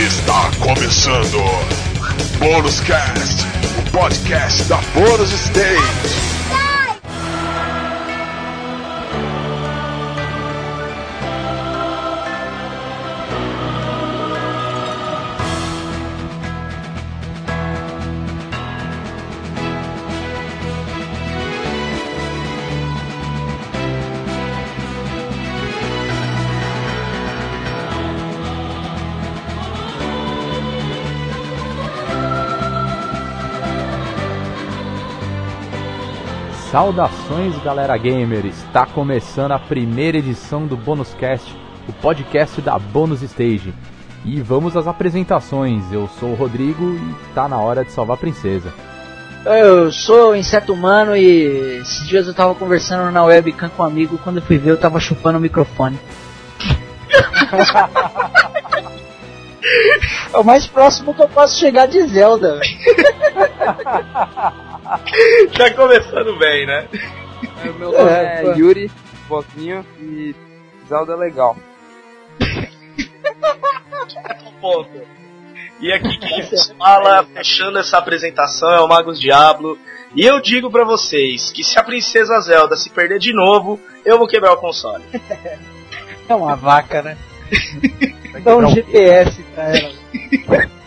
Está 0.00 0.50
começando 0.58 1.36
Bônus 2.38 2.80
Cast, 2.80 3.44
o 3.76 3.90
podcast 3.90 4.64
da 4.64 4.78
Bônus 4.94 5.30
Stage. 5.30 6.29
Saudações, 36.80 37.52
galera 37.62 37.94
gamer! 37.98 38.46
Está 38.46 38.86
começando 38.86 39.52
a 39.52 39.58
primeira 39.58 40.16
edição 40.16 40.66
do 40.66 40.78
Bônus 40.78 41.12
Cast, 41.12 41.54
o 41.86 41.92
podcast 41.92 42.58
da 42.62 42.78
Bônus 42.78 43.20
Stage. 43.20 43.74
E 44.24 44.40
vamos 44.40 44.74
às 44.74 44.86
apresentações. 44.86 45.84
Eu 45.92 46.08
sou 46.18 46.30
o 46.30 46.34
Rodrigo 46.34 46.94
e 46.94 47.14
tá 47.34 47.46
na 47.46 47.58
hora 47.58 47.84
de 47.84 47.92
salvar 47.92 48.14
a 48.14 48.20
princesa. 48.20 48.72
Eu 49.44 49.92
sou 49.92 50.34
inseto 50.34 50.72
humano 50.72 51.14
e 51.14 51.80
esses 51.82 52.08
dias 52.08 52.26
eu 52.26 52.32
tava 52.32 52.54
conversando 52.54 53.12
na 53.12 53.24
webcam 53.24 53.68
com 53.68 53.82
um 53.82 53.86
amigo, 53.86 54.16
quando 54.16 54.38
eu 54.38 54.42
fui 54.42 54.56
ver 54.56 54.70
eu 54.70 54.80
tava 54.80 54.98
chupando 54.98 55.36
o 55.36 55.42
microfone. 55.42 56.00
é 60.32 60.38
o 60.38 60.42
mais 60.42 60.66
próximo 60.66 61.12
que 61.12 61.20
eu 61.20 61.28
posso 61.28 61.58
chegar 61.58 61.84
de 61.84 62.02
Zelda. 62.06 62.58
tá 65.56 65.72
começando 65.74 66.36
bem, 66.38 66.66
né? 66.66 66.88
É, 67.62 67.64
meu 67.64 67.92
nome 67.92 68.10
é, 68.10 68.44
é 68.44 68.56
Yuri, 68.56 68.90
Boquinho 69.28 69.86
e 70.00 70.34
Zelda 70.88 71.12
é 71.12 71.16
legal. 71.16 71.56
ponto. 74.60 74.90
E 75.80 75.92
aqui 75.92 76.18
quem 76.18 76.42
fala, 76.76 77.24
fechando 77.24 77.78
essa 77.78 77.98
apresentação, 77.98 78.70
é 78.70 78.80
o 78.80 78.88
Magos 78.88 79.18
Diablo. 79.18 79.78
E 80.14 80.26
eu 80.26 80.40
digo 80.40 80.70
para 80.70 80.84
vocês 80.84 81.50
que 81.50 81.64
se 81.64 81.78
a 81.78 81.84
Princesa 81.84 82.38
Zelda 82.40 82.76
se 82.76 82.90
perder 82.90 83.18
de 83.18 83.32
novo, 83.32 83.80
eu 84.04 84.18
vou 84.18 84.26
quebrar 84.26 84.52
o 84.52 84.58
console. 84.58 85.04
É 86.28 86.34
uma 86.34 86.54
vaca, 86.54 87.00
né? 87.00 87.16
Dá 88.42 88.56
um 88.56 88.68
GPS 88.68 89.42
pra 89.54 89.76
ela. 89.76 90.70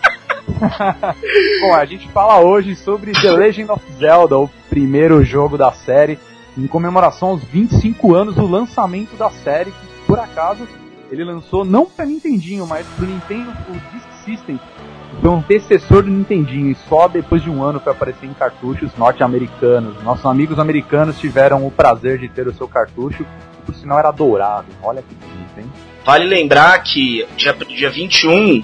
Bom, 1.61 1.73
a 1.73 1.85
gente 1.85 2.07
fala 2.09 2.39
hoje 2.39 2.75
sobre 2.75 3.11
The 3.11 3.31
Legend 3.31 3.71
of 3.71 3.83
Zelda, 3.97 4.37
o 4.37 4.49
primeiro 4.69 5.23
jogo 5.23 5.57
da 5.57 5.71
série, 5.71 6.17
em 6.57 6.67
comemoração 6.67 7.29
aos 7.29 7.43
25 7.43 8.15
anos 8.15 8.35
do 8.35 8.47
lançamento 8.47 9.15
da 9.17 9.29
série, 9.29 9.71
que 9.71 10.05
por 10.07 10.19
acaso 10.19 10.67
ele 11.11 11.23
lançou 11.23 11.65
não 11.65 11.85
para 11.85 12.05
Nintendinho, 12.05 12.65
mas 12.65 12.87
para 12.87 13.05
o 13.05 13.07
Nintendo 13.07 13.51
o 13.69 13.73
Disk 13.73 14.07
System. 14.25 14.59
Foi 15.21 15.29
um 15.29 15.37
antecessor 15.37 16.01
do 16.01 16.09
Nintendinho 16.09 16.71
e 16.71 16.75
só 16.87 17.07
depois 17.07 17.41
de 17.43 17.49
um 17.49 17.61
ano 17.61 17.79
para 17.79 17.91
aparecer 17.91 18.25
em 18.25 18.33
cartuchos 18.33 18.95
norte-americanos. 18.97 20.01
Nossos 20.03 20.25
amigos 20.25 20.57
americanos 20.59 21.19
tiveram 21.19 21.67
o 21.67 21.71
prazer 21.71 22.17
de 22.17 22.29
ter 22.29 22.47
o 22.47 22.53
seu 22.53 22.67
cartucho, 22.67 23.23
que 23.23 23.65
por 23.65 23.75
sinal 23.75 23.99
era 23.99 24.11
dourado. 24.11 24.67
Olha 24.81 25.03
que 25.03 25.13
bonito, 25.13 25.59
hein? 25.59 25.71
Vale 26.05 26.25
lembrar 26.25 26.81
que 26.81 27.27
dia, 27.37 27.53
dia 27.53 27.89
21 27.89 28.63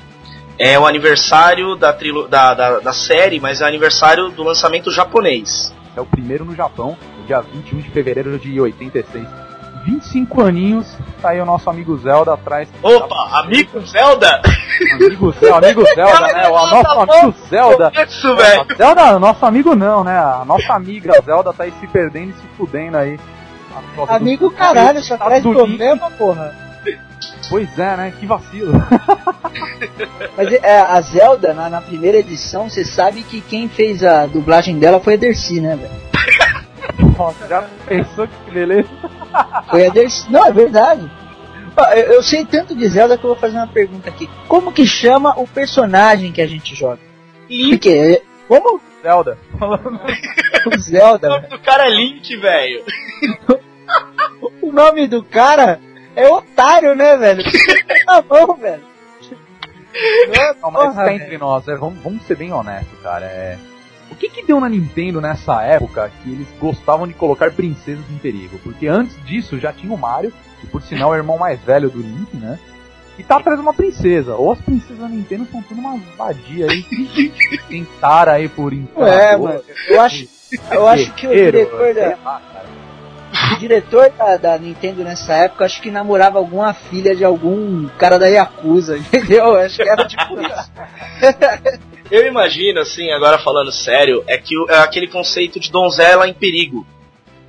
é 0.60 0.78
o 0.78 0.86
aniversário 0.86 1.78
da, 1.78 1.94
trilo, 1.94 2.28
da, 2.28 2.54
da, 2.54 2.80
da, 2.80 2.94
série, 2.94 3.40
mas 3.40 3.62
é 3.62 3.64
o 3.64 3.68
aniversário 3.68 4.30
do 4.30 4.44
lançamento 4.44 4.92
japonês. 4.92 5.74
É 5.96 6.02
o 6.02 6.06
primeiro 6.06 6.44
no 6.44 6.54
Japão, 6.54 6.98
no 7.18 7.26
dia 7.26 7.40
21 7.40 7.80
de 7.80 7.90
fevereiro 7.90 8.38
de 8.38 8.60
86. 8.60 9.26
25 9.86 10.42
aninhos, 10.42 10.98
tá 11.22 11.30
aí 11.30 11.40
o 11.40 11.46
nosso 11.46 11.70
amigo 11.70 11.98
Zelda 11.98 12.34
atrás. 12.34 12.68
Opa, 12.84 13.40
amigo 13.40 13.80
Zelda? 13.88 14.42
Amigo 14.94 15.32
Zelda, 15.32 15.66
amigo 15.66 15.86
Zelda, 15.96 16.34
né? 16.34 16.48
O 16.50 16.68
nosso 16.68 17.00
amigo 17.00 17.36
Zelda. 17.50 17.92
Isso, 18.06 18.36
velho. 18.36 18.66
Zelda, 18.76 19.18
nosso 19.18 19.46
amigo 19.46 19.76
não, 19.76 20.04
né? 20.04 20.18
A 20.20 20.44
nossa 20.46 20.74
amiga 20.74 21.22
Zelda 21.22 21.54
tá 21.54 21.64
aí 21.64 21.74
se 21.80 21.88
perdendo 21.88 22.32
e 22.32 22.34
se 22.34 22.48
fudendo 22.58 22.98
aí. 22.98 23.18
Amigo 24.10 24.52
caralho, 24.52 25.02
só 25.02 25.18
traz 25.18 25.42
problema, 25.42 26.12
porra. 26.12 26.69
Pois 27.50 27.80
é, 27.80 27.98
né? 27.98 28.14
Que 28.18 28.26
vacilo. 28.26 28.74
Mas 30.38 30.52
é, 30.54 30.80
a 30.80 31.02
Zelda, 31.02 31.54
na, 31.54 31.70
na, 31.70 31.82
primeira 31.82 32.18
edição, 32.18 32.70
você 32.70 32.86
sabe 32.86 33.24
que 33.24 33.42
quem 33.42 33.68
fez 33.68 34.04
a 34.04 34.26
dublagem 34.26 34.78
dela 34.78 35.00
foi 35.00 35.16
a 35.16 35.18
Dercy, 35.18 35.60
né, 35.60 35.76
velho? 35.76 37.16
Nossa, 37.18 37.48
já 37.48 37.68
pensou 37.86 38.28
que 38.28 38.52
beleza? 38.52 38.90
Foi 39.70 39.86
a 39.86 39.90
Dercy. 39.90 40.32
Não, 40.32 40.46
é 40.46 40.52
verdade. 40.52 41.10
Eu, 41.96 42.14
eu 42.14 42.24
sei 42.24 42.46
tanto 42.46 42.76
de 42.76 42.88
Zelda 42.88 43.18
que 43.18 43.24
eu 43.24 43.30
vou 43.30 43.40
fazer 43.40 43.58
uma 43.58 43.68
pergunta 43.68 44.10
aqui. 44.10 44.30
Como 44.48 44.72
que 44.72 44.86
chama 44.86 45.38
o 45.40 45.48
personagem 45.48 46.32
que 46.32 46.42
a 46.42 46.48
gente 46.48 46.76
joga? 46.76 47.00
Link. 47.50 47.72
Porque, 47.72 48.22
como? 48.48 48.82
Zelda. 49.02 49.38
o 50.66 50.80
Zelda. 50.80 51.28
O 51.28 51.32
nome 51.32 51.48
do 51.48 51.60
cara 51.60 51.86
é 51.86 51.90
Link, 51.90 52.38
velho. 52.38 52.84
o 54.62 54.72
nome 54.72 55.08
do 55.08 55.24
cara 55.24 55.80
é 56.20 56.30
otário, 56.30 56.96
né, 56.96 57.18
velho? 57.18 57.44
Tá 58.06 58.22
bom, 58.24 58.56
velho. 58.56 58.82
Não, 60.62 60.72
mas 60.72 60.96
tá 60.96 61.14
entre 61.14 61.38
nós, 61.38 61.68
é, 61.68 61.76
vamos, 61.76 62.02
vamos 62.02 62.24
ser 62.24 62.36
bem 62.36 62.52
honestos, 62.52 63.00
cara. 63.02 63.26
É... 63.26 63.58
O 64.12 64.16
que 64.16 64.30
que 64.30 64.44
deu 64.44 64.60
na 64.60 64.68
Nintendo 64.68 65.22
nessa 65.22 65.62
época 65.64 66.12
que 66.24 66.32
eles 66.32 66.48
gostavam 66.60 67.08
de 67.08 67.14
colocar 67.14 67.52
princesas 67.52 68.04
em 68.10 68.18
perigo? 68.18 68.58
Porque 68.64 68.88
antes 68.88 69.16
disso 69.26 69.60
já 69.60 69.72
tinha 69.72 69.94
o 69.94 69.98
Mario, 69.98 70.34
que 70.60 70.68
por 70.68 70.82
sinal 70.82 71.14
é 71.14 71.18
o 71.18 71.20
irmão 71.20 71.38
mais 71.38 71.60
velho 71.62 71.90
do 71.90 72.02
Link, 72.02 72.36
né? 72.36 72.58
E 73.20 73.24
tá 73.24 73.38
atrás 73.38 73.60
de 73.60 73.62
uma 73.62 73.74
princesa. 73.74 74.36
Ou 74.36 74.52
as 74.54 74.62
princesas 74.62 74.98
da 74.98 75.08
Nintendo 75.08 75.46
são 75.52 75.62
tudo 75.62 75.80
uma 75.80 76.00
vadia 76.18 76.68
aí 76.68 76.82
que 76.84 77.60
tentaram 77.70 78.32
aí 78.32 78.48
por 78.48 78.74
enquanto. 78.74 79.08
É, 79.08 79.38
mano, 79.38 79.62
eu 79.88 80.02
acho, 80.02 80.28
eu 80.72 80.88
acho 80.88 81.14
que 81.14 81.28
o 81.28 81.30
diretor 81.30 81.94
da, 81.94 82.18
o 83.54 83.60
diretor 83.60 84.12
da, 84.18 84.38
da, 84.38 84.58
Nintendo 84.58 85.04
nessa 85.04 85.34
época 85.34 85.66
acho 85.66 85.82
que 85.82 85.92
namorava 85.92 86.38
alguma 86.38 86.74
filha 86.74 87.16
de 87.16 87.24
algum 87.24 87.88
cara 87.98 88.18
da 88.18 88.28
Yakuza, 88.28 88.98
entendeu? 89.00 89.56
Acho 89.56 89.78
que 89.78 89.90
era 89.90 90.08
tipo 90.08 90.40
isso. 90.42 90.72
Eu 92.12 92.26
imagino, 92.26 92.80
assim, 92.80 93.12
agora 93.12 93.38
falando 93.38 93.72
sério, 93.72 94.24
é 94.28 94.36
que 94.38 94.56
é 94.70 94.80
aquele 94.80 95.08
conceito 95.08 95.60
de 95.60 95.72
donzela 95.72 96.28
em 96.28 96.34
perigo. 96.34 96.86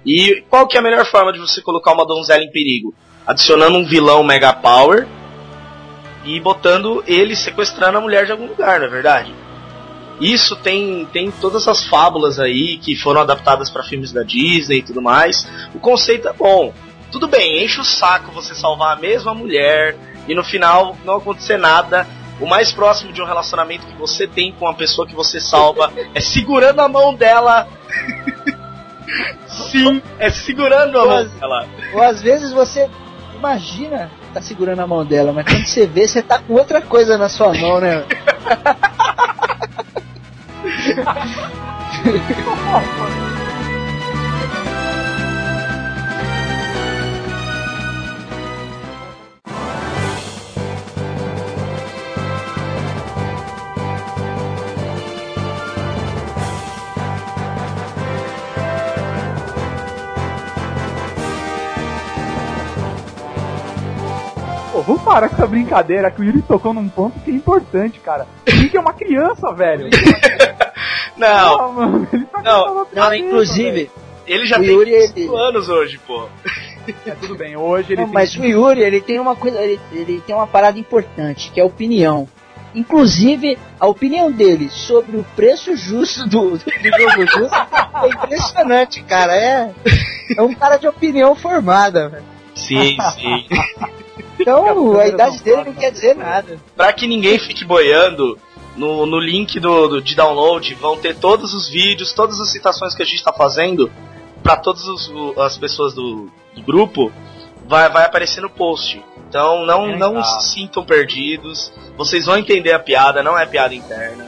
E 0.04 0.42
qual 0.50 0.66
que 0.66 0.76
é 0.76 0.80
a 0.80 0.82
melhor 0.82 1.06
forma 1.06 1.32
de 1.32 1.38
você 1.38 1.62
colocar 1.62 1.92
uma 1.92 2.06
donzela 2.06 2.42
em 2.42 2.50
perigo? 2.50 2.94
Adicionando 3.26 3.78
um 3.78 3.86
vilão 3.86 4.22
Mega 4.22 4.52
Power 4.52 5.06
e 6.24 6.38
botando 6.40 7.02
ele 7.06 7.34
sequestrando 7.34 7.96
a 7.96 8.00
mulher 8.02 8.26
de 8.26 8.32
algum 8.32 8.46
lugar, 8.46 8.80
não 8.80 8.86
é 8.86 8.90
verdade? 8.90 9.34
Isso 10.20 10.54
tem, 10.56 11.06
tem 11.12 11.30
todas 11.30 11.66
as 11.66 11.86
fábulas 11.86 12.38
aí 12.38 12.76
que 12.78 12.94
foram 12.94 13.22
adaptadas 13.22 13.70
para 13.70 13.82
filmes 13.82 14.12
da 14.12 14.22
Disney 14.22 14.78
e 14.78 14.82
tudo 14.82 15.00
mais. 15.00 15.48
O 15.74 15.80
conceito 15.80 16.28
é 16.28 16.32
bom. 16.32 16.72
Tudo 17.10 17.26
bem, 17.26 17.64
enche 17.64 17.80
o 17.80 17.84
saco 17.84 18.30
você 18.30 18.54
salvar 18.54 18.96
a 18.96 19.00
mesma 19.00 19.34
mulher 19.34 19.96
e 20.28 20.34
no 20.34 20.44
final 20.44 20.96
não 21.04 21.16
acontecer 21.16 21.56
nada. 21.56 22.06
O 22.38 22.46
mais 22.46 22.72
próximo 22.72 23.12
de 23.12 23.20
um 23.20 23.26
relacionamento 23.26 23.86
que 23.86 23.96
você 23.96 24.26
tem 24.26 24.52
com 24.52 24.66
a 24.66 24.74
pessoa 24.74 25.06
que 25.06 25.14
você 25.14 25.40
salva 25.40 25.92
é 26.14 26.20
segurando 26.20 26.80
a 26.80 26.88
mão 26.88 27.14
dela. 27.14 27.66
Sim, 29.70 30.02
é 30.18 30.30
segurando 30.30 30.98
a 30.98 31.04
mão 31.04 31.26
dela. 31.26 31.66
Ou 31.92 32.02
às 32.02 32.22
vezes 32.22 32.52
você 32.52 32.88
imagina 33.34 34.10
tá 34.32 34.40
segurando 34.40 34.80
a 34.80 34.86
mão 34.86 35.04
dela, 35.04 35.32
mas 35.32 35.44
quando 35.44 35.66
você 35.66 35.86
vê, 35.86 36.06
você 36.06 36.22
tá 36.22 36.38
com 36.38 36.54
outra 36.54 36.80
coisa 36.80 37.18
na 37.18 37.28
sua 37.28 37.52
mão, 37.52 37.80
né? 37.80 38.04
Vamos 64.90 65.04
parar 65.04 65.28
com 65.28 65.36
essa 65.36 65.46
brincadeira 65.46 66.10
que 66.10 66.20
o 66.20 66.24
Yuri 66.24 66.42
tocou 66.42 66.74
num 66.74 66.88
ponto 66.88 67.16
que 67.20 67.30
é 67.30 67.34
importante, 67.34 68.00
cara. 68.00 68.26
O 68.44 68.50
Link 68.50 68.76
é 68.76 68.80
uma 68.80 68.92
criança, 68.92 69.52
velho. 69.52 69.88
Não, 71.20 71.58
não, 71.58 71.72
mano, 71.72 72.08
ele 72.12 72.24
tá 72.24 72.42
não, 72.42 72.86
não 72.92 73.14
inclusive. 73.14 73.90
Ele 74.26 74.46
já 74.46 74.56
o 74.56 74.60
tem 74.60 74.70
Yuri, 74.70 75.06
5 75.08 75.18
ele... 75.18 75.28
anos 75.36 75.68
hoje, 75.68 75.98
pô. 76.06 76.26
É, 77.06 77.10
tudo 77.12 77.36
bem, 77.36 77.56
hoje 77.56 77.92
ele 77.92 78.00
não, 78.00 78.08
tem... 78.08 78.14
Mas 78.14 78.34
o 78.34 78.44
Yuri, 78.44 78.80
ele 78.80 79.00
tem 79.00 79.20
uma 79.20 79.36
coisa, 79.36 79.60
ele, 79.60 79.78
ele 79.92 80.22
tem 80.26 80.34
uma 80.34 80.46
parada 80.46 80.78
importante, 80.78 81.50
que 81.52 81.60
é 81.60 81.62
a 81.62 81.66
opinião. 81.66 82.26
Inclusive, 82.74 83.58
a 83.78 83.86
opinião 83.86 84.30
dele 84.30 84.70
sobre 84.70 85.16
o 85.16 85.24
preço 85.36 85.76
justo 85.76 86.28
do, 86.28 86.50
do 86.50 86.58
jogo 86.58 87.26
justo 87.26 87.56
é 88.02 88.08
impressionante, 88.08 89.02
cara. 89.02 89.34
É, 89.34 89.74
é 90.36 90.42
um 90.42 90.54
cara 90.54 90.76
de 90.76 90.86
opinião 90.86 91.34
formada, 91.34 92.08
velho. 92.08 92.24
Sim, 92.54 92.96
sim. 93.14 93.46
Então, 94.38 94.98
a 94.98 95.06
idade 95.06 95.42
dele 95.42 95.64
não 95.64 95.74
quer 95.74 95.90
dizer 95.90 96.16
nada. 96.16 96.58
Pra 96.76 96.92
que 96.92 97.06
ninguém 97.06 97.38
fique 97.38 97.64
boiando, 97.64 98.38
no, 98.80 99.04
no 99.04 99.20
link 99.20 99.60
do, 99.60 99.88
do, 99.88 100.02
de 100.02 100.14
download 100.14 100.74
vão 100.74 100.96
ter 100.96 101.14
todos 101.14 101.52
os 101.52 101.68
vídeos, 101.68 102.14
todas 102.14 102.40
as 102.40 102.50
citações 102.50 102.94
que 102.94 103.02
a 103.02 103.04
gente 103.04 103.18
está 103.18 103.30
fazendo 103.32 103.92
para 104.42 104.56
todas 104.56 104.82
as 105.38 105.58
pessoas 105.58 105.92
do, 105.92 106.30
do, 106.54 106.62
grupo. 106.62 107.12
Vai, 107.66 107.90
vai 107.90 108.06
aparecer 108.06 108.40
no 108.40 108.48
post. 108.48 109.04
Então 109.28 109.66
não, 109.66 109.90
é 109.90 109.96
não 109.96 110.24
se 110.24 110.54
sintam 110.54 110.82
perdidos. 110.82 111.70
Vocês 111.96 112.24
vão 112.24 112.38
entender 112.38 112.72
a 112.72 112.78
piada, 112.78 113.22
não 113.22 113.38
é 113.38 113.44
piada 113.44 113.74
interna. 113.74 114.26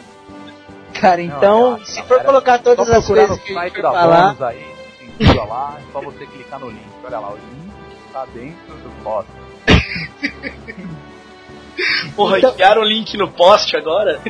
Cara, 1.00 1.22
então, 1.22 1.70
não, 1.70 1.76
é, 1.78 1.84
se 1.87 2.02
for 2.02 2.22
colocar 2.22 2.58
todas 2.58 2.88
as 2.90 3.06
coisas 3.06 3.40
que 3.40 3.56
a 3.56 3.64
gente 3.64 3.81
vai 3.81 3.82
falar... 3.82 4.37
Aí, 4.43 4.62
tem 4.99 5.26
tudo 5.26 5.49
lá, 5.49 5.78
é 5.78 5.93
só 5.93 6.00
você 6.02 6.26
clicar 6.26 6.60
no 6.60 6.69
link. 6.69 6.87
Olha 7.02 7.19
lá, 7.19 7.32
o 7.32 7.37
link 7.37 7.72
está 8.06 8.26
dentro 8.26 8.75
do 8.75 9.02
post. 9.02 9.32
Porra, 12.15 12.39
então... 12.39 12.51
enfiaram 12.51 12.83
o 12.83 12.85
link 12.85 13.17
no 13.17 13.29
post 13.29 13.77
agora? 13.77 14.21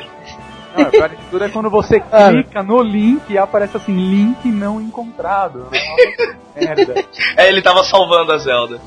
Não, 0.76 0.90
pior 0.90 1.08
de 1.08 1.16
tudo 1.30 1.44
é 1.44 1.48
quando 1.48 1.70
você 1.70 2.00
clica 2.30 2.62
no 2.62 2.82
link 2.82 3.30
e 3.30 3.38
aparece 3.38 3.76
assim, 3.76 3.94
link 3.94 4.46
não 4.46 4.80
encontrado. 4.80 5.68
merda. 6.54 6.94
É, 7.36 7.48
ele 7.48 7.62
tava 7.62 7.82
salvando 7.84 8.32
a 8.32 8.38
Zelda. 8.38 8.80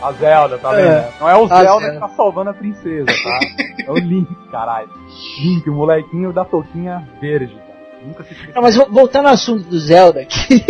A 0.00 0.12
Zelda, 0.12 0.58
tá 0.58 0.70
vendo? 0.72 0.88
É. 0.88 1.12
Não 1.20 1.28
é 1.28 1.36
o 1.36 1.46
Zelda, 1.46 1.64
Zelda 1.64 1.90
que 1.92 2.00
tá 2.00 2.08
salvando 2.08 2.50
a 2.50 2.54
princesa, 2.54 3.06
tá? 3.06 3.40
É 3.86 3.90
o 3.90 3.96
Link, 3.96 4.28
caralho. 4.50 4.90
Link, 5.38 5.68
o 5.70 5.74
molequinho 5.74 6.32
da 6.32 6.44
touquinha 6.44 7.06
verde, 7.20 7.54
cara. 7.54 7.72
Nunca 8.04 8.24
se 8.24 8.34
Não, 8.52 8.62
mas 8.62 8.76
voltando 8.76 9.28
ao 9.28 9.34
assunto 9.34 9.62
do 9.64 9.78
Zelda 9.78 10.22
aqui. 10.22 10.64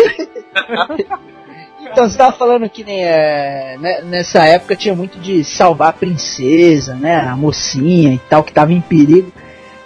Então, 1.92 2.08
você 2.08 2.16
tava 2.16 2.32
falando 2.32 2.68
que 2.70 2.82
nem, 2.82 3.04
é, 3.04 3.76
né, 3.78 4.00
nessa 4.02 4.46
época 4.46 4.74
tinha 4.74 4.94
muito 4.94 5.18
de 5.18 5.44
salvar 5.44 5.90
a 5.90 5.92
princesa, 5.92 6.94
né? 6.94 7.16
A 7.20 7.36
mocinha 7.36 8.14
e 8.14 8.18
tal, 8.30 8.42
que 8.42 8.52
tava 8.52 8.72
em 8.72 8.80
perigo. 8.80 9.30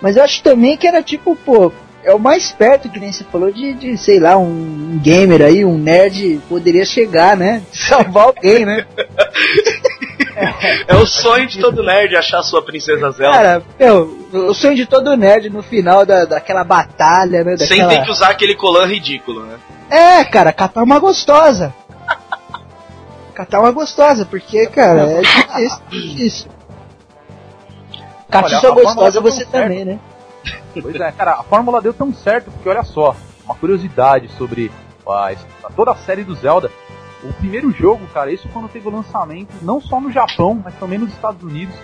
Mas 0.00 0.16
eu 0.16 0.22
acho 0.22 0.40
também 0.40 0.76
que 0.76 0.86
era 0.86 1.02
tipo, 1.02 1.34
pô, 1.34 1.72
é 2.04 2.14
o 2.14 2.18
mais 2.18 2.52
perto 2.52 2.88
que 2.88 3.00
nem 3.00 3.10
você 3.10 3.24
falou 3.24 3.50
de, 3.50 3.74
de 3.74 3.98
sei 3.98 4.20
lá, 4.20 4.36
um 4.36 5.00
gamer 5.02 5.42
aí, 5.42 5.64
um 5.64 5.76
nerd 5.76 6.40
poderia 6.48 6.84
chegar, 6.84 7.36
né? 7.36 7.62
Salvar 7.74 8.26
alguém, 8.26 8.64
né? 8.64 8.86
É, 10.36 10.94
é 10.94 10.96
o 10.96 11.06
sonho 11.06 11.48
de 11.48 11.58
todo 11.58 11.82
nerd 11.82 12.14
achar 12.14 12.40
sua 12.44 12.62
princesa 12.62 13.10
Zelda. 13.10 13.36
Cara, 13.36 13.62
meu, 13.80 14.28
o 14.32 14.54
sonho 14.54 14.76
de 14.76 14.86
todo 14.86 15.16
nerd 15.16 15.50
no 15.50 15.62
final 15.62 16.06
da, 16.06 16.24
daquela 16.24 16.62
batalha, 16.62 17.42
né? 17.42 17.56
Daquela... 17.56 17.66
Sem 17.66 17.88
ter 17.88 18.04
que 18.04 18.10
usar 18.12 18.28
aquele 18.28 18.54
colã 18.54 18.86
ridículo, 18.86 19.44
né? 19.44 19.56
É, 19.90 20.24
cara, 20.24 20.52
catar 20.52 20.84
uma 20.84 21.00
gostosa 21.00 21.74
catar 23.36 23.60
uma 23.60 23.70
gostosa, 23.70 24.24
porque, 24.24 24.66
cara, 24.66 25.02
é 25.12 25.20
difícil. 25.20 25.78
difícil. 25.90 26.50
Cate 28.30 28.56
sua 28.56 28.70
gostosa 28.70 29.20
você 29.20 29.44
também, 29.44 29.84
né? 29.84 30.00
Pois 30.80 30.98
é, 30.98 31.12
cara, 31.12 31.32
a 31.34 31.42
fórmula 31.42 31.82
deu 31.82 31.92
tão 31.92 32.12
certo, 32.14 32.50
porque 32.50 32.68
olha 32.68 32.82
só, 32.82 33.14
uma 33.44 33.54
curiosidade 33.54 34.28
sobre 34.36 34.72
a, 35.06 35.34
toda 35.74 35.92
a 35.92 35.96
série 35.96 36.24
do 36.24 36.34
Zelda. 36.34 36.70
O 37.22 37.32
primeiro 37.34 37.70
jogo, 37.70 38.06
cara, 38.08 38.32
isso 38.32 38.48
quando 38.52 38.68
teve 38.68 38.88
o 38.88 38.90
lançamento, 38.90 39.52
não 39.62 39.80
só 39.80 40.00
no 40.00 40.10
Japão, 40.10 40.60
mas 40.64 40.74
também 40.76 40.98
nos 40.98 41.12
Estados 41.12 41.42
Unidos, 41.42 41.74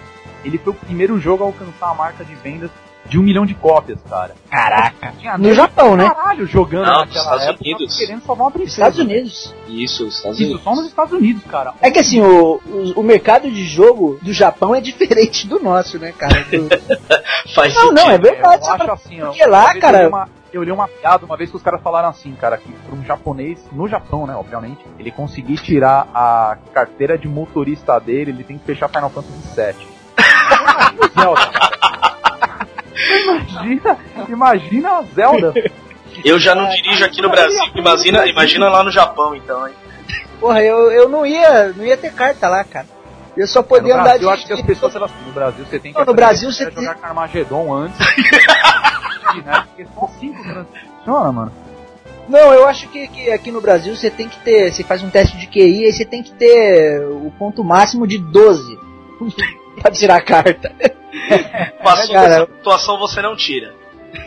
ele 0.44 0.58
foi 0.58 0.72
o 0.72 0.76
primeiro 0.76 1.19
jogo 1.19 1.44
a 1.44 1.46
alcançar 1.46 1.90
a 1.90 1.94
marca 1.94 2.25
de 2.25 2.34
vendas 2.37 2.70
de 3.12 3.19
um 3.19 3.23
milhão 3.23 3.44
de 3.44 3.53
cópias, 3.53 4.00
cara. 4.09 4.35
Caraca. 4.50 5.12
Tinha 5.19 5.37
no 5.37 5.53
Japão, 5.53 5.99
né? 5.99 6.09
Caralho, 6.09 6.47
jogando 6.47 6.87
Não, 6.87 7.00
naquela 7.00 7.25
Estados 7.25 7.47
época, 7.47 7.64
Unidos. 7.64 7.99
querendo 7.99 8.23
salvar 8.23 8.47
uma 8.47 8.50
princesa. 8.50 8.88
Estados 8.88 8.99
Unidos. 9.00 9.55
Isso, 9.69 10.06
Estados 10.06 10.38
Unidos. 10.38 10.56
Isso, 10.56 10.64
só 10.64 10.75
nos 10.75 10.87
Estados 10.87 11.12
Unidos, 11.12 11.43
cara. 11.44 11.75
É 11.82 11.91
que 11.91 11.99
assim, 11.99 12.23
o, 12.23 12.55
o, 12.64 13.00
o 13.00 13.03
mercado 13.03 13.50
de 13.50 13.67
jogo 13.67 14.19
do 14.23 14.32
Japão 14.32 14.75
é 14.75 14.81
diferente 14.81 15.47
do 15.47 15.61
nosso, 15.61 15.99
né, 15.99 16.12
cara? 16.12 16.43
Do... 16.44 16.69
Faz 17.55 17.75
não, 17.75 17.82
sentido. 17.82 17.94
não, 17.97 18.11
é 18.11 18.19
verdade. 18.19 18.67
Eu 18.67 18.73
acho 18.73 18.91
assim, 18.93 19.20
ó, 19.20 19.26
Porque 19.26 19.44
lá, 19.44 19.79
cara... 19.79 20.11
Eu 20.50 20.62
li 20.62 20.70
uma 20.70 20.87
piada 20.87 21.25
uma 21.25 21.37
vez 21.37 21.50
que 21.50 21.56
os 21.56 21.62
caras 21.62 21.82
falaram 21.82 22.08
assim, 22.11 22.35
cara, 22.35 22.58
que 22.58 22.70
para 22.70 22.94
um 22.94 23.03
japonês, 23.05 23.58
no 23.73 23.88
Japão, 23.88 24.26
né, 24.26 24.35
obviamente, 24.35 24.85
ele 24.99 25.11
conseguir 25.11 25.56
tirar 25.56 26.08
a 26.15 26.58
carteira 26.75 27.17
de 27.17 27.26
motorista 27.26 27.99
dele, 27.99 28.32
ele 28.32 28.44
tem 28.44 28.58
que 28.58 28.65
fechar 28.65 28.88
Final 28.88 29.08
Fantasy 29.08 29.55
VII. 29.55 29.87
Zelda, 31.19 31.47
cara. 31.47 31.92
Imagina, 33.25 33.99
imagina 34.28 34.90
a 34.90 35.02
Zelda. 35.02 35.54
Eu 36.25 36.38
já 36.38 36.54
não 36.54 36.69
dirijo 36.69 37.04
aqui 37.04 37.22
no 37.22 37.31
Brasil, 37.31 37.62
imagina, 37.75 38.26
imagina 38.26 38.69
lá 38.69 38.82
no 38.82 38.90
Japão 38.90 39.34
então, 39.34 39.66
hein? 39.66 39.75
Porra, 40.38 40.62
eu, 40.62 40.90
eu 40.90 41.08
não 41.08 41.25
ia, 41.25 41.72
não 41.72 41.84
ia 41.84 41.96
ter 41.96 42.12
carta 42.12 42.49
lá, 42.49 42.64
cara. 42.64 42.87
Eu 43.37 43.46
só 43.46 43.62
podia 43.62 43.94
andar 43.94 44.19
de. 44.19 44.25
Eu 44.25 44.31
acho 44.31 44.46
que 44.46 44.52
as 44.52 44.60
pessoas 44.60 44.94
elas, 44.94 45.10
no 45.26 45.32
Brasil 45.32 45.64
você 45.64 45.78
tem 45.78 45.93
que 45.93 45.99
não, 45.99 46.04
no 46.04 46.14
Brasil 46.14 46.52
você 46.52 46.64
jogar 46.64 46.94
tem... 46.94 47.02
Carmageddon 47.02 47.72
antes. 47.72 47.99
né? 49.44 49.64
Porque 49.69 49.87
são 49.94 50.08
cinco 50.20 50.43
funciona, 51.02 51.32
mano. 51.32 51.52
Não, 52.28 52.52
eu 52.52 52.66
acho 52.69 52.88
que, 52.88 53.08
que, 53.08 53.31
aqui 53.31 53.50
no 53.50 53.60
Brasil 53.60 53.96
você 53.96 54.10
tem 54.10 54.28
que 54.28 54.38
ter. 54.40 54.72
Você 54.72 54.84
faz 54.84 55.02
um 55.02 55.10
teste 55.10 55.37
de 55.37 55.46
QI 55.46 55.88
e 55.88 55.93
você 55.93 56.05
tem 56.05 56.22
que 56.22 56.32
ter 56.32 57.05
o 57.05 57.32
ponto 57.38 57.64
máximo 57.64 58.06
de 58.06 58.19
12 58.19 58.78
pra 59.81 59.90
tirar 59.90 60.16
a 60.16 60.22
carta. 60.22 60.72
Passou 61.82 62.14
cara, 62.14 62.29
dessa 62.29 62.53
situação 62.56 62.99
você 62.99 63.20
não 63.20 63.37
tira. 63.37 63.75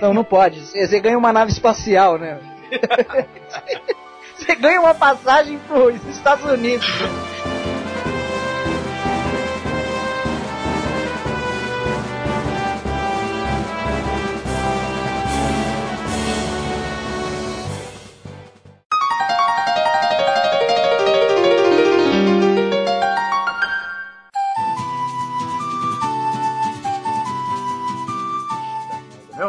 Não, 0.01 0.13
não 0.13 0.23
pode. 0.23 0.61
Você 0.61 0.99
ganha 0.99 1.17
uma 1.17 1.33
nave 1.33 1.51
espacial, 1.51 2.17
né? 2.17 2.39
Você 4.37 4.53
ganha 4.53 4.81
uma 4.81 4.93
passagem 4.93 5.57
para 5.59 5.77
os 5.77 6.05
Estados 6.07 6.43
Unidos. 6.51 6.85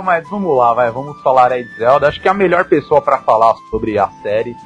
Mas 0.06 0.26
vamos 0.28 0.56
lá, 0.56 0.72
vai, 0.72 0.88
vamos 0.90 1.20
falar 1.20 1.50
aí 1.50 1.64
de 1.64 1.74
Zelda. 1.74 2.06
Acho 2.06 2.20
que 2.20 2.28
a 2.28 2.34
melhor 2.34 2.64
pessoa 2.66 3.02
para 3.02 3.18
falar 3.18 3.56
sobre 3.68 3.98
a 3.98 4.08
série 4.22 4.56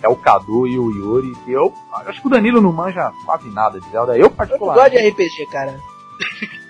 é 0.00 0.08
o 0.08 0.14
Cadu 0.14 0.68
e 0.68 0.78
o 0.78 0.90
Yuri. 0.90 1.32
Eu 1.48 1.74
acho 2.06 2.20
que 2.20 2.26
o 2.28 2.30
Danilo 2.30 2.60
não 2.60 2.72
manja 2.72 3.10
quase 3.26 3.48
nada 3.50 3.80
de 3.80 3.90
Zelda. 3.90 4.16
Eu 4.16 4.30
particularmente. 4.30 4.96
Eu 4.96 5.02
gosto 5.02 5.18
de 5.18 5.24
RPG, 5.24 5.50
cara. 5.50 5.74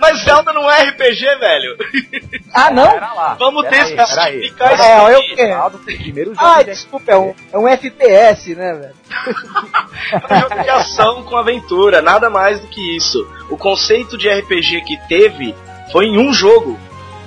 Mas 0.00 0.22
Zelda 0.24 0.52
não 0.52 0.70
é 0.70 0.90
RPG, 0.90 1.36
velho. 1.38 1.76
Ah, 2.52 2.70
não? 2.70 3.36
Vamos 3.38 3.62
ter 3.68 3.94
que 3.94 4.00
explicar 4.02 4.34
isso. 4.34 4.54
É, 4.62 5.14
eu 5.14 5.36
quero. 5.36 6.34
Ah, 6.36 6.62
desculpa, 6.62 7.12
é 7.12 7.16
um, 7.16 7.34
é 7.52 7.58
um 7.58 7.68
FPS, 7.68 8.54
né, 8.54 8.74
velho? 8.74 8.94
é 10.12 10.34
um 10.34 10.40
jogo 10.40 10.62
de 10.62 10.70
ação 10.70 11.22
com 11.24 11.36
aventura, 11.36 12.02
nada 12.02 12.28
mais 12.28 12.60
do 12.60 12.66
que 12.66 12.96
isso. 12.96 13.26
O 13.50 13.56
conceito 13.56 14.16
de 14.16 14.28
RPG 14.28 14.82
que 14.82 14.96
teve 15.08 15.54
foi 15.90 16.06
em 16.06 16.18
um 16.18 16.32
jogo 16.32 16.78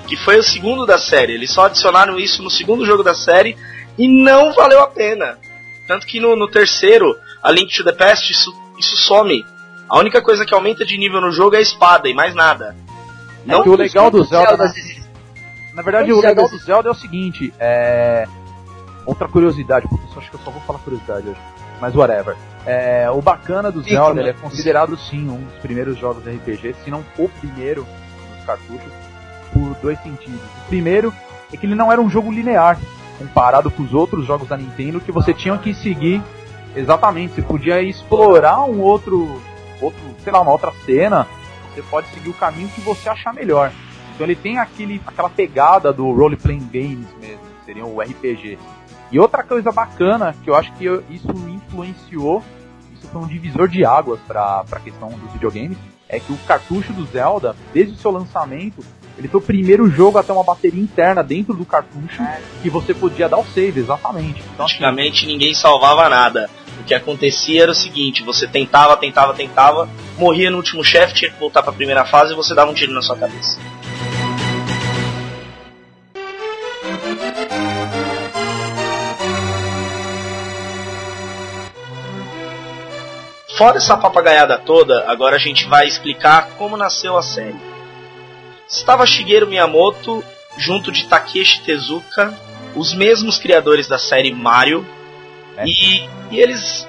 que 0.09 0.17
foi 0.17 0.39
o 0.39 0.43
segundo 0.43 0.87
da 0.87 0.97
série. 0.97 1.33
Eles 1.33 1.51
só 1.51 1.65
adicionaram 1.65 2.17
isso 2.17 2.41
no 2.41 2.49
segundo 2.49 2.83
jogo 2.83 3.03
da 3.03 3.13
série 3.13 3.55
e 3.95 4.07
não 4.07 4.51
valeu 4.53 4.81
a 4.81 4.87
pena. 4.87 5.37
Tanto 5.87 6.07
que 6.07 6.19
no, 6.19 6.35
no 6.35 6.47
terceiro, 6.47 7.15
a 7.43 7.51
Link 7.51 7.75
to 7.75 7.83
the 7.83 7.91
Past, 7.91 8.31
isso, 8.31 8.51
isso 8.79 8.97
some. 8.97 9.45
A 9.87 9.99
única 9.99 10.19
coisa 10.19 10.45
que 10.45 10.53
aumenta 10.53 10.83
de 10.83 10.97
nível 10.97 11.21
no 11.21 11.31
jogo 11.31 11.55
é 11.55 11.59
a 11.59 11.61
espada 11.61 12.09
e 12.09 12.13
mais 12.13 12.33
nada. 12.33 12.75
É 13.47 13.51
não 13.51 13.61
que 13.61 13.69
o 13.69 13.75
legal 13.75 14.09
do 14.09 14.23
Zelda. 14.23 14.67
Zelda 14.67 14.73
na, 15.75 15.83
verdade, 15.83 16.11
o 16.11 16.19
legal 16.19 16.49
do 16.49 16.57
Zelda 16.57 16.89
é 16.89 16.91
o 16.91 16.95
seguinte: 16.95 17.53
é. 17.59 18.27
Outra 19.05 19.27
curiosidade, 19.27 19.87
porque 19.87 20.05
eu 20.05 20.19
acho 20.19 20.29
que 20.29 20.35
eu 20.35 20.41
só 20.41 20.49
vou 20.49 20.61
falar 20.61 20.79
curiosidade 20.79 21.29
hoje. 21.29 21.39
Mas 21.79 21.95
whatever. 21.95 22.35
É, 22.65 23.09
o 23.11 23.21
bacana 23.21 23.71
do 23.71 23.81
Zelda, 23.81 24.21
é 24.21 24.33
considerado 24.33 24.97
sim 24.97 25.29
um 25.29 25.43
dos 25.43 25.55
primeiros 25.59 25.97
jogos 25.97 26.23
de 26.23 26.31
RPG, 26.31 26.75
se 26.83 26.91
não 26.91 27.05
o 27.17 27.29
primeiro 27.29 27.87
nos 28.35 28.45
cartuchos 28.45 29.08
por 29.53 29.75
dois 29.81 30.01
sentidos. 30.01 30.39
O 30.65 30.69
primeiro 30.69 31.13
é 31.51 31.57
que 31.57 31.65
ele 31.65 31.75
não 31.75 31.91
era 31.91 32.01
um 32.01 32.09
jogo 32.09 32.31
linear, 32.31 32.79
comparado 33.17 33.69
com 33.69 33.83
os 33.83 33.93
outros 33.93 34.25
jogos 34.25 34.47
da 34.47 34.57
Nintendo, 34.57 35.01
que 35.01 35.11
você 35.11 35.33
tinha 35.33 35.57
que 35.57 35.73
seguir 35.73 36.21
exatamente, 36.75 37.35
você 37.35 37.41
podia 37.41 37.81
explorar 37.81 38.63
um 38.63 38.79
outro, 38.79 39.41
outro, 39.81 39.99
sei 40.23 40.31
lá, 40.31 40.41
uma 40.41 40.51
outra 40.51 40.71
cena, 40.85 41.27
você 41.73 41.81
pode 41.83 42.07
seguir 42.09 42.29
o 42.29 42.33
caminho 42.33 42.69
que 42.69 42.81
você 42.81 43.09
achar 43.09 43.33
melhor. 43.33 43.71
Então 44.13 44.25
ele 44.25 44.35
tem 44.35 44.57
aquele, 44.57 45.01
aquela 45.05 45.29
pegada 45.29 45.93
do 45.93 46.11
role 46.11 46.35
playing 46.35 46.69
games 46.71 47.07
mesmo, 47.19 47.39
que 47.39 47.65
seria 47.65 47.85
o 47.85 48.01
RPG. 48.01 48.57
E 49.11 49.19
outra 49.19 49.43
coisa 49.43 49.71
bacana, 49.71 50.35
que 50.43 50.49
eu 50.49 50.55
acho 50.55 50.71
que 50.73 50.85
isso 51.09 51.31
influenciou, 51.47 52.43
isso 52.93 53.07
foi 53.07 53.21
um 53.21 53.27
divisor 53.27 53.67
de 53.67 53.83
águas 53.83 54.19
para 54.27 54.63
a 54.71 54.79
questão 54.79 55.09
dos 55.09 55.31
videogames, 55.33 55.77
é 56.07 56.19
que 56.19 56.31
o 56.31 56.37
cartucho 56.47 56.91
do 56.93 57.05
Zelda, 57.05 57.55
desde 57.73 57.93
o 57.93 57.97
seu 57.97 58.11
lançamento, 58.11 58.83
ele 59.19 59.27
foi 59.27 59.41
o 59.41 59.43
primeiro 59.43 59.89
jogo 59.89 60.17
a 60.17 60.23
ter 60.23 60.31
uma 60.31 60.45
bateria 60.45 60.81
interna 60.81 61.21
dentro 61.21 61.53
do 61.53 61.65
cartucho 61.65 62.23
é. 62.23 62.39
que 62.61 62.69
você 62.69 62.93
podia 62.93 63.27
dar 63.27 63.37
o 63.37 63.45
save, 63.45 63.81
exatamente. 63.81 64.41
Então, 64.53 64.65
assim, 64.65 64.75
Antigamente 64.75 65.25
assim, 65.25 65.33
ninguém 65.33 65.53
salvava 65.53 66.07
nada. 66.07 66.49
O 66.79 66.83
que 66.85 66.93
acontecia 66.93 67.63
era 67.63 67.71
o 67.71 67.75
seguinte: 67.75 68.23
você 68.23 68.47
tentava, 68.47 68.95
tentava, 68.95 69.33
tentava, 69.33 69.89
morria 70.17 70.49
no 70.49 70.55
último 70.55 70.85
chefe, 70.85 71.15
tinha 71.15 71.31
que 71.31 71.37
voltar 71.37 71.61
para 71.61 71.71
a 71.71 71.75
primeira 71.75 72.05
fase 72.05 72.31
e 72.31 72.35
você 72.35 72.55
dava 72.55 72.71
um 72.71 72.73
tiro 72.73 72.93
na 72.93 73.01
sua 73.01 73.17
cabeça. 73.17 73.59
Fora 83.57 83.75
essa 83.75 83.97
papagaiada 83.97 84.57
toda, 84.57 85.03
agora 85.11 85.35
a 85.35 85.39
gente 85.39 85.67
vai 85.67 85.85
explicar 85.85 86.51
como 86.57 86.77
nasceu 86.77 87.17
a 87.17 87.21
série. 87.21 87.68
Estava 88.69 89.05
Shigeru 89.05 89.47
Miyamoto 89.47 90.23
junto 90.57 90.91
de 90.91 91.07
Takeshi 91.07 91.61
Tezuka, 91.61 92.33
os 92.75 92.93
mesmos 92.93 93.39
criadores 93.39 93.87
da 93.87 93.97
série 93.97 94.31
Mario, 94.31 94.85
é. 95.57 95.65
e, 95.65 96.09
e, 96.29 96.39
eles, 96.39 96.87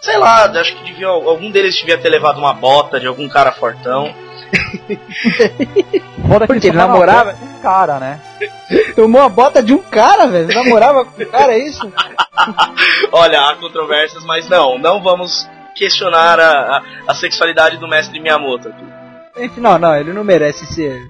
sei 0.00 0.16
lá, 0.16 0.46
acho 0.46 0.74
que 0.76 0.84
devia, 0.84 1.08
algum 1.08 1.50
deles 1.50 1.76
devia 1.76 1.98
ter 1.98 2.08
levado 2.08 2.38
uma 2.38 2.54
bota 2.54 2.98
de 2.98 3.06
algum 3.06 3.28
cara 3.28 3.52
fortão. 3.52 4.14
Foda 6.26 6.46
Porque 6.46 6.68
ele 6.68 6.76
namorava 6.76 7.36
um 7.40 7.60
cara, 7.60 7.98
né? 7.98 8.20
Tomou 8.96 9.20
a 9.20 9.28
bota 9.28 9.62
de 9.62 9.74
um 9.74 9.82
cara, 9.82 10.26
velho. 10.26 10.48
Namorava 10.48 11.04
com 11.04 11.22
um 11.22 11.26
cara, 11.26 11.52
é 11.52 11.58
isso? 11.58 11.80
Olha, 13.12 13.42
há 13.42 13.56
controvérsias, 13.56 14.24
mas 14.24 14.48
não, 14.48 14.78
não 14.78 15.02
vamos 15.02 15.48
questionar 15.74 16.40
a, 16.40 16.78
a, 16.78 16.82
a 17.08 17.14
sexualidade 17.14 17.76
do 17.76 17.86
mestre 17.88 18.18
Miyamoto 18.18 18.68
aqui. 18.68 18.99
Não, 19.56 19.78
não, 19.78 19.96
ele 19.96 20.12
não 20.12 20.24
merece 20.24 20.66
ser. 20.66 21.08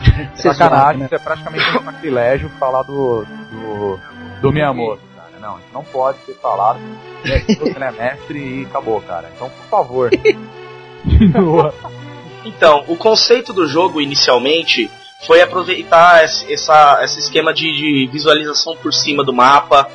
ser 0.34 0.54
Sacanagem, 0.54 1.00
né? 1.00 1.06
isso 1.06 1.14
é 1.14 1.18
praticamente 1.18 1.78
um 1.78 1.84
sacrilégio 1.84 2.50
falar 2.58 2.82
do, 2.82 3.24
do, 3.24 4.00
do 4.40 4.52
Miyamoto, 4.52 5.02
cara. 5.14 5.38
Não, 5.40 5.58
isso 5.58 5.68
não 5.72 5.84
pode 5.84 6.18
ser 6.24 6.34
falado. 6.34 6.80
Ele 7.24 7.84
é 7.84 7.92
mestre 7.92 8.38
e 8.38 8.64
acabou, 8.64 9.00
cara. 9.02 9.30
Então, 9.34 9.50
por 9.50 9.68
favor. 9.68 10.10
então, 12.44 12.84
o 12.88 12.96
conceito 12.96 13.52
do 13.52 13.66
jogo 13.66 14.00
inicialmente 14.00 14.90
foi 15.26 15.42
aproveitar 15.42 16.24
esse, 16.24 16.52
essa, 16.52 17.00
esse 17.04 17.20
esquema 17.20 17.52
de, 17.52 17.64
de 17.64 18.08
visualização 18.10 18.76
por 18.76 18.92
cima 18.92 19.22
do 19.22 19.32
mapa, 19.32 19.86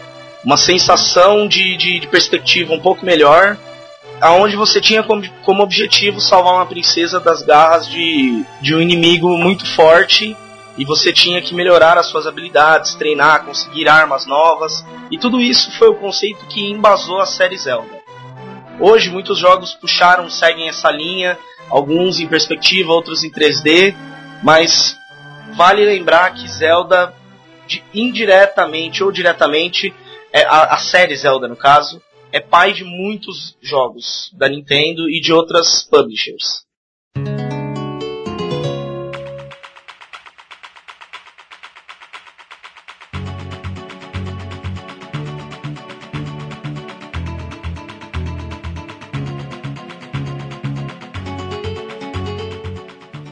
uma 0.43 0.57
sensação 0.57 1.47
de, 1.47 1.75
de, 1.77 1.99
de 1.99 2.07
perspectiva 2.07 2.73
um 2.73 2.79
pouco 2.79 3.03
melhor 3.03 3.57
aonde 4.21 4.55
você 4.55 4.79
tinha 4.79 5.03
como, 5.03 5.29
como 5.43 5.63
objetivo 5.63 6.19
salvar 6.19 6.53
uma 6.53 6.65
princesa 6.65 7.19
das 7.19 7.41
garras 7.41 7.87
de, 7.87 8.43
de 8.61 8.75
um 8.75 8.81
inimigo 8.81 9.29
muito 9.37 9.65
forte 9.75 10.35
e 10.77 10.83
você 10.83 11.13
tinha 11.13 11.41
que 11.41 11.53
melhorar 11.53 11.97
as 11.97 12.07
suas 12.07 12.27
habilidades, 12.27 12.95
treinar, 12.95 13.45
conseguir 13.45 13.87
armas 13.87 14.25
novas 14.25 14.85
e 15.11 15.17
tudo 15.17 15.39
isso 15.39 15.71
foi 15.77 15.89
o 15.89 15.95
conceito 15.95 16.45
que 16.47 16.69
embasou 16.69 17.19
a 17.19 17.25
série 17.25 17.57
Zelda. 17.57 18.03
Hoje 18.79 19.09
muitos 19.09 19.37
jogos 19.37 19.73
puxaram, 19.73 20.29
seguem 20.29 20.67
essa 20.67 20.91
linha, 20.91 21.37
alguns 21.69 22.19
em 22.19 22.27
perspectiva, 22.27 22.91
outros 22.91 23.23
em 23.23 23.31
3D, 23.31 23.95
mas 24.43 24.97
vale 25.55 25.85
lembrar 25.85 26.33
que 26.33 26.47
Zelda 26.47 27.13
de, 27.67 27.83
indiretamente 27.93 29.03
ou 29.03 29.11
diretamente, 29.11 29.93
é, 30.31 30.43
a, 30.43 30.73
a 30.73 30.77
série 30.77 31.15
Zelda 31.15 31.47
no 31.47 31.55
caso, 31.55 32.01
é 32.35 32.41
pai 32.41 32.73
de 32.73 32.83
muitos 32.83 33.57
jogos 33.61 34.29
da 34.37 34.49
Nintendo 34.49 35.09
e 35.09 35.21
de 35.21 35.31
outras 35.31 35.87
publishers. 35.89 36.65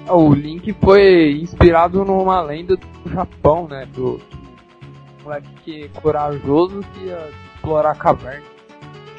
O 0.09 0.33
Link 0.33 0.71
foi 0.81 1.41
inspirado 1.41 2.05
numa 2.05 2.41
lenda 2.41 2.77
do 2.77 3.09
Japão, 3.09 3.67
né? 3.67 3.85
Do, 3.87 4.17
do 4.17 5.23
moleque 5.25 5.49
que 5.65 5.83
é 5.83 5.87
corajoso 5.89 6.79
que 6.93 7.07
ia 7.07 7.29
explorar 7.53 7.91
a 7.91 7.95
caverna. 7.95 8.52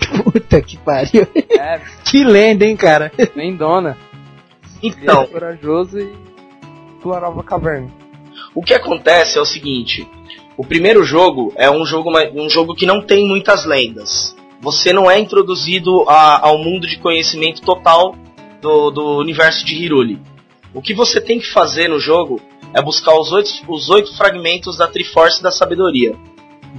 Puta 0.07 0.61
que 0.61 0.77
pariu. 0.77 1.27
É. 1.51 1.81
que 2.05 2.25
lenda, 2.25 2.65
hein, 2.65 2.77
cara? 2.77 3.13
Lendona. 3.35 3.97
Então. 4.83 5.23
Ele 5.23 5.33
corajoso 5.33 5.99
e 5.99 6.15
explorava 6.95 7.41
a 7.41 7.45
caverna. 7.45 7.91
O 8.55 8.63
que 8.63 8.75
acontece 8.75 9.39
é 9.39 9.41
o 9.41 9.47
seguinte: 9.47 10.09
o 10.57 10.65
primeiro 10.65 11.05
jogo 11.05 11.53
é 11.57 11.71
um 11.71 11.85
jogo, 11.85 12.11
um 12.35 12.49
jogo 12.49 12.75
que 12.75 12.87
não 12.87 13.03
tem 13.03 13.27
muitas 13.27 13.65
lendas. 13.65 14.37
Você 14.61 14.93
não 14.93 15.11
é 15.11 15.19
introduzido 15.19 16.09
a, 16.09 16.47
ao 16.47 16.59
mundo 16.59 16.87
de 16.87 16.99
conhecimento 16.99 17.61
total 17.63 18.15
do, 18.61 18.91
do 18.91 19.19
universo 19.19 19.65
de 19.65 19.75
Hiruli. 19.75 20.19
O 20.73 20.81
que 20.81 20.95
você 20.95 21.21
tem 21.21 21.39
que 21.39 21.47
fazer 21.47 21.89
no 21.89 22.01
jogo 22.01 22.41
é 22.73 22.83
buscar 22.83 23.15
os 23.15 23.31
oito, 23.31 23.51
os 23.69 23.91
oito 23.91 24.17
fragmentos 24.17 24.79
da 24.79 24.89
Triforce 24.89 25.43
da 25.43 25.51
Sabedoria 25.51 26.17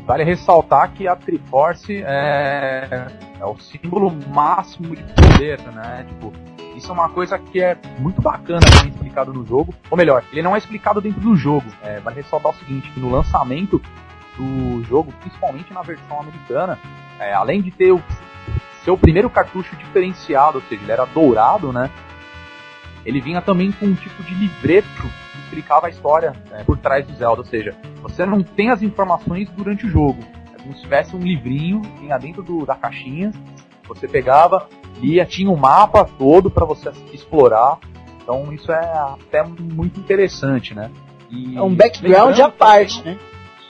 Vale 0.03 0.23
ressaltar 0.23 0.91
que 0.91 1.07
a 1.07 1.15
Triforce 1.15 2.03
é, 2.05 3.07
é 3.39 3.45
o 3.45 3.57
símbolo 3.57 4.11
máximo 4.27 4.95
de 4.95 5.03
poder, 5.13 5.59
né? 5.71 6.05
Tipo, 6.07 6.33
isso 6.75 6.91
é 6.91 6.93
uma 6.93 7.09
coisa 7.09 7.39
que 7.39 7.61
é 7.61 7.77
muito 7.97 8.21
bacana 8.21 8.65
explicado 8.87 9.33
no 9.33 9.45
jogo. 9.45 9.73
Ou 9.89 9.97
melhor, 9.97 10.23
ele 10.31 10.41
não 10.41 10.53
é 10.53 10.57
explicado 10.57 10.99
dentro 10.99 11.21
do 11.21 11.35
jogo. 11.35 11.65
É, 11.81 11.99
vale 12.01 12.17
ressaltar 12.17 12.51
o 12.51 12.55
seguinte, 12.55 12.91
que 12.91 12.99
no 12.99 13.09
lançamento 13.09 13.81
do 14.37 14.83
jogo, 14.83 15.13
principalmente 15.21 15.73
na 15.73 15.81
versão 15.81 16.19
americana, 16.19 16.77
é, 17.19 17.33
além 17.33 17.61
de 17.61 17.71
ter 17.71 17.91
o 17.93 18.03
seu 18.83 18.97
primeiro 18.97 19.29
cartucho 19.29 19.75
diferenciado, 19.77 20.57
ou 20.57 20.63
seja, 20.65 20.83
ele 20.83 20.91
era 20.91 21.05
dourado, 21.05 21.71
né? 21.71 21.89
Ele 23.05 23.21
vinha 23.21 23.41
também 23.41 23.71
com 23.71 23.85
um 23.85 23.95
tipo 23.95 24.21
de 24.23 24.33
livreto 24.35 25.09
explicava 25.45 25.87
a 25.87 25.89
história 25.89 26.33
né, 26.49 26.63
por 26.65 26.77
trás 26.77 27.05
do 27.05 27.15
Zelda, 27.15 27.41
ou 27.41 27.47
seja, 27.47 27.75
você 28.01 28.25
não 28.25 28.43
tem 28.43 28.69
as 28.69 28.81
informações 28.81 29.49
durante 29.51 29.85
o 29.85 29.89
jogo. 29.89 30.19
É 30.53 30.61
como 30.61 30.75
se 30.75 30.81
tivesse 30.81 31.15
um 31.15 31.19
livrinho 31.19 31.81
vinha 31.99 32.17
dentro 32.17 32.43
do, 32.43 32.65
da 32.65 32.75
caixinha, 32.75 33.31
você 33.87 34.07
pegava, 34.07 34.67
lia, 34.99 35.25
tinha 35.25 35.49
um 35.49 35.55
mapa 35.55 36.03
todo 36.03 36.49
para 36.49 36.65
você 36.65 36.91
explorar. 37.13 37.79
Então 38.21 38.51
isso 38.51 38.71
é 38.71 38.79
até 38.79 39.43
muito 39.43 39.99
interessante, 39.99 40.73
né? 40.73 40.91
E, 41.29 41.57
é 41.57 41.61
um 41.61 41.73
background 41.73 42.39
à 42.39 42.49
parte, 42.49 43.01
né? 43.03 43.17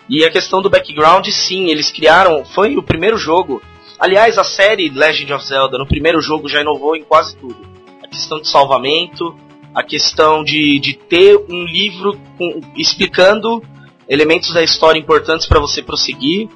E 0.08 0.24
a 0.24 0.32
questão 0.32 0.62
do 0.62 0.70
background, 0.70 1.28
sim, 1.30 1.70
eles 1.70 1.92
criaram, 1.92 2.46
foi 2.46 2.78
o 2.78 2.84
primeiro 2.84 3.18
jogo. 3.18 3.62
Aliás, 4.00 4.38
a 4.38 4.44
série 4.44 4.90
Legend 4.90 5.34
of 5.34 5.46
Zelda, 5.46 5.78
no 5.78 5.88
primeiro 5.88 6.22
jogo 6.22 6.48
já 6.48 6.62
inovou 6.62 6.96
em 6.96 7.04
quase 7.04 7.36
tudo. 7.36 7.58
A 8.04 8.08
questão 8.08 8.40
de 8.40 8.48
salvamento, 8.48 9.36
a 9.76 9.84
questão 9.84 10.42
de, 10.42 10.80
de 10.80 10.94
ter 10.94 11.36
um 11.50 11.66
livro 11.66 12.18
com, 12.38 12.62
explicando 12.78 13.62
elementos 14.08 14.54
da 14.54 14.64
história 14.64 14.98
importantes 14.98 15.46
para 15.46 15.60
você 15.60 15.84
prosseguir 15.84 16.48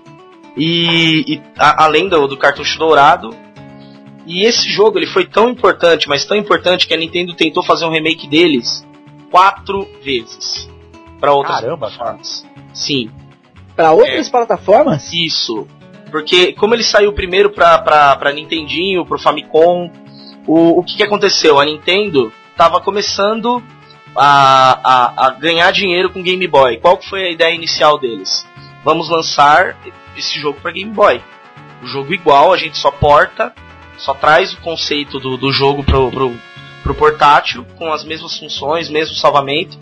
e, 0.56 1.34
e 1.34 1.42
a, 1.58 1.84
além 1.84 2.08
do, 2.08 2.28
do, 2.28 2.38
cartucho 2.38 2.80
dourado. 2.80 3.36
E 4.26 4.46
esse 4.46 4.70
jogo 4.70 4.98
ele 4.98 5.08
foi 5.08 5.26
tão 5.26 5.50
importante 5.50 6.08
mas 6.08 6.24
tão 6.24 6.38
importante 6.38 6.88
que 6.88 6.94
a 6.94 6.98
Nintendo 6.98 7.34
tentou 7.34 7.62
fazer 7.62 7.86
um 7.86 7.92
remake 7.92 8.26
deles 8.28 8.88
quatro 9.30 9.88
vezes 10.02 10.70
para 11.20 11.34
outras 11.34 11.60
Caramba, 11.60 11.90
plataformas. 11.90 12.48
Sim. 12.74 13.12
Para 13.76 13.92
outras 13.92 14.28
é, 14.28 14.32
plataformas? 14.32 15.12
Isso. 15.12 15.68
Porque 16.10 16.54
como 16.54 16.74
ele 16.74 16.84
saiu 16.84 17.12
primeiro 17.12 17.50
para 17.50 17.80
para 17.80 18.32
Nintendinho 18.32 19.06
pro 19.06 19.20
Famicom 19.20 19.92
o, 20.48 20.80
o 20.80 20.84
que, 20.84 20.96
que 20.98 21.04
aconteceu? 21.04 21.60
A 21.60 21.66
Nintendo 21.66 22.32
estava 22.60 22.82
começando 22.82 23.64
a, 24.14 24.80
a, 24.84 25.28
a, 25.28 25.30
ganhar 25.30 25.72
dinheiro 25.72 26.10
com 26.10 26.22
Game 26.22 26.46
Boy. 26.46 26.76
Qual 26.76 27.02
foi 27.02 27.28
a 27.28 27.32
ideia 27.32 27.56
inicial 27.56 27.98
deles? 27.98 28.46
Vamos 28.84 29.10
lançar 29.10 29.78
esse 30.18 30.38
jogo 30.38 30.60
para 30.60 30.74
Game 30.74 30.92
Boy. 30.92 31.22
O 31.82 31.88
jogo 31.88 32.14
igual, 32.14 32.52
a 32.52 32.58
gente 32.58 32.78
só 32.78 32.92
porta, 32.92 33.54
só 33.98 34.14
traz 34.14 34.52
o 34.52 34.58
conceito 34.58 35.20
do, 35.20 35.38
do 35.38 35.54
jogo 35.54 35.86
pro, 35.86 36.12
pro, 36.12 36.36
pro 36.84 36.96
portátil, 36.96 37.66
com 37.78 37.94
as 37.94 38.04
mesmas 38.04 38.38
funções, 38.38 38.90
mesmo 38.90 39.16
salvamento, 39.16 39.80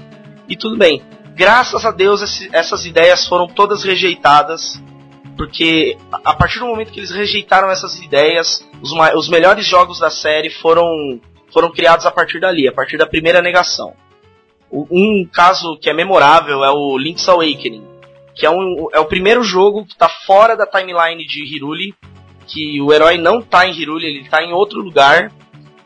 e 0.47 0.55
tudo 0.55 0.77
bem. 0.77 1.01
Graças 1.33 1.83
a 1.83 1.89
Deus 1.89 2.21
esse, 2.21 2.47
essas 2.53 2.85
ideias 2.85 3.25
foram 3.25 3.47
todas 3.47 3.83
rejeitadas, 3.83 4.79
porque 5.35 5.97
a 6.11 6.35
partir 6.35 6.59
do 6.59 6.67
momento 6.67 6.91
que 6.91 6.99
eles 6.99 7.09
rejeitaram 7.09 7.71
essas 7.71 7.99
ideias, 7.99 8.63
os, 8.83 8.91
os 9.15 9.29
melhores 9.29 9.65
jogos 9.65 9.97
da 9.97 10.11
série 10.11 10.51
foram 10.51 11.19
foram 11.51 11.71
criados 11.71 12.05
a 12.05 12.11
partir 12.11 12.39
dali, 12.39 12.67
a 12.67 12.71
partir 12.71 12.97
da 12.97 13.07
primeira 13.07 13.41
negação. 13.41 13.93
Um 14.71 15.27
caso 15.31 15.77
que 15.79 15.89
é 15.89 15.93
memorável 15.93 16.63
é 16.63 16.69
o 16.69 16.97
Link's 16.97 17.27
Awakening, 17.29 17.85
que 18.35 18.45
é, 18.45 18.49
um, 18.49 18.87
é 18.93 18.99
o 18.99 19.05
primeiro 19.05 19.43
jogo 19.43 19.85
que 19.85 19.93
está 19.93 20.09
fora 20.09 20.55
da 20.55 20.65
timeline 20.65 21.25
de 21.25 21.43
Hiruli, 21.43 21.95
que 22.45 22.81
o 22.81 22.93
herói 22.93 23.17
não 23.17 23.39
está 23.39 23.67
em 23.67 23.73
Hiruli, 23.73 24.05
ele 24.05 24.21
está 24.21 24.43
em 24.43 24.53
outro 24.53 24.79
lugar. 24.81 25.31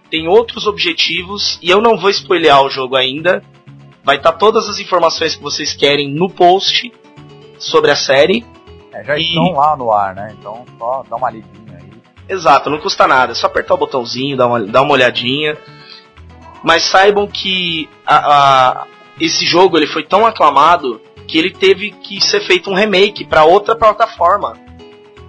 tem 0.09 0.27
outros 0.27 0.67
objetivos 0.67 1.57
e 1.61 1.69
eu 1.69 1.79
não 1.79 1.97
vou 1.97 2.09
spoilear 2.09 2.61
o 2.63 2.69
jogo 2.69 2.95
ainda. 2.95 3.43
Vai 4.03 4.17
estar 4.17 4.31
tá 4.31 4.37
todas 4.37 4.67
as 4.67 4.79
informações 4.79 5.35
que 5.35 5.43
vocês 5.43 5.73
querem 5.73 6.11
no 6.11 6.29
post 6.29 6.91
sobre 7.57 7.91
a 7.91 7.95
série. 7.95 8.43
É, 8.91 9.03
já 9.03 9.17
e... 9.17 9.21
estão 9.21 9.51
lá 9.53 9.77
no 9.77 9.91
ar, 9.91 10.13
né? 10.13 10.35
Então 10.37 10.65
só 10.77 11.03
dá 11.07 11.15
uma 11.15 11.29
lidinha. 11.29 11.70
Exato, 12.31 12.69
não 12.69 12.79
custa 12.79 13.05
nada, 13.05 13.33
é 13.33 13.35
só 13.35 13.47
apertar 13.47 13.73
o 13.73 13.77
botãozinho, 13.77 14.37
dar 14.37 14.47
uma, 14.47 14.61
dar 14.61 14.83
uma 14.83 14.93
olhadinha. 14.93 15.57
Mas 16.63 16.83
saibam 16.83 17.27
que 17.27 17.89
a, 18.05 18.15
a, 18.15 18.87
esse 19.19 19.45
jogo 19.45 19.77
ele 19.77 19.85
foi 19.85 20.03
tão 20.03 20.25
aclamado 20.25 21.01
que 21.27 21.37
ele 21.37 21.49
teve 21.51 21.91
que 21.91 22.21
ser 22.21 22.39
feito 22.39 22.69
um 22.69 22.73
remake 22.73 23.25
para 23.25 23.43
outra 23.43 23.75
plataforma. 23.75 24.57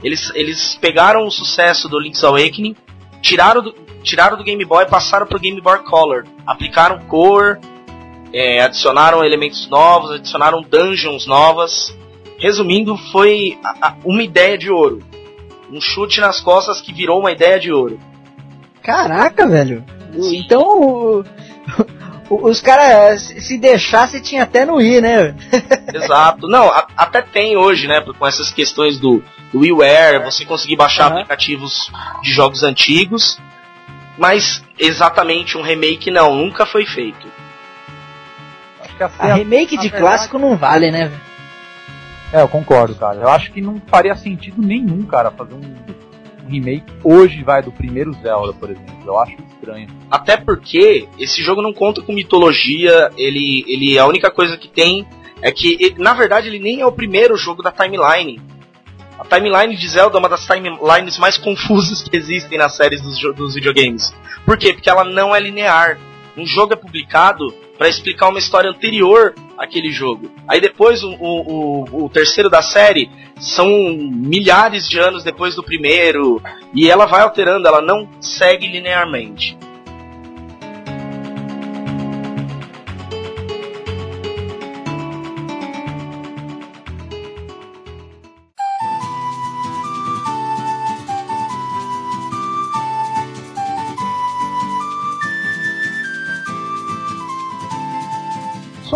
Eles, 0.00 0.30
eles 0.32 0.76
pegaram 0.80 1.26
o 1.26 1.30
sucesso 1.30 1.88
do 1.88 1.98
Link's 1.98 2.22
Awakening, 2.22 2.76
tiraram 3.20 3.62
do, 3.62 3.72
tiraram 4.04 4.36
do 4.36 4.44
Game 4.44 4.64
Boy 4.64 4.84
e 4.84 4.88
passaram 4.88 5.26
pro 5.26 5.40
Game 5.40 5.60
Boy 5.60 5.80
Color. 5.80 6.24
Aplicaram 6.46 7.00
cor, 7.06 7.58
é, 8.32 8.62
adicionaram 8.62 9.24
elementos 9.24 9.68
novos, 9.68 10.12
adicionaram 10.12 10.62
dungeons 10.62 11.26
novas. 11.26 11.96
Resumindo, 12.38 12.96
foi 13.10 13.58
a, 13.64 13.88
a, 13.88 13.96
uma 14.04 14.22
ideia 14.22 14.56
de 14.56 14.70
ouro. 14.70 15.02
Um 15.72 15.80
chute 15.80 16.20
nas 16.20 16.40
costas 16.40 16.80
que 16.80 16.92
virou 16.92 17.18
uma 17.18 17.32
ideia 17.32 17.58
de 17.58 17.72
ouro. 17.72 17.98
Caraca, 18.82 19.46
velho. 19.46 19.82
Então, 20.14 21.24
os 22.28 22.60
caras, 22.60 23.22
se 23.22 23.56
deixasse, 23.56 24.20
tinha 24.20 24.42
até 24.42 24.66
no 24.66 24.80
i, 24.80 25.00
né? 25.00 25.34
Exato. 25.94 26.46
Não, 26.46 26.68
a, 26.68 26.86
até 26.96 27.22
tem 27.22 27.56
hoje, 27.56 27.88
né? 27.88 28.00
Com 28.00 28.26
essas 28.26 28.50
questões 28.50 28.98
do, 28.98 29.22
do 29.52 29.60
WiiWare, 29.60 30.24
você 30.24 30.44
conseguir 30.44 30.76
baixar 30.76 31.06
uhum. 31.06 31.18
aplicativos 31.18 31.90
de 32.22 32.30
jogos 32.30 32.62
antigos. 32.62 33.38
Mas 34.18 34.62
exatamente 34.78 35.56
um 35.56 35.62
remake 35.62 36.10
não, 36.10 36.36
nunca 36.36 36.66
foi 36.66 36.84
feito. 36.84 37.26
A, 39.18 39.30
a 39.30 39.34
remake 39.34 39.76
de 39.76 39.88
verdade, 39.88 40.02
clássico 40.02 40.38
não 40.38 40.54
vale, 40.54 40.90
né? 40.90 41.10
É, 42.32 42.40
eu 42.40 42.48
concordo, 42.48 42.94
cara. 42.94 43.18
Eu 43.18 43.28
acho 43.28 43.52
que 43.52 43.60
não 43.60 43.80
faria 43.86 44.14
sentido 44.14 44.62
nenhum, 44.62 45.04
cara, 45.04 45.30
fazer 45.30 45.54
um, 45.54 45.58
um 45.58 46.48
remake 46.48 46.90
hoje, 47.04 47.42
vai, 47.44 47.62
do 47.62 47.70
primeiro 47.70 48.12
Zelda, 48.14 48.54
por 48.54 48.70
exemplo. 48.70 48.96
Eu 49.04 49.18
acho 49.18 49.36
estranho. 49.52 49.88
Até 50.10 50.36
porque 50.36 51.08
esse 51.18 51.42
jogo 51.42 51.60
não 51.60 51.72
conta 51.72 52.00
com 52.00 52.12
mitologia, 52.12 53.10
ele, 53.16 53.64
ele 53.68 53.98
a 53.98 54.06
única 54.06 54.30
coisa 54.30 54.56
que 54.56 54.68
tem 54.68 55.06
é 55.42 55.52
que, 55.52 55.76
ele, 55.78 55.96
na 55.98 56.14
verdade, 56.14 56.48
ele 56.48 56.58
nem 56.58 56.80
é 56.80 56.86
o 56.86 56.92
primeiro 56.92 57.36
jogo 57.36 57.62
da 57.62 57.70
timeline. 57.70 58.40
A 59.18 59.24
timeline 59.24 59.76
de 59.76 59.88
Zelda 59.88 60.16
é 60.16 60.20
uma 60.20 60.28
das 60.28 60.46
timelines 60.46 61.18
mais 61.18 61.36
confusas 61.36 62.02
que 62.02 62.16
existem 62.16 62.58
nas 62.58 62.74
séries 62.74 63.02
dos, 63.02 63.20
dos 63.34 63.54
videogames. 63.54 64.12
Por 64.44 64.56
quê? 64.56 64.72
Porque 64.72 64.88
ela 64.88 65.04
não 65.04 65.34
é 65.34 65.38
linear. 65.38 65.98
Um 66.36 66.46
jogo 66.46 66.72
é 66.72 66.76
publicado 66.76 67.54
para 67.82 67.88
explicar 67.88 68.28
uma 68.28 68.38
história 68.38 68.70
anterior 68.70 69.34
àquele 69.58 69.90
jogo. 69.90 70.30
Aí 70.46 70.60
depois 70.60 71.02
o, 71.02 71.16
o, 71.18 72.04
o, 72.04 72.08
terceiro 72.08 72.48
da 72.48 72.62
série 72.62 73.10
são 73.40 73.66
milhares 73.66 74.88
de 74.88 75.00
anos 75.00 75.24
depois 75.24 75.56
do 75.56 75.64
primeiro 75.64 76.40
e 76.72 76.88
ela 76.88 77.06
vai 77.06 77.22
alterando, 77.22 77.66
ela 77.66 77.82
não 77.82 78.08
segue 78.20 78.68
linearmente. 78.68 79.58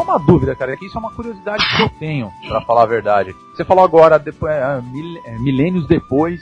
Uma 0.07 0.19
dúvida, 0.19 0.55
cara, 0.55 0.73
é 0.73 0.77
que 0.77 0.87
isso 0.87 0.97
é 0.97 1.01
uma 1.01 1.13
curiosidade 1.13 1.65
que 1.77 1.83
eu 1.83 1.89
tenho, 1.99 2.33
para 2.49 2.61
falar 2.63 2.83
a 2.83 2.87
verdade. 2.87 3.35
Você 3.55 3.65
falou 3.65 3.85
agora, 3.85 4.19
depois, 4.19 4.53
é, 4.53 4.83
é, 5.27 5.39
milênios 5.39 5.87
depois, 5.87 6.41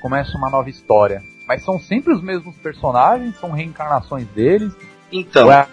começa 0.00 0.36
uma 0.38 0.48
nova 0.48 0.70
história. 0.70 1.22
Mas 1.46 1.64
são 1.64 1.78
sempre 1.80 2.14
os 2.14 2.22
mesmos 2.22 2.56
personagens? 2.56 3.36
São 3.40 3.50
reencarnações 3.50 4.26
deles? 4.28 4.72
Então. 5.10 5.46
Ou 5.46 5.52
é 5.52 5.66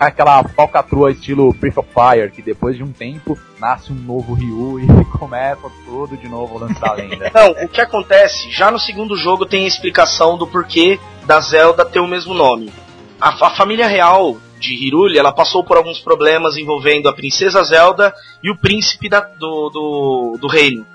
aquela 0.00 0.42
falcatrua 0.44 1.12
estilo 1.12 1.52
Breath 1.52 1.76
of 1.76 1.88
Fire, 1.90 2.30
que 2.30 2.40
depois 2.40 2.74
de 2.74 2.82
um 2.82 2.90
tempo 2.90 3.38
nasce 3.58 3.92
um 3.92 3.96
novo 3.96 4.32
Ryu 4.32 4.80
e 4.80 4.86
começa 5.18 5.70
tudo 5.84 6.16
de 6.16 6.26
novo 6.26 6.56
o 6.56 6.58
lance 6.58 6.80
da 6.80 6.94
lenda. 6.94 7.30
Não, 7.34 7.64
o 7.64 7.68
que 7.68 7.82
acontece, 7.82 8.50
já 8.50 8.70
no 8.70 8.78
segundo 8.78 9.14
jogo 9.14 9.44
tem 9.44 9.64
a 9.64 9.68
explicação 9.68 10.38
do 10.38 10.46
porquê 10.46 10.98
da 11.26 11.38
Zelda 11.40 11.84
ter 11.84 12.00
o 12.00 12.08
mesmo 12.08 12.32
nome. 12.32 12.72
A, 13.20 13.28
a 13.28 13.50
família 13.50 13.86
real 13.86 14.38
de 14.60 14.74
Hiruli, 14.74 15.18
ela 15.18 15.32
passou 15.32 15.64
por 15.64 15.76
alguns 15.76 15.98
problemas 15.98 16.56
envolvendo 16.56 17.08
a 17.08 17.12
princesa 17.12 17.62
Zelda 17.64 18.14
e 18.42 18.50
o 18.50 18.56
príncipe 18.56 19.08
da, 19.08 19.20
do, 19.20 19.70
do, 19.70 20.38
do 20.40 20.46
reino. 20.46 20.86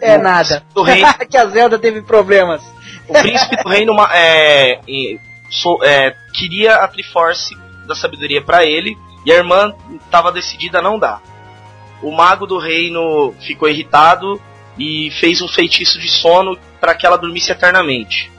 É 0.00 0.16
o 0.16 0.22
nada. 0.22 0.64
Do 0.74 0.82
reino, 0.82 1.12
que 1.28 1.36
a 1.36 1.46
Zelda 1.46 1.78
teve 1.78 2.00
problemas. 2.02 2.62
O 3.08 3.12
príncipe 3.12 3.56
do 3.56 3.68
reino 3.68 3.94
é, 4.12 4.80
so, 5.50 5.78
é, 5.82 6.14
queria 6.32 6.76
a 6.76 6.88
Triforce 6.88 7.54
da 7.86 7.94
sabedoria 7.94 8.40
para 8.40 8.64
ele 8.64 8.96
e 9.26 9.32
a 9.32 9.36
irmã 9.36 9.74
estava 10.04 10.32
decidida 10.32 10.78
a 10.78 10.82
não 10.82 10.98
dar. 10.98 11.20
O 12.02 12.10
mago 12.10 12.46
do 12.46 12.58
reino 12.58 13.34
ficou 13.40 13.68
irritado 13.68 14.40
e 14.78 15.10
fez 15.20 15.42
um 15.42 15.48
feitiço 15.48 15.98
de 15.98 16.08
sono 16.08 16.56
para 16.80 16.94
que 16.94 17.04
ela 17.04 17.18
dormisse 17.18 17.52
eternamente. 17.52 18.30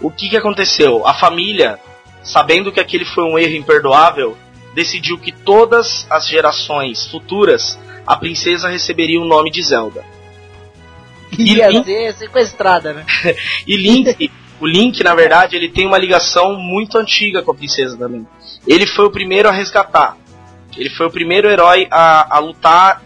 O 0.00 0.10
que, 0.10 0.30
que 0.30 0.36
aconteceu? 0.36 1.06
A 1.06 1.12
família 1.12 1.78
sabendo 2.28 2.70
que 2.70 2.80
aquele 2.80 3.04
foi 3.04 3.24
um 3.24 3.38
erro 3.38 3.56
imperdoável, 3.56 4.36
decidiu 4.74 5.18
que 5.18 5.32
todas 5.32 6.06
as 6.10 6.28
gerações 6.28 7.06
futuras 7.06 7.78
a 8.06 8.16
princesa 8.16 8.68
receberia 8.68 9.20
o 9.20 9.24
nome 9.24 9.50
de 9.50 9.62
Zelda. 9.62 10.04
Ia 11.38 11.68
Link... 11.68 11.84
ser 11.84 12.14
sequestrada, 12.14 12.92
né? 12.92 13.04
e 13.66 13.76
Link, 13.76 14.30
o 14.60 14.66
Link, 14.66 15.02
na 15.02 15.14
verdade, 15.14 15.56
ele 15.56 15.68
tem 15.68 15.86
uma 15.86 15.98
ligação 15.98 16.54
muito 16.54 16.96
antiga 16.96 17.42
com 17.42 17.50
a 17.50 17.54
princesa 17.54 17.96
também. 17.96 18.26
Ele 18.66 18.86
foi 18.86 19.06
o 19.06 19.10
primeiro 19.10 19.48
a 19.48 19.52
resgatar. 19.52 20.16
Ele 20.76 20.90
foi 20.90 21.06
o 21.06 21.10
primeiro 21.10 21.48
herói 21.48 21.86
a, 21.90 22.36
a 22.36 22.38
lutar 22.38 23.02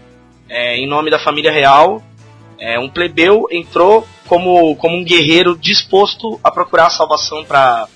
é, 0.49 0.77
em 0.77 0.87
nome 0.87 1.09
da 1.09 1.19
família 1.19 1.51
real. 1.51 2.01
É, 2.59 2.79
um 2.79 2.89
plebeu 2.89 3.47
entrou 3.51 4.07
como, 4.25 4.75
como 4.77 4.95
um 4.95 5.03
guerreiro 5.03 5.57
disposto 5.57 6.39
a 6.43 6.51
procurar 6.51 6.87
a 6.87 6.91
salvação 6.91 7.43
para 7.43 7.87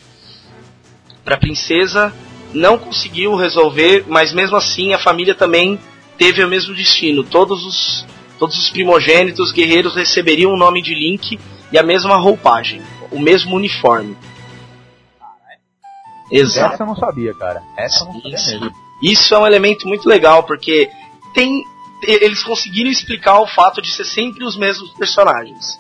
para 1.27 1.35
a 1.35 1.39
princesa, 1.39 2.13
não 2.53 2.77
conseguiu 2.77 3.35
resolver, 3.35 4.05
mas 4.07 4.31
mesmo 4.31 4.55
assim 4.55 4.93
a 4.93 4.97
família 4.97 5.35
também 5.35 5.77
teve 6.17 6.41
o 6.41 6.47
mesmo 6.47 6.73
destino. 6.73 7.21
Todos 7.21 7.65
os, 7.65 8.05
todos 8.39 8.57
os 8.57 8.69
primogênitos 8.69 9.51
guerreiros 9.51 9.93
receberiam 9.93 10.53
o 10.53 10.57
nome 10.57 10.81
de 10.81 10.95
Link 10.95 11.37
e 11.69 11.77
a 11.77 11.83
mesma 11.83 12.15
roupagem, 12.15 12.81
o 13.11 13.19
mesmo 13.19 13.57
uniforme. 13.57 14.15
Exato. 16.31 16.75
Essa 16.75 16.83
eu 16.83 16.87
não 16.87 16.95
sabia, 16.95 17.33
cara. 17.33 17.61
Essa 17.77 18.05
eu 18.05 18.07
não 18.07 18.13
sabia 18.21 18.35
Isso. 18.35 18.59
mesmo. 18.61 18.71
Isso 19.03 19.35
é 19.35 19.37
um 19.37 19.45
elemento 19.45 19.85
muito 19.85 20.07
legal, 20.07 20.43
porque 20.43 20.89
tem 21.33 21.61
eles 22.03 22.41
conseguiram 22.41 22.89
explicar 22.89 23.41
o 23.41 23.47
fato 23.47 23.81
de 23.81 23.91
ser 23.91 24.05
sempre 24.05 24.45
os 24.45 24.55
mesmos 24.55 24.91
personagens. 24.91 25.77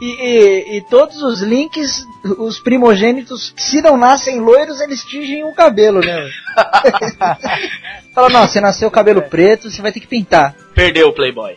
E, 0.00 0.06
e, 0.06 0.76
e, 0.76 0.80
todos 0.82 1.22
os 1.22 1.42
links, 1.42 2.06
os 2.38 2.58
primogênitos, 2.58 3.52
se 3.56 3.82
não 3.82 3.96
nascem 3.96 4.40
loiros, 4.40 4.80
eles 4.80 5.04
tingem 5.04 5.44
o 5.44 5.54
cabelo, 5.54 6.00
né? 6.00 6.30
Fala, 8.14 8.28
não, 8.30 8.46
você 8.46 8.60
nasceu 8.60 8.90
cabelo 8.90 9.22
preto, 9.22 9.70
você 9.70 9.82
vai 9.82 9.92
ter 9.92 10.00
que 10.00 10.06
pintar. 10.06 10.54
Perdeu 10.74 11.08
o 11.08 11.12
Playboy. 11.12 11.56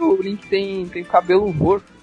o 0.00 0.22
Link 0.22 0.46
tem, 0.46 0.86
tem 0.86 1.04
cabelo 1.04 1.50
roxo. 1.50 1.94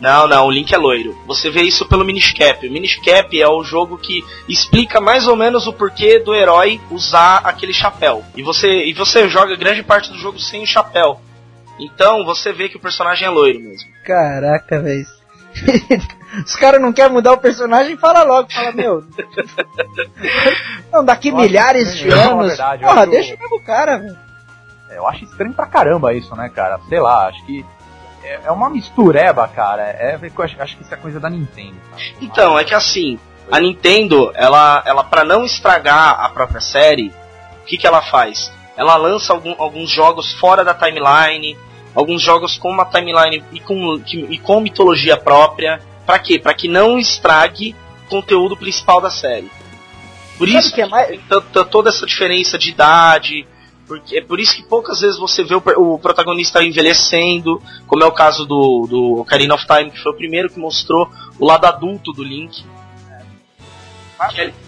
Não, 0.00 0.26
não, 0.26 0.46
o 0.46 0.50
Link 0.50 0.72
é 0.74 0.78
loiro. 0.78 1.16
Você 1.26 1.50
vê 1.50 1.62
isso 1.62 1.86
pelo 1.86 2.04
Miniscap. 2.04 2.66
O 2.66 2.72
Miniscap 2.72 3.38
é 3.38 3.46
o 3.46 3.62
jogo 3.62 3.98
que 3.98 4.24
explica 4.48 4.98
mais 4.98 5.28
ou 5.28 5.36
menos 5.36 5.66
o 5.66 5.74
porquê 5.74 6.18
do 6.18 6.34
herói 6.34 6.80
usar 6.90 7.42
aquele 7.44 7.74
chapéu. 7.74 8.24
E 8.34 8.42
você, 8.42 8.86
e 8.86 8.94
você 8.94 9.28
joga 9.28 9.54
grande 9.56 9.82
parte 9.82 10.10
do 10.10 10.18
jogo 10.18 10.38
sem 10.38 10.62
o 10.62 10.66
chapéu. 10.66 11.20
Então 11.80 12.24
você 12.24 12.52
vê 12.52 12.68
que 12.68 12.76
o 12.76 12.80
personagem 12.80 13.26
é 13.26 13.30
loiro 13.30 13.60
mesmo. 13.60 13.88
Caraca, 14.04 14.80
velho. 14.80 15.06
Os 16.46 16.54
caras 16.54 16.80
não 16.80 16.92
querem 16.92 17.12
mudar 17.12 17.32
o 17.32 17.38
personagem, 17.38 17.96
fala 17.96 18.22
logo, 18.22 18.52
fala, 18.52 18.70
meu. 18.72 19.04
não, 20.92 21.04
daqui 21.04 21.30
Nossa, 21.30 21.42
milhares 21.44 21.96
de 21.96 22.08
anos. 22.08 22.48
Verdade, 22.48 22.84
porra, 22.84 23.00
acho... 23.00 23.10
deixa 23.10 23.34
o 23.34 23.38
mesmo 23.38 23.60
cara, 23.64 23.98
velho. 23.98 24.16
É, 24.90 24.98
eu 24.98 25.06
acho 25.08 25.24
estranho 25.24 25.52
pra 25.52 25.66
caramba 25.66 26.14
isso, 26.14 26.34
né, 26.36 26.48
cara? 26.48 26.78
Sei 26.88 27.00
lá, 27.00 27.28
acho 27.28 27.44
que 27.46 27.64
é, 28.22 28.40
é 28.44 28.50
uma 28.50 28.70
mistureba, 28.70 29.46
cara. 29.48 29.82
É, 29.82 30.18
eu 30.22 30.44
acho, 30.44 30.62
acho 30.62 30.76
que 30.76 30.82
isso 30.82 30.94
é 30.94 30.96
coisa 30.96 31.18
da 31.18 31.28
Nintendo. 31.28 31.76
Então, 32.20 32.58
é 32.58 32.64
que 32.64 32.74
assim, 32.74 33.18
a 33.50 33.58
Nintendo, 33.58 34.30
ela, 34.34 34.82
ela 34.86 35.02
para 35.02 35.24
não 35.24 35.44
estragar 35.44 36.20
a 36.20 36.28
própria 36.28 36.60
série, 36.60 37.12
o 37.62 37.64
que, 37.66 37.76
que 37.76 37.86
ela 37.86 38.02
faz? 38.02 38.52
Ela 38.76 38.96
lança 38.96 39.32
algum, 39.32 39.54
alguns 39.58 39.90
jogos 39.90 40.32
fora 40.34 40.64
da 40.64 40.74
timeline, 40.74 41.58
alguns 41.94 42.22
jogos 42.22 42.56
com 42.56 42.70
uma 42.70 42.84
timeline 42.84 43.42
e 43.52 43.60
com, 43.60 44.00
e 44.06 44.38
com 44.38 44.60
mitologia 44.60 45.16
própria. 45.16 45.80
Para 46.06 46.18
quê? 46.18 46.38
Para 46.38 46.54
que 46.54 46.68
não 46.68 46.98
estrague 46.98 47.74
conteúdo 48.08 48.56
principal 48.56 49.00
da 49.00 49.10
série. 49.10 49.50
Por 50.38 50.48
Sabe 50.48 50.58
isso 50.60 50.74
que 50.74 50.80
é 50.80 50.86
mais- 50.86 51.20
toda 51.70 51.90
essa 51.90 52.06
diferença 52.06 52.56
de 52.58 52.70
idade. 52.70 53.46
Porque 53.86 54.18
é 54.18 54.22
por 54.22 54.38
isso 54.38 54.54
que 54.54 54.62
poucas 54.62 55.00
vezes 55.00 55.18
você 55.18 55.42
vê 55.42 55.54
o, 55.56 55.62
o 55.76 55.98
protagonista 55.98 56.62
envelhecendo, 56.62 57.60
como 57.88 58.04
é 58.04 58.06
o 58.06 58.12
caso 58.12 58.46
do, 58.46 58.86
do 58.88 59.20
Ocarina 59.20 59.52
of 59.54 59.66
Time, 59.66 59.90
que 59.90 59.98
foi 60.00 60.12
o 60.12 60.16
primeiro 60.16 60.48
que 60.48 60.60
mostrou 60.60 61.10
o 61.40 61.44
lado 61.44 61.64
adulto 61.66 62.12
do 62.12 62.22
Link. 62.22 62.64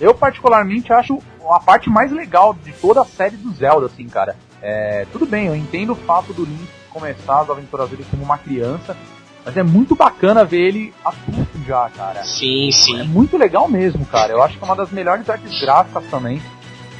Eu 0.00 0.12
particularmente 0.14 0.92
acho 0.92 1.18
a 1.50 1.60
parte 1.60 1.88
mais 1.88 2.10
legal 2.10 2.52
de 2.54 2.72
toda 2.72 3.02
a 3.02 3.04
série 3.04 3.36
do 3.36 3.52
Zelda, 3.52 3.86
assim, 3.86 4.08
cara. 4.08 4.36
É, 4.60 5.06
tudo 5.12 5.24
bem, 5.26 5.46
eu 5.46 5.54
entendo 5.56 5.92
o 5.92 5.96
fato 5.96 6.32
do 6.32 6.44
Link 6.44 6.68
começar 6.92 7.40
as 7.40 7.50
aventuras 7.50 7.88
dele 7.90 8.04
como 8.10 8.22
uma 8.22 8.38
criança, 8.38 8.96
mas 9.44 9.56
é 9.56 9.62
muito 9.62 9.94
bacana 9.96 10.44
ver 10.44 10.60
ele 10.68 10.94
adulto 11.04 11.58
já, 11.66 11.88
cara. 11.90 12.22
Sim, 12.24 12.68
É 12.68 12.72
sim. 12.72 13.04
muito 13.08 13.36
legal 13.36 13.68
mesmo, 13.68 14.04
cara. 14.06 14.32
Eu 14.32 14.42
acho 14.42 14.56
que 14.58 14.62
é 14.62 14.66
uma 14.66 14.76
das 14.76 14.90
melhores 14.90 15.28
artes 15.28 15.60
gráficas 15.60 16.04
também. 16.10 16.40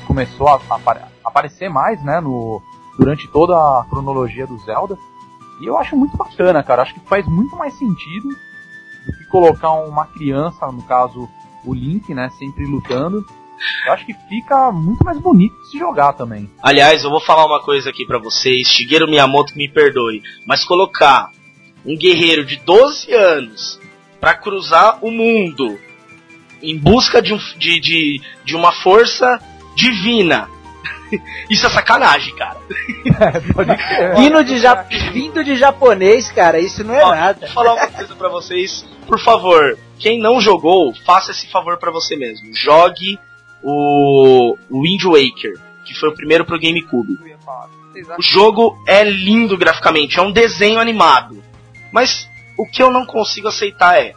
Começou 0.07 0.49
a, 0.49 0.61
a 0.71 0.75
apare- 0.77 1.03
aparecer 1.25 1.69
mais, 1.69 2.03
né, 2.03 2.21
no, 2.21 2.61
durante 2.99 3.29
toda 3.29 3.55
a 3.55 3.85
cronologia 3.89 4.47
do 4.47 4.59
Zelda. 4.59 4.99
E 5.61 5.67
eu 5.67 5.79
acho 5.79 5.97
muito 5.97 6.17
bacana, 6.17 6.63
cara. 6.63 6.83
Acho 6.83 6.95
que 6.95 7.01
faz 7.01 7.25
muito 7.27 7.55
mais 7.57 7.73
sentido 7.79 8.29
do 9.07 9.13
que 9.13 9.25
colocar 9.27 9.71
uma 9.73 10.07
criança, 10.07 10.67
no 10.73 10.83
caso 10.83 11.29
o 11.65 11.73
Link, 11.73 12.13
né, 12.13 12.29
sempre 12.39 12.65
lutando. 12.67 13.25
Eu 13.87 13.93
acho 13.93 14.05
que 14.07 14.15
fica 14.29 14.71
muito 14.73 15.05
mais 15.05 15.19
bonito 15.19 15.55
se 15.71 15.79
jogar 15.79 16.13
também. 16.15 16.51
Aliás, 16.63 17.05
eu 17.05 17.11
vou 17.11 17.21
falar 17.21 17.45
uma 17.47 17.61
coisa 17.61 17.91
aqui 17.91 18.07
pra 18.07 18.19
vocês, 18.19 18.69
Shigeru 18.69 19.09
Miyamoto 19.09 19.57
me 19.57 19.69
perdoe, 19.69 20.23
mas 20.47 20.65
colocar 20.65 21.31
um 21.85 21.97
guerreiro 21.97 22.45
de 22.45 22.57
12 22.57 23.13
anos 23.13 23.81
pra 24.21 24.35
cruzar 24.35 24.99
o 25.05 25.11
mundo 25.11 25.79
em 26.63 26.79
busca 26.79 27.21
de, 27.21 27.35
um, 27.35 27.39
de, 27.59 27.81
de, 27.81 28.21
de 28.45 28.55
uma 28.57 28.71
força 28.73 29.41
divina. 29.75 30.49
Isso 31.51 31.67
é 31.67 31.71
sacanagem, 31.71 32.35
cara. 32.37 32.57
Crer. 33.07 34.17
Vindo 34.17 34.45
de, 34.45 34.59
ja- 34.59 34.87
vindo 35.13 35.43
de 35.45 35.57
japonês, 35.57 36.31
cara, 36.33 36.59
isso 36.59 36.83
não 36.85 36.95
é 36.95 37.05
Ó, 37.05 37.11
nada. 37.15 37.41
Vou 37.47 37.49
falar 37.55 37.75
uma 37.75 37.87
coisa 37.89 38.15
pra 38.15 38.29
vocês, 38.29 38.85
por 39.07 39.21
favor. 39.21 39.77
Quem 39.99 40.19
não 40.19 40.41
jogou, 40.41 40.95
faça 41.05 41.31
esse 41.33 41.47
favor 41.49 41.77
pra 41.79 41.91
você 41.91 42.17
mesmo. 42.17 42.49
Jogue 42.55 43.19
o 43.63 44.57
Wind 44.71 45.05
Waker, 45.05 45.59
que 45.85 45.95
foi 45.95 46.09
o 46.09 46.15
primeiro 46.15 46.45
pro 46.45 46.59
GameCube. 46.59 47.19
O 48.19 48.23
jogo 48.23 48.83
é 48.87 49.05
lindo 49.05 49.57
graficamente, 49.57 50.19
é 50.19 50.23
um 50.23 50.33
desenho 50.33 50.81
animado. 50.81 51.43
Mas 51.93 52.29
o 52.59 52.67
que 52.67 52.83
eu 52.83 52.91
não 52.91 53.05
consigo 53.05 53.49
aceitar 53.49 53.99
é 53.99 54.15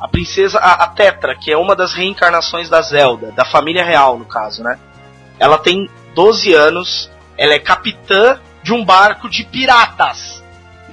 a 0.00 0.08
princesa, 0.08 0.58
a, 0.58 0.84
a 0.84 0.88
Tetra, 0.88 1.36
que 1.36 1.52
é 1.52 1.56
uma 1.56 1.76
das 1.76 1.92
reencarnações 1.92 2.68
da 2.68 2.80
Zelda, 2.82 3.30
da 3.32 3.44
família 3.44 3.84
real 3.84 4.18
no 4.18 4.24
caso, 4.24 4.62
né? 4.62 4.78
Ela 5.38 5.58
tem 5.58 5.88
12 6.14 6.52
anos, 6.52 7.10
ela 7.36 7.54
é 7.54 7.58
capitã 7.58 8.40
de 8.62 8.72
um 8.72 8.84
barco 8.84 9.28
de 9.28 9.44
piratas. 9.44 10.42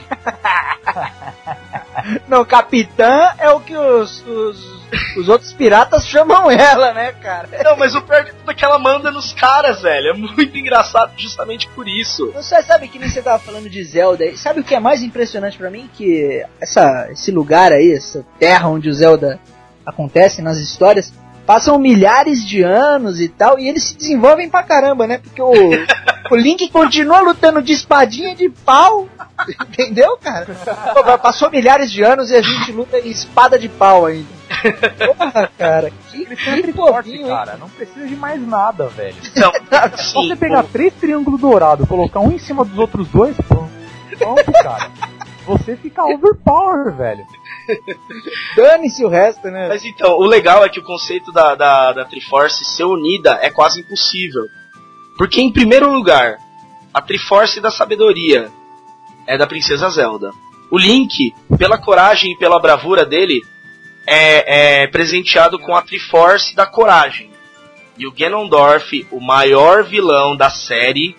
Não, 2.27 2.43
capitã 2.43 3.33
é 3.37 3.49
o 3.51 3.59
que 3.59 3.75
os, 3.75 4.25
os, 4.25 4.80
os 5.17 5.29
outros 5.29 5.53
piratas 5.53 6.05
chamam 6.07 6.49
ela, 6.49 6.93
né, 6.93 7.11
cara? 7.13 7.47
Não, 7.63 7.77
mas 7.77 7.95
o 7.95 8.01
pior 8.01 8.23
de 8.23 8.31
tudo 8.33 8.51
é 8.51 8.53
que 8.53 8.65
ela 8.65 8.77
manda 8.79 9.11
nos 9.11 9.33
caras, 9.33 9.81
velho. 9.81 10.09
É 10.09 10.13
muito 10.13 10.57
engraçado 10.57 11.11
justamente 11.17 11.67
por 11.69 11.87
isso. 11.87 12.31
Você 12.33 12.61
sabe 12.61 12.87
que 12.87 12.99
nem 12.99 13.09
você 13.09 13.21
tava 13.21 13.39
falando 13.39 13.69
de 13.69 13.83
Zelda. 13.83 14.25
Sabe 14.35 14.59
o 14.59 14.63
que 14.63 14.75
é 14.75 14.79
mais 14.79 15.01
impressionante 15.01 15.57
pra 15.57 15.69
mim? 15.69 15.89
Que 15.93 16.45
essa, 16.59 17.07
esse 17.11 17.31
lugar 17.31 17.71
aí, 17.71 17.93
essa 17.93 18.25
terra 18.39 18.69
onde 18.69 18.89
o 18.89 18.93
Zelda 18.93 19.39
acontece 19.85 20.41
nas 20.41 20.57
histórias, 20.57 21.13
passam 21.45 21.77
milhares 21.79 22.45
de 22.45 22.61
anos 22.63 23.19
e 23.19 23.27
tal, 23.27 23.59
e 23.59 23.67
eles 23.67 23.83
se 23.83 23.97
desenvolvem 23.97 24.49
pra 24.49 24.63
caramba, 24.63 25.07
né? 25.07 25.17
Porque 25.17 25.41
o, 25.41 25.51
o 26.31 26.35
Link 26.35 26.69
continua 26.69 27.21
lutando 27.21 27.61
de 27.61 27.73
espadinha 27.73 28.35
de 28.35 28.49
pau. 28.49 29.09
Entendeu, 29.69 30.17
cara? 30.17 30.45
Pô, 30.93 31.17
Passou 31.17 31.49
milhares 31.49 31.91
de 31.91 32.03
anos 32.03 32.29
e 32.29 32.35
a 32.35 32.41
gente 32.41 32.71
luta 32.71 32.99
em 32.99 33.09
espada 33.09 33.57
de 33.57 33.67
pau 33.67 34.05
ainda. 34.05 34.40
Porra, 34.61 35.51
cara, 35.57 35.91
que, 36.09 36.21
Ele 36.23 36.73
forte, 36.73 37.11
hein? 37.11 37.27
cara. 37.27 37.57
Não 37.57 37.69
precisa 37.69 38.07
de 38.07 38.15
mais 38.15 38.41
nada, 38.45 38.87
velho. 38.87 39.15
Só 39.33 39.51
sim, 39.97 40.27
você 40.27 40.35
pegar 40.35 40.63
três 40.63 40.93
triângulos 40.93 41.39
dourados, 41.39 41.87
colocar 41.87 42.19
um 42.19 42.31
em 42.31 42.39
cima 42.39 42.63
dos 42.63 42.77
outros 42.77 43.07
dois, 43.09 43.35
pronto. 43.47 43.71
Pronto, 44.17 44.51
cara. 44.51 44.91
Você 45.45 45.75
fica 45.75 46.05
overpower, 46.05 46.95
velho. 46.95 47.25
Dane-se 48.55 49.03
o 49.03 49.09
resto, 49.09 49.47
né? 49.49 49.67
Mas 49.67 49.83
então, 49.83 50.17
o 50.17 50.25
legal 50.25 50.63
é 50.63 50.69
que 50.69 50.79
o 50.79 50.83
conceito 50.83 51.31
da, 51.31 51.55
da, 51.55 51.93
da 51.93 52.05
Triforce 52.05 52.63
ser 52.63 52.83
unida 52.83 53.39
é 53.41 53.49
quase 53.49 53.81
impossível. 53.81 54.43
Porque, 55.17 55.41
em 55.41 55.51
primeiro 55.51 55.91
lugar, 55.91 56.37
a 56.93 57.01
Triforce 57.01 57.59
da 57.59 57.71
Sabedoria 57.71 58.51
é 59.27 59.37
da 59.37 59.47
Princesa 59.47 59.89
Zelda. 59.89 60.31
O 60.69 60.77
Link, 60.77 61.33
pela 61.57 61.77
coragem 61.77 62.31
e 62.31 62.37
pela 62.37 62.59
bravura 62.59 63.05
dele, 63.05 63.41
é, 64.11 64.81
é 64.83 64.87
presenteado 64.87 65.57
com 65.57 65.73
a 65.73 65.81
Triforce 65.81 66.53
da 66.53 66.65
Coragem. 66.65 67.31
E 67.97 68.05
o 68.05 68.11
Ganondorf, 68.11 69.07
o 69.09 69.21
maior 69.21 69.85
vilão 69.85 70.35
da 70.35 70.49
série, 70.49 71.15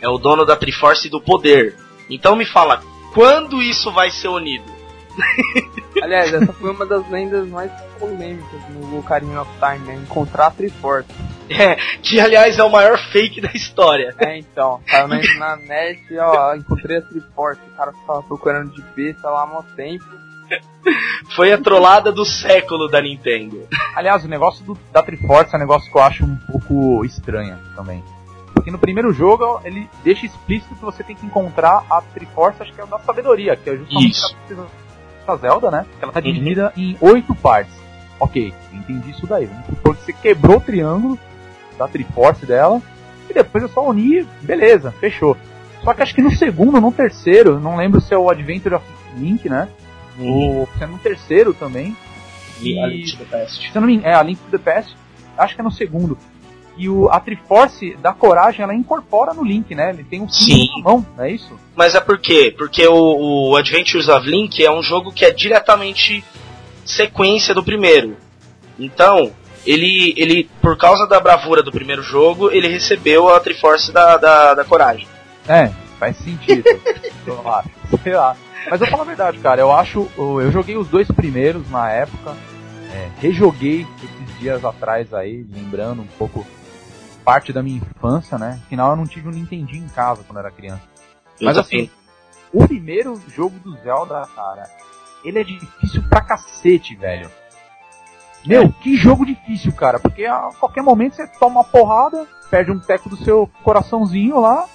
é 0.00 0.08
o 0.08 0.16
dono 0.16 0.44
da 0.44 0.54
Triforce 0.54 1.08
do 1.08 1.20
Poder. 1.20 1.76
Então 2.08 2.36
me 2.36 2.44
fala, 2.44 2.80
quando 3.12 3.60
isso 3.60 3.90
vai 3.90 4.10
ser 4.10 4.28
unido? 4.28 4.64
Aliás, 6.02 6.32
essa 6.32 6.52
foi 6.52 6.70
uma 6.70 6.86
das 6.86 7.08
lendas 7.10 7.48
mais 7.48 7.72
polêmicas 7.98 8.60
no 8.70 8.98
Ocarina 8.98 9.42
of 9.42 9.50
Time, 9.58 9.86
né? 9.86 9.94
Encontrar 9.96 10.46
a 10.46 10.50
Triforce. 10.50 11.08
É, 11.48 11.76
que 12.00 12.20
aliás 12.20 12.58
é 12.58 12.64
o 12.64 12.70
maior 12.70 12.98
fake 13.10 13.40
da 13.40 13.50
história. 13.52 14.14
É, 14.18 14.38
então, 14.38 14.80
tava 14.90 15.08
na, 15.08 15.20
na 15.38 15.56
net, 15.56 16.00
ó, 16.18 16.54
encontrei 16.54 16.98
a 16.98 17.02
Triforce. 17.02 17.60
O 17.72 17.76
cara 17.76 17.92
ficava 17.92 18.22
procurando 18.22 18.72
de 18.72 18.82
besta 18.94 19.28
lá 19.28 19.42
há 19.42 19.46
mó 19.46 19.62
tempo. 19.76 20.04
Foi 21.34 21.52
a 21.52 21.58
trollada 21.58 22.12
do 22.12 22.24
século 22.24 22.88
da 22.88 23.00
Nintendo. 23.00 23.66
Aliás, 23.96 24.24
o 24.24 24.28
negócio 24.28 24.64
do, 24.64 24.78
da 24.92 25.02
Triforce 25.02 25.54
é 25.54 25.56
um 25.56 25.60
negócio 25.60 25.90
que 25.90 25.96
eu 25.96 26.02
acho 26.02 26.24
um 26.24 26.36
pouco 26.36 27.04
estranho 27.04 27.58
também. 27.74 28.02
Porque 28.54 28.70
no 28.70 28.78
primeiro 28.78 29.12
jogo 29.12 29.60
ele 29.64 29.88
deixa 30.04 30.26
explícito 30.26 30.74
que 30.74 30.84
você 30.84 31.02
tem 31.02 31.16
que 31.16 31.26
encontrar 31.26 31.84
a 31.90 32.00
Triforce, 32.00 32.62
acho 32.62 32.72
que 32.72 32.80
é 32.80 32.84
o 32.84 32.86
da 32.86 32.98
sabedoria, 33.00 33.56
que 33.56 33.68
é 33.68 33.76
justamente 33.76 34.10
Isso. 34.12 34.36
a 35.26 35.36
Zelda, 35.36 35.70
né? 35.70 35.86
Que 35.98 36.04
ela 36.04 36.12
tá 36.12 36.20
Uhum. 36.20 36.24
dividida 36.26 36.72
em 36.76 36.96
oito 37.00 37.34
partes. 37.34 37.74
Ok, 38.20 38.54
entendi 38.72 39.10
isso 39.10 39.26
daí. 39.26 39.46
Vamos 39.46 39.66
supor 39.66 39.96
que 39.96 40.04
você 40.04 40.12
quebrou 40.12 40.58
o 40.58 40.60
triângulo 40.60 41.18
da 41.78 41.88
Triforce 41.88 42.46
dela, 42.46 42.80
e 43.28 43.34
depois 43.34 43.64
é 43.64 43.68
só 43.68 43.84
unir, 43.88 44.26
beleza, 44.42 44.92
fechou. 44.92 45.36
Só 45.82 45.92
que 45.92 46.02
acho 46.02 46.14
que 46.14 46.22
no 46.22 46.30
segundo, 46.30 46.80
no 46.80 46.92
terceiro, 46.92 47.58
não 47.58 47.76
lembro 47.76 48.00
se 48.00 48.14
é 48.14 48.18
o 48.18 48.30
Adventure 48.30 48.76
of 48.76 48.84
Link, 49.16 49.48
né? 49.48 49.68
Ou 50.18 50.68
se 50.76 50.84
é 50.84 50.86
no 50.86 50.98
terceiro 50.98 51.54
também. 51.54 51.96
E 52.60 52.78
a 52.78 52.86
Link 52.86 53.16
to 53.16 53.24
the 53.24 53.38
Past. 53.38 53.70
Se 53.70 53.76
eu 53.76 53.80
não 53.80 53.88
me 53.88 53.94
engano, 53.94 54.08
é 54.08 54.14
a 54.14 54.22
Link 54.22 54.38
to 54.38 54.50
the 54.50 54.58
Past, 54.58 54.96
acho 55.36 55.54
que 55.54 55.60
é 55.60 55.64
no 55.64 55.72
segundo. 55.72 56.16
E 56.76 56.88
o, 56.88 57.08
a 57.08 57.20
Triforce 57.20 57.96
da 57.96 58.12
coragem, 58.12 58.62
ela 58.62 58.74
incorpora 58.74 59.32
no 59.32 59.44
Link, 59.44 59.74
né? 59.74 59.90
Ele 59.90 60.02
tem 60.02 60.20
um 60.20 60.28
Sim. 60.28 60.68
na 60.78 60.82
mão, 60.82 61.06
não 61.16 61.24
é 61.24 61.30
isso? 61.30 61.58
Mas 61.76 61.94
é 61.94 62.00
por 62.00 62.18
quê? 62.18 62.52
Porque 62.56 62.86
o, 62.86 63.50
o 63.50 63.56
Adventures 63.56 64.08
of 64.08 64.28
Link 64.28 64.64
é 64.64 64.70
um 64.70 64.82
jogo 64.82 65.12
que 65.12 65.24
é 65.24 65.30
diretamente 65.30 66.24
sequência 66.84 67.54
do 67.54 67.62
primeiro. 67.62 68.16
Então, 68.78 69.32
ele, 69.64 70.14
ele 70.16 70.50
por 70.60 70.76
causa 70.76 71.06
da 71.06 71.20
bravura 71.20 71.62
do 71.62 71.70
primeiro 71.70 72.02
jogo, 72.02 72.50
ele 72.50 72.68
recebeu 72.68 73.32
a 73.32 73.38
Triforce 73.38 73.92
da, 73.92 74.16
da, 74.16 74.54
da 74.54 74.64
Coragem. 74.64 75.06
É, 75.48 75.70
faz 75.98 76.16
sentido. 76.18 76.64
eu 77.26 77.48
acho. 77.48 77.70
Sei 78.02 78.14
lá. 78.14 78.36
Mas 78.70 78.80
eu 78.80 78.86
falo 78.86 79.02
a 79.02 79.06
verdade, 79.06 79.38
cara. 79.38 79.60
Eu 79.60 79.72
acho. 79.72 80.08
Eu 80.16 80.50
joguei 80.50 80.76
os 80.76 80.88
dois 80.88 81.08
primeiros 81.08 81.70
na 81.70 81.90
época. 81.90 82.36
é, 82.92 83.10
rejoguei 83.18 83.86
esses 84.02 84.38
dias 84.38 84.64
atrás 84.64 85.12
aí, 85.12 85.44
lembrando 85.52 86.02
um 86.02 86.06
pouco 86.18 86.46
parte 87.24 87.52
da 87.52 87.62
minha 87.62 87.78
infância, 87.78 88.38
né? 88.38 88.60
Afinal, 88.66 88.90
eu 88.90 88.96
não 88.96 89.06
tive 89.06 89.28
um 89.28 89.32
Nintendinho 89.32 89.84
em 89.84 89.88
casa 89.88 90.22
quando 90.24 90.38
era 90.38 90.50
criança. 90.50 90.82
Eu 91.40 91.46
Mas 91.46 91.58
assim, 91.58 91.90
o 92.52 92.66
primeiro 92.66 93.20
jogo 93.28 93.58
do 93.58 93.76
Zelda, 93.78 94.22
cara, 94.34 94.70
ele 95.24 95.40
é 95.40 95.44
difícil 95.44 96.02
pra 96.08 96.20
cacete, 96.20 96.94
velho. 96.94 97.30
Meu, 98.46 98.70
que 98.70 98.96
jogo 98.96 99.24
difícil, 99.24 99.72
cara, 99.72 99.98
porque 99.98 100.26
a 100.26 100.50
qualquer 100.60 100.82
momento 100.82 101.16
você 101.16 101.26
toma 101.26 101.60
uma 101.60 101.64
porrada, 101.64 102.26
perde 102.50 102.70
um 102.70 102.78
teco 102.78 103.08
do 103.08 103.16
seu 103.16 103.50
coraçãozinho 103.62 104.38
lá, 104.38 104.68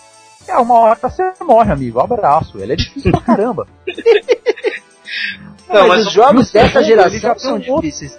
a 0.47 0.61
uma 0.61 0.79
hora 0.79 0.99
você 1.01 1.31
morre, 1.43 1.71
amigo. 1.71 1.99
Abraço. 1.99 2.57
Ele 2.59 2.73
é 2.73 2.75
difícil 2.75 3.11
pra 3.11 3.21
caramba. 3.21 3.67
Não, 5.67 5.87
mas, 5.87 5.87
mas 5.87 6.07
os 6.07 6.13
jogos 6.13 6.51
dessa 6.51 6.83
geração 6.83 7.37
são 7.37 7.59
difíceis. 7.59 8.17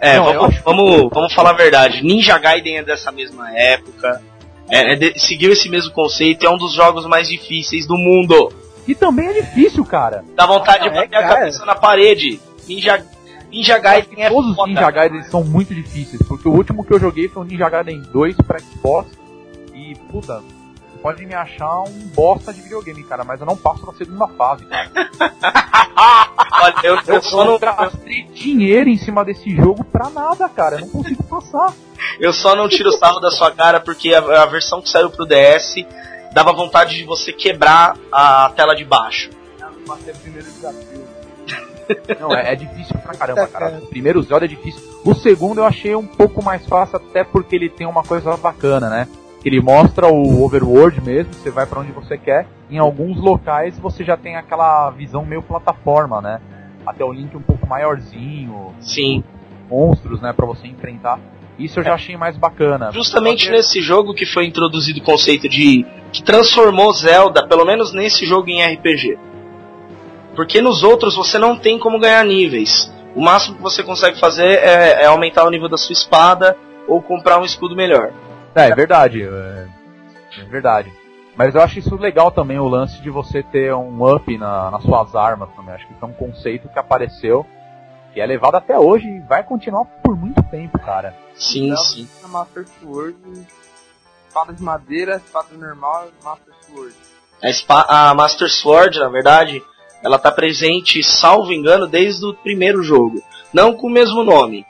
É, 0.00 0.16
Não, 0.16 0.24
vamos, 0.24 0.44
acho- 0.54 0.62
vamos, 0.64 1.10
vamos 1.12 1.32
falar 1.34 1.50
a 1.50 1.54
verdade. 1.54 2.02
Ninja 2.02 2.38
Gaiden 2.38 2.78
é 2.78 2.82
dessa 2.82 3.10
mesma 3.12 3.50
época. 3.56 4.22
É, 4.68 4.92
é 4.92 4.96
de- 4.96 5.18
seguiu 5.18 5.52
esse 5.52 5.68
mesmo 5.68 5.92
conceito. 5.92 6.46
É 6.46 6.50
um 6.50 6.56
dos 6.56 6.72
jogos 6.74 7.06
mais 7.06 7.28
difíceis 7.28 7.86
do 7.86 7.96
mundo. 7.96 8.52
E 8.88 8.94
também 8.94 9.28
é 9.28 9.32
difícil, 9.34 9.84
cara. 9.84 10.24
Dá 10.34 10.46
vontade 10.46 10.84
de 10.84 10.88
Ah, 10.88 10.92
é, 10.92 10.94
bater 11.02 11.16
a 11.16 11.22
cara. 11.22 11.34
cabeça 11.36 11.64
na 11.66 11.74
parede. 11.74 12.40
Ninja. 12.68 13.04
Ninja 13.50 13.78
Gaiden 13.78 14.22
é 14.24 14.28
Todos 14.30 14.50
os 14.50 14.56
foda, 14.56 14.68
Ninja 14.72 14.90
Gaiden 14.92 15.22
são 15.24 15.42
muito 15.42 15.74
difíceis, 15.74 16.22
porque 16.22 16.48
o 16.48 16.52
último 16.52 16.84
que 16.84 16.94
eu 16.94 17.00
joguei 17.00 17.26
foi 17.28 17.42
o 17.42 17.46
Ninja 17.46 17.68
Gaiden 17.68 18.00
2 18.12 18.36
pra 18.46 18.60
Xbox 18.60 19.10
e, 19.74 19.96
puta, 20.10 20.40
pode 21.02 21.24
me 21.26 21.34
achar 21.34 21.82
um 21.82 22.08
bosta 22.14 22.52
de 22.52 22.60
videogame, 22.60 23.02
cara, 23.04 23.24
mas 23.24 23.40
eu 23.40 23.46
não 23.46 23.56
passo 23.56 23.84
da 23.86 23.92
segunda 23.92 24.28
fase. 24.28 24.64
cara. 24.66 24.90
Olha, 26.62 26.74
eu, 26.82 26.94
eu 26.94 27.14
Eu 27.14 27.22
só 27.22 27.44
não, 27.44 27.58
gastei 27.58 28.24
dinheiro 28.34 28.88
em 28.88 28.96
cima 28.98 29.24
desse 29.24 29.54
jogo 29.54 29.84
pra 29.84 30.10
nada, 30.10 30.48
cara, 30.48 30.76
eu 30.76 30.80
não 30.80 30.88
consigo 30.88 31.22
passar. 31.24 31.72
eu 32.18 32.32
só 32.32 32.54
não 32.54 32.68
tiro 32.68 32.88
o 32.90 32.92
sarro 32.92 33.20
da 33.20 33.30
sua 33.30 33.50
cara 33.50 33.80
porque 33.80 34.14
a, 34.14 34.42
a 34.42 34.46
versão 34.46 34.80
que 34.80 34.88
saiu 34.88 35.10
pro 35.10 35.26
DS 35.26 35.84
dava 36.32 36.52
vontade 36.52 36.96
de 36.96 37.04
você 37.04 37.32
quebrar 37.32 37.96
a 38.12 38.50
tela 38.54 38.74
de 38.74 38.84
baixo. 38.84 39.30
Passei 39.86 40.12
o 40.12 40.16
primeiro 40.16 40.50
desafio. 40.50 41.04
Não, 42.20 42.32
é, 42.32 42.52
é 42.52 42.54
difícil 42.56 42.96
pra 42.98 43.14
caramba, 43.14 43.46
cara. 43.48 43.78
O 43.82 43.86
primeiro 43.86 44.22
Zelda 44.22 44.44
é 44.44 44.48
difícil. 44.48 44.80
O 45.04 45.14
segundo 45.14 45.58
eu 45.58 45.64
achei 45.64 45.94
um 45.96 46.06
pouco 46.06 46.44
mais 46.44 46.64
fácil, 46.66 46.96
até 46.96 47.24
porque 47.24 47.56
ele 47.56 47.68
tem 47.68 47.86
uma 47.86 48.04
coisa 48.04 48.36
bacana, 48.36 48.88
né? 48.88 49.08
Ele 49.44 49.60
mostra 49.60 50.06
o 50.06 50.44
overworld 50.44 51.00
mesmo, 51.00 51.32
você 51.32 51.50
vai 51.50 51.66
pra 51.66 51.80
onde 51.80 51.92
você 51.92 52.18
quer. 52.18 52.46
Em 52.70 52.78
alguns 52.78 53.16
locais 53.18 53.78
você 53.78 54.04
já 54.04 54.16
tem 54.16 54.36
aquela 54.36 54.90
visão 54.90 55.24
meio 55.24 55.42
plataforma, 55.42 56.20
né? 56.20 56.40
Até 56.86 57.04
o 57.04 57.12
Link 57.12 57.34
um 57.36 57.40
pouco 57.42 57.66
maiorzinho, 57.66 58.74
Sim. 58.80 59.24
monstros, 59.68 60.20
né, 60.20 60.32
pra 60.34 60.44
você 60.46 60.66
enfrentar. 60.66 61.18
Isso 61.58 61.80
eu 61.80 61.84
já 61.84 61.94
achei 61.94 62.16
mais 62.16 62.36
bacana. 62.36 62.90
Justamente 62.92 63.44
Porque- 63.44 63.56
nesse 63.56 63.80
jogo 63.82 64.14
que 64.14 64.24
foi 64.26 64.46
introduzido 64.46 65.00
o 65.00 65.02
conceito 65.04 65.48
de. 65.48 65.84
que 66.12 66.22
transformou 66.22 66.92
Zelda, 66.92 67.46
pelo 67.46 67.64
menos 67.64 67.92
nesse 67.92 68.26
jogo, 68.26 68.48
em 68.48 68.62
RPG. 68.62 69.16
Porque 70.34 70.60
nos 70.60 70.82
outros 70.82 71.14
você 71.16 71.38
não 71.38 71.56
tem 71.56 71.78
como 71.78 71.98
ganhar 72.00 72.24
níveis. 72.24 72.92
O 73.14 73.20
máximo 73.20 73.56
que 73.56 73.62
você 73.62 73.82
consegue 73.82 74.18
fazer 74.18 74.58
é, 74.58 75.02
é 75.02 75.06
aumentar 75.06 75.44
o 75.44 75.50
nível 75.50 75.68
da 75.68 75.76
sua 75.76 75.92
espada 75.92 76.56
ou 76.88 77.02
comprar 77.02 77.38
um 77.40 77.44
escudo 77.44 77.76
melhor. 77.76 78.10
É, 78.54 78.68
é 78.68 78.74
verdade. 78.74 79.22
É, 79.22 79.66
é 80.38 80.44
verdade. 80.44 80.92
Mas 81.36 81.54
eu 81.54 81.62
acho 81.62 81.78
isso 81.78 81.94
legal 81.96 82.30
também, 82.30 82.58
o 82.58 82.68
lance 82.68 83.00
de 83.00 83.08
você 83.10 83.42
ter 83.42 83.72
um 83.74 84.14
up 84.14 84.36
na, 84.36 84.70
nas 84.70 84.82
suas 84.82 85.14
armas 85.14 85.48
também. 85.56 85.74
Acho 85.74 85.86
que 85.86 85.92
isso 85.94 86.04
é 86.04 86.08
um 86.08 86.12
conceito 86.12 86.68
que 86.68 86.78
apareceu, 86.78 87.46
que 88.12 88.20
é 88.20 88.26
levado 88.26 88.56
até 88.56 88.78
hoje 88.78 89.06
e 89.08 89.20
vai 89.20 89.42
continuar 89.42 89.84
por 90.02 90.16
muito 90.16 90.42
tempo, 90.44 90.78
cara. 90.78 91.14
Sim, 91.34 91.70
Não. 91.70 91.76
sim. 91.76 92.08
Na 92.20 92.28
Master 92.28 92.66
Sword, 92.80 93.16
espada 94.28 94.52
de 94.52 94.62
madeira, 94.62 95.16
espada 95.24 95.48
normal 95.56 96.08
e 96.20 96.24
Master 96.24 96.54
Sword. 96.68 96.94
A, 97.42 97.52
spa- 97.52 97.86
a 97.88 98.14
Master 98.14 98.50
Sword, 98.50 98.98
na 98.98 99.08
verdade, 99.08 99.62
ela 100.02 100.18
tá 100.18 100.30
presente, 100.30 101.02
salvo 101.02 101.52
engano, 101.52 101.86
desde 101.86 102.26
o 102.26 102.34
primeiro 102.34 102.82
jogo. 102.82 103.22
Não 103.52 103.72
com 103.72 103.86
o 103.86 103.90
mesmo 103.90 104.22
nome. 104.22 104.66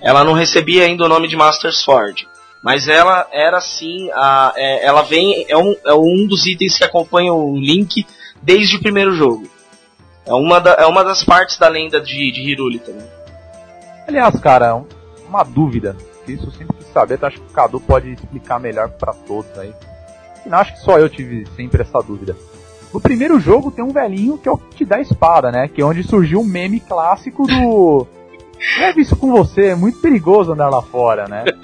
Ela 0.00 0.24
não 0.24 0.32
recebia 0.32 0.84
ainda 0.84 1.04
o 1.04 1.08
nome 1.08 1.28
de 1.28 1.36
Master 1.36 1.72
Sword. 1.74 2.26
Mas 2.62 2.88
ela 2.88 3.26
era 3.32 3.60
sim, 3.60 4.10
a, 4.12 4.52
é, 4.56 4.84
ela 4.84 5.02
vem, 5.02 5.46
é 5.48 5.56
um, 5.56 5.76
é 5.84 5.94
um 5.94 6.26
dos 6.26 6.44
itens 6.46 6.76
que 6.76 6.84
acompanha 6.84 7.32
o 7.32 7.56
Link 7.56 8.04
desde 8.42 8.76
o 8.76 8.80
primeiro 8.82 9.12
jogo. 9.12 9.48
É 10.26 10.32
uma, 10.34 10.60
da- 10.60 10.74
é 10.78 10.84
uma 10.86 11.02
das 11.04 11.24
partes 11.24 11.56
da 11.56 11.68
lenda 11.68 12.00
de, 12.00 12.30
de 12.32 12.42
Hyrule 12.42 12.80
também. 12.80 13.06
Aliás, 14.06 14.38
cara, 14.40 14.74
um- 14.74 14.86
uma 15.28 15.44
dúvida, 15.44 15.96
que 16.26 16.32
isso 16.32 16.46
eu 16.46 16.50
sempre 16.50 16.76
quis 16.76 16.92
saber, 16.92 17.14
então 17.14 17.28
acho 17.28 17.38
que 17.40 17.46
o 17.50 17.54
Cadu 17.54 17.80
pode 17.80 18.10
explicar 18.12 18.58
melhor 18.58 18.88
pra 18.90 19.12
todos 19.12 19.56
aí. 19.58 19.72
Não, 20.44 20.58
acho 20.58 20.72
que 20.74 20.80
só 20.80 20.98
eu 20.98 21.08
tive 21.08 21.46
sempre 21.56 21.82
essa 21.82 22.00
dúvida. 22.02 22.36
No 22.92 23.00
primeiro 23.00 23.38
jogo 23.38 23.70
tem 23.70 23.84
um 23.84 23.92
velhinho 23.92 24.38
que 24.38 24.48
é 24.48 24.52
o 24.52 24.56
que 24.58 24.76
te 24.78 24.84
dá 24.84 24.98
espada, 25.00 25.52
né? 25.52 25.68
Que 25.68 25.82
é 25.82 25.84
onde 25.84 26.02
surgiu 26.02 26.40
o 26.40 26.44
meme 26.44 26.80
clássico 26.80 27.46
do. 27.46 28.06
Leve 28.78 29.02
isso 29.02 29.16
com 29.16 29.30
você, 29.30 29.68
é 29.68 29.74
muito 29.74 29.98
perigoso 29.98 30.52
andar 30.52 30.68
lá 30.68 30.82
fora, 30.82 31.26
né? 31.28 31.44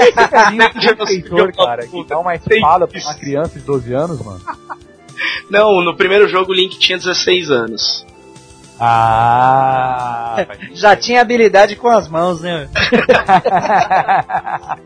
E 0.00 0.02
esse 0.02 0.88
é 0.88 1.02
um 1.02 1.06
feitor, 1.06 1.52
cara, 1.52 1.86
que 1.86 2.04
dá 2.04 2.18
uma 2.18 2.34
espada 2.34 2.86
pra 2.86 3.00
uma 3.00 3.14
criança 3.14 3.58
de 3.58 3.64
12 3.64 3.92
anos, 3.92 4.24
mano. 4.24 4.40
Não, 5.50 5.82
no 5.82 5.94
primeiro 5.94 6.26
jogo 6.26 6.52
o 6.52 6.54
Link 6.54 6.78
tinha 6.78 6.96
16 6.96 7.50
anos. 7.50 8.06
Ah, 8.78 10.46
Já 10.72 10.96
tinha 10.96 11.20
habilidade 11.20 11.76
com 11.76 11.88
as 11.88 12.08
mãos, 12.08 12.40
né? 12.40 12.68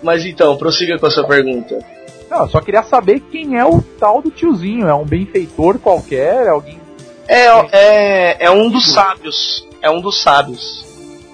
Mas 0.00 0.24
então, 0.24 0.56
prossiga 0.56 0.98
com 0.98 1.06
a 1.06 1.10
sua 1.10 1.26
pergunta. 1.26 1.84
Não, 2.30 2.42
eu 2.42 2.48
só 2.48 2.60
queria 2.60 2.84
saber 2.84 3.20
quem 3.20 3.58
é 3.58 3.64
o 3.64 3.82
tal 3.82 4.22
do 4.22 4.30
tiozinho. 4.30 4.86
É 4.86 4.94
um 4.94 5.04
benfeitor 5.04 5.78
qualquer? 5.78 6.46
É 6.46 6.48
alguém. 6.48 6.80
É, 7.26 7.46
é, 7.72 8.44
é 8.46 8.50
um 8.50 8.70
dos 8.70 8.92
sábios. 8.92 9.68
É 9.82 9.90
um 9.90 10.00
dos 10.00 10.20
sábios. 10.20 10.84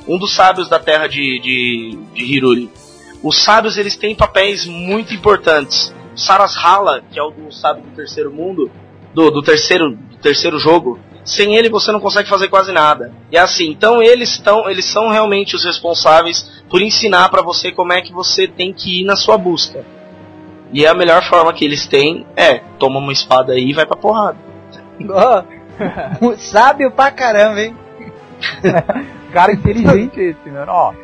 Um 0.06 0.18
dos 0.18 0.34
sábios 0.34 0.68
da 0.68 0.78
terra 0.78 1.06
de, 1.06 1.40
de, 1.40 1.98
de 2.14 2.24
Hiruli. 2.24 2.70
Os 3.22 3.42
sábios 3.42 3.76
eles 3.76 3.96
têm 3.96 4.14
papéis 4.14 4.66
muito 4.66 5.12
importantes. 5.14 5.92
Sarashala, 6.14 7.02
que 7.10 7.18
é 7.18 7.22
o 7.22 7.50
sábio 7.50 7.82
do 7.82 7.90
terceiro 7.90 8.32
mundo, 8.32 8.70
do, 9.12 9.30
do 9.30 9.42
terceiro 9.42 9.96
do 9.96 10.16
terceiro 10.18 10.58
jogo, 10.58 10.98
sem 11.24 11.56
ele 11.56 11.68
você 11.68 11.90
não 11.90 12.00
consegue 12.00 12.28
fazer 12.28 12.48
quase 12.48 12.72
nada. 12.72 13.12
E 13.30 13.36
é 13.36 13.40
assim, 13.40 13.68
então 13.68 14.02
eles 14.02 14.30
estão, 14.30 14.70
eles 14.70 14.84
são 14.84 15.10
realmente 15.10 15.56
os 15.56 15.64
responsáveis 15.64 16.50
por 16.70 16.80
ensinar 16.80 17.28
pra 17.28 17.42
você 17.42 17.72
como 17.72 17.92
é 17.92 18.00
que 18.00 18.12
você 18.12 18.46
tem 18.46 18.72
que 18.72 19.02
ir 19.02 19.04
na 19.04 19.16
sua 19.16 19.36
busca. 19.36 19.84
E 20.72 20.86
a 20.86 20.94
melhor 20.94 21.22
forma 21.28 21.52
que 21.52 21.64
eles 21.64 21.86
têm 21.86 22.26
é 22.36 22.58
toma 22.78 22.98
uma 22.98 23.12
espada 23.12 23.52
aí 23.52 23.70
e 23.70 23.72
vai 23.72 23.86
pra 23.86 23.96
porrada. 23.96 24.38
Ó, 25.10 25.42
sábio 26.38 26.90
pra 26.90 27.10
caramba, 27.10 27.60
hein? 27.60 27.76
Cara 29.32 29.52
inteligente 29.52 30.20
esse, 30.20 30.50
mano. 30.50 30.72
Ó, 30.72 30.94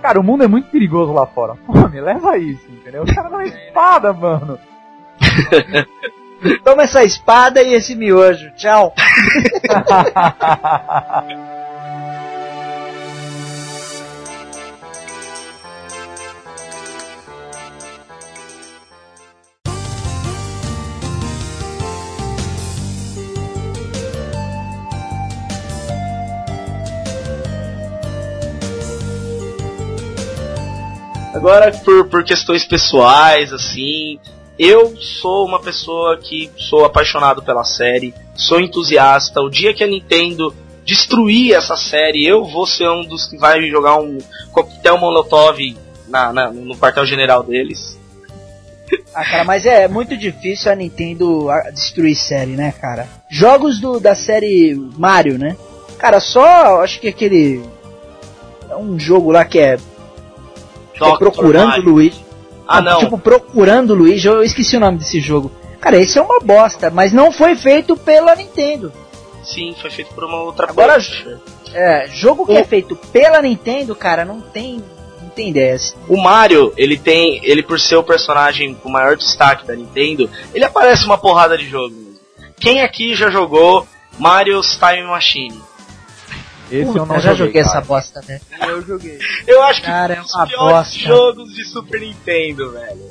cara, 0.00 0.20
o 0.20 0.22
mundo 0.22 0.44
é 0.44 0.48
muito 0.48 0.70
perigoso 0.70 1.12
lá 1.12 1.26
fora. 1.26 1.56
Pô, 1.66 1.72
me 1.88 2.00
leva 2.00 2.38
isso, 2.38 2.64
entendeu? 2.70 3.02
O 3.02 3.14
cara 3.14 3.28
dá 3.28 3.36
uma 3.36 3.44
espada, 3.44 4.12
mano. 4.12 4.58
Toma 6.64 6.84
essa 6.84 7.04
espada 7.04 7.62
e 7.62 7.74
esse 7.74 7.94
miojo. 7.94 8.50
Tchau. 8.52 8.94
Agora, 31.34 31.70
por, 31.72 32.06
por 32.08 32.24
questões 32.24 32.64
pessoais, 32.64 33.52
assim, 33.52 34.18
eu 34.58 34.96
sou 34.96 35.46
uma 35.46 35.60
pessoa 35.60 36.16
que 36.18 36.50
sou 36.56 36.84
apaixonado 36.84 37.42
pela 37.42 37.64
série, 37.64 38.12
sou 38.34 38.60
entusiasta. 38.60 39.40
O 39.40 39.48
dia 39.48 39.72
que 39.72 39.84
a 39.84 39.86
Nintendo 39.86 40.54
destruir 40.84 41.54
essa 41.54 41.76
série, 41.76 42.26
eu 42.26 42.44
vou 42.44 42.66
ser 42.66 42.88
um 42.88 43.04
dos 43.04 43.26
que 43.28 43.36
vai 43.38 43.62
jogar 43.68 43.96
um 44.00 44.18
coquetel 44.50 44.98
molotov 44.98 45.56
na, 46.08 46.32
na- 46.32 46.50
no 46.50 46.76
quartel-general 46.76 47.44
deles. 47.44 47.96
Ah, 49.14 49.24
cara, 49.24 49.44
mas 49.44 49.64
é 49.64 49.86
muito 49.86 50.16
difícil 50.16 50.72
a 50.72 50.74
Nintendo 50.74 51.46
destruir 51.72 52.16
série, 52.16 52.52
né, 52.56 52.72
cara? 52.72 53.06
Jogos 53.30 53.78
do, 53.80 54.00
da 54.00 54.16
série 54.16 54.74
Mario, 54.98 55.38
né? 55.38 55.56
Cara, 55.96 56.18
só 56.18 56.82
acho 56.82 57.00
que 57.00 57.06
aquele. 57.06 57.62
É 58.68 58.74
um 58.76 58.98
jogo 58.98 59.30
lá 59.30 59.44
que 59.44 59.60
é, 59.60 59.76
é 61.06 61.10
Dr. 61.12 61.18
Procurando 61.18 61.68
Mario. 61.68 61.84
Luigi. 61.84 62.24
Ah, 62.66 62.80
não. 62.80 62.98
Tipo, 63.00 63.18
Procurando 63.18 63.94
Luigi, 63.94 64.28
eu 64.28 64.42
esqueci 64.42 64.76
o 64.76 64.80
nome 64.80 64.98
desse 64.98 65.20
jogo. 65.20 65.50
Cara, 65.80 65.96
esse 65.98 66.18
é 66.18 66.22
uma 66.22 66.40
bosta, 66.40 66.90
mas 66.90 67.12
não 67.12 67.32
foi 67.32 67.56
feito 67.56 67.96
pela 67.96 68.34
Nintendo. 68.36 68.92
Sim, 69.42 69.74
foi 69.80 69.90
feito 69.90 70.12
por 70.14 70.24
uma 70.24 70.42
outra 70.42 70.68
Agora-. 70.68 70.98
É, 71.72 72.08
jogo 72.12 72.44
que 72.44 72.52
é 72.52 72.64
feito 72.64 72.94
pela 72.96 73.40
Nintendo, 73.40 73.94
cara, 73.94 74.24
não 74.24 74.40
tem. 74.40 74.82
Não 75.22 75.28
tem 75.30 75.50
ideia. 75.50 75.78
O 76.08 76.16
Mario, 76.16 76.72
ele 76.76 76.98
tem, 76.98 77.40
ele 77.44 77.62
por 77.62 77.78
ser 77.78 77.96
o 77.96 78.02
personagem 78.02 78.74
com 78.74 78.90
maior 78.90 79.16
destaque 79.16 79.66
da 79.66 79.74
Nintendo, 79.74 80.28
ele 80.52 80.64
aparece 80.64 81.04
uma 81.04 81.16
porrada 81.16 81.56
de 81.56 81.66
jogo. 81.68 81.94
mesmo. 81.94 82.10
Quem 82.58 82.82
aqui 82.82 83.14
já 83.14 83.30
jogou 83.30 83.86
Mario's 84.18 84.76
Time 84.76 85.04
Machine? 85.04 85.60
Esse 86.70 86.82
eu 86.82 86.86
Puta, 86.86 87.06
não 87.06 87.14
eu 87.16 87.20
já 87.20 87.34
joguei 87.34 87.62
cara. 87.62 87.78
essa 87.78 87.80
bosta, 87.86 88.24
né? 88.28 88.40
Eu 88.68 88.82
joguei. 88.82 89.18
Eu 89.46 89.62
acho 89.64 89.80
que 89.80 89.86
Cara, 89.86 90.14
é 90.14 90.20
um 90.20 90.22
dos 90.22 90.34
uma 90.34 90.46
piores 90.46 90.72
bosta. 90.74 90.98
jogos 90.98 91.54
de 91.54 91.64
Super 91.64 92.00
Nintendo, 92.00 92.70
velho. 92.72 93.10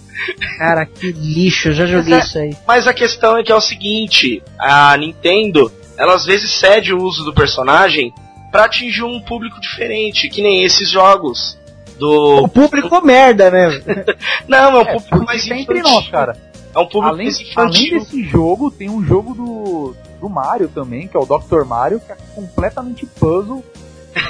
Cara, 0.58 0.86
que 0.86 1.12
lixo, 1.12 1.70
eu 1.70 1.74
já 1.74 1.86
joguei 1.86 2.14
Mas 2.16 2.24
é- 2.24 2.28
isso 2.28 2.38
aí. 2.40 2.58
Mas 2.68 2.88
a 2.88 2.94
questão 2.94 3.38
é 3.38 3.44
que 3.44 3.52
é 3.52 3.56
o 3.56 3.62
seguinte, 3.62 4.42
a 4.58 4.96
Nintendo, 4.98 5.72
ela 5.98 6.16
às 6.16 6.26
vezes 6.26 6.52
cede 6.52 6.94
o 6.94 7.02
uso 7.04 7.24
do 7.26 7.34
personagem 7.34 8.14
pra 8.52 8.66
atingir 8.66 9.04
um 9.04 9.20
público 9.22 9.60
diferente, 9.60 10.30
que 10.30 10.42
nem 10.42 10.64
esses 10.64 10.90
jogos 10.90 11.58
do 12.00 12.44
O 12.44 12.48
público 12.48 13.02
merda, 13.06 13.52
né? 13.52 13.82
Não, 14.48 14.58
é 14.58 14.68
um 14.78 14.82
É, 14.82 14.86
público 14.94 15.10
porque 15.10 15.26
mais 15.26 15.46
tá 15.48 15.56
infantil. 15.56 15.76
entre 15.78 15.82
nós, 15.94 16.08
cara. 16.10 16.38
É 16.74 16.80
um 16.80 16.86
público 16.86 17.08
Além, 17.16 17.26
mais 17.26 17.38
além 17.38 17.50
infantil. 17.52 18.00
desse 18.00 18.24
jogo, 18.24 18.72
tem 18.72 18.90
um 18.90 19.04
jogo 19.04 19.34
do 19.34 19.96
do 20.20 20.30
Mario 20.30 20.68
também, 20.68 21.08
que 21.08 21.16
é 21.16 21.20
o 21.20 21.26
Dr. 21.26 21.64
Mario, 21.66 22.00
que 22.00 22.12
é 22.12 22.18
completamente 22.36 23.06
puzzle. 23.06 23.64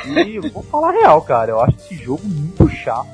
E 0.05 0.35
eu 0.35 0.43
vou 0.51 0.63
falar 0.63 0.91
real, 0.91 1.21
cara, 1.21 1.51
eu 1.51 1.61
acho 1.61 1.75
esse 1.77 1.95
jogo 1.95 2.21
muito 2.25 2.69
chato. 2.69 3.07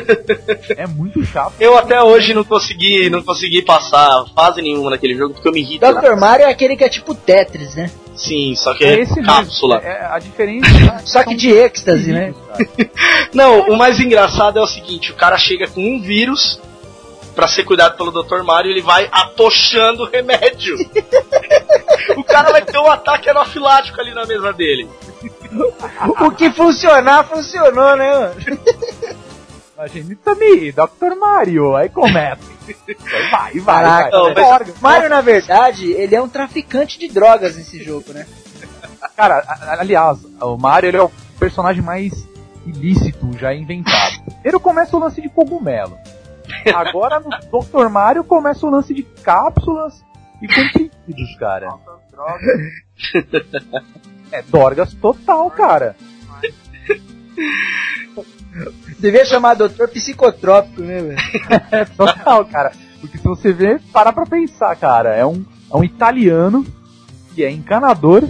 é 0.76 0.86
muito 0.86 1.24
chato. 1.24 1.54
Eu 1.58 1.76
até 1.76 2.02
hoje 2.02 2.34
não 2.34 2.44
consegui, 2.44 3.08
não 3.08 3.22
consegui 3.22 3.62
passar 3.62 4.24
fase 4.34 4.60
nenhuma 4.60 4.90
naquele 4.90 5.14
jogo 5.14 5.34
porque 5.34 5.48
eu 5.48 5.52
me 5.52 5.60
irrito. 5.60 5.86
Dr. 5.86 6.16
Mario 6.16 6.46
é 6.46 6.50
aquele 6.50 6.76
que 6.76 6.84
é 6.84 6.88
tipo 6.88 7.14
Tetris, 7.14 7.74
né? 7.74 7.90
Sim, 8.16 8.54
só 8.54 8.74
que 8.74 8.84
é, 8.84 9.00
esse 9.00 9.20
cápsula. 9.22 9.76
mesmo, 9.76 9.90
É, 9.90 10.06
a 10.06 10.18
diferença. 10.18 11.02
Só 11.04 11.24
que 11.24 11.34
de 11.34 11.50
êxtase, 11.50 12.12
né? 12.12 12.32
Não, 13.32 13.68
o 13.68 13.76
mais 13.76 13.98
engraçado 13.98 14.56
é 14.56 14.62
o 14.62 14.66
seguinte, 14.68 15.10
o 15.10 15.16
cara 15.16 15.36
chega 15.36 15.66
com 15.66 15.80
um 15.80 16.00
vírus 16.00 16.60
pra 17.34 17.48
ser 17.48 17.64
cuidado 17.64 17.96
pelo 17.96 18.10
Dr. 18.10 18.42
Mario, 18.42 18.70
ele 18.70 18.82
vai 18.82 19.08
atochando 19.10 20.04
o 20.04 20.10
remédio. 20.10 20.76
o 22.16 22.24
cara 22.24 22.50
vai 22.50 22.62
ter 22.62 22.78
um 22.78 22.90
ataque 22.90 23.28
anafilático 23.28 24.00
ali 24.00 24.14
na 24.14 24.24
mesa 24.24 24.52
dele. 24.52 24.88
O 26.20 26.30
que 26.30 26.50
funcionar, 26.50 27.24
funcionou, 27.24 27.96
né, 27.96 28.12
mano? 28.12 28.34
Imagina 29.76 30.16
também, 30.24 30.72
Dr. 30.72 31.16
Mario, 31.18 31.74
aí 31.76 31.88
começa. 31.88 32.54
Vai, 33.30 33.58
vai, 33.58 33.84
Caraca, 33.84 34.10
vai. 34.10 34.30
o 34.30 34.34
Dorga. 34.34 34.74
Mario, 34.80 35.08
na 35.10 35.20
verdade, 35.20 35.92
ele 35.92 36.14
é 36.14 36.22
um 36.22 36.28
traficante 36.28 36.98
de 36.98 37.08
drogas 37.08 37.56
nesse 37.56 37.82
jogo, 37.82 38.12
né? 38.12 38.26
Cara, 39.16 39.44
aliás, 39.78 40.18
o 40.40 40.56
Mario 40.56 40.88
ele 40.88 40.96
é 40.96 41.02
o 41.02 41.10
personagem 41.38 41.82
mais 41.82 42.26
ilícito 42.66 43.36
já 43.38 43.52
inventado. 43.54 44.22
Ele 44.44 44.58
começa 44.58 44.96
o 44.96 45.00
lance 45.00 45.20
de 45.20 45.28
cogumelo. 45.28 45.98
Agora 46.72 47.20
no 47.20 47.30
Dr. 47.30 47.88
Mario 47.88 48.24
começa 48.24 48.66
o 48.66 48.70
lance 48.70 48.94
de 48.94 49.02
cápsulas 49.02 50.04
e 50.40 50.48
comprimidos, 50.48 51.36
cara. 51.38 51.74
É 54.32 54.42
Dorgas 54.42 54.92
total, 54.94 55.50
cara. 55.50 55.96
Devia 58.98 59.24
chamar 59.24 59.54
doutor 59.54 59.88
psicotrópico, 59.88 60.82
né, 60.82 61.02
velho? 61.02 61.18
É 61.70 61.84
total, 61.84 62.44
cara. 62.46 62.72
Porque 63.00 63.18
se 63.18 63.24
você 63.24 63.52
ver, 63.52 63.80
parar 63.92 64.12
pra 64.12 64.24
pensar, 64.24 64.74
cara, 64.76 65.14
é 65.14 65.26
um, 65.26 65.44
é 65.72 65.76
um 65.76 65.84
italiano 65.84 66.64
que 67.34 67.44
é 67.44 67.50
encanador 67.50 68.22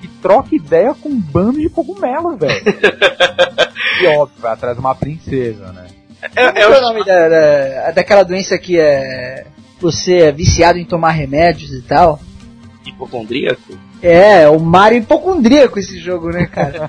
que 0.00 0.08
troca 0.20 0.54
ideia 0.54 0.94
com 0.94 1.08
um 1.10 1.20
bando 1.20 1.60
de 1.60 1.68
cogumelo, 1.68 2.36
velho. 2.36 2.64
e 4.02 4.06
óbvio, 4.08 4.40
vai 4.40 4.52
atrás 4.52 4.74
de 4.74 4.80
uma 4.80 4.94
princesa, 4.94 5.70
né? 5.72 5.86
É, 6.22 6.28
Qual 6.52 6.56
é 6.56 6.60
é 6.62 6.68
o 6.68 6.78
o- 6.78 6.80
nome 6.80 7.04
da, 7.04 7.28
da- 7.28 7.90
daquela 7.92 8.22
doença 8.22 8.56
que 8.58 8.78
é. 8.78 9.46
Você 9.80 10.18
é 10.18 10.32
viciado 10.32 10.78
em 10.78 10.84
tomar 10.84 11.10
remédios 11.10 11.72
e 11.72 11.82
tal? 11.82 12.20
hipocondríaco? 12.86 13.78
É, 14.02 14.48
o 14.48 14.58
Mario 14.60 14.98
hipocondríaco 14.98 15.78
esse 15.78 15.98
jogo, 16.00 16.30
né, 16.30 16.46
cara? 16.46 16.88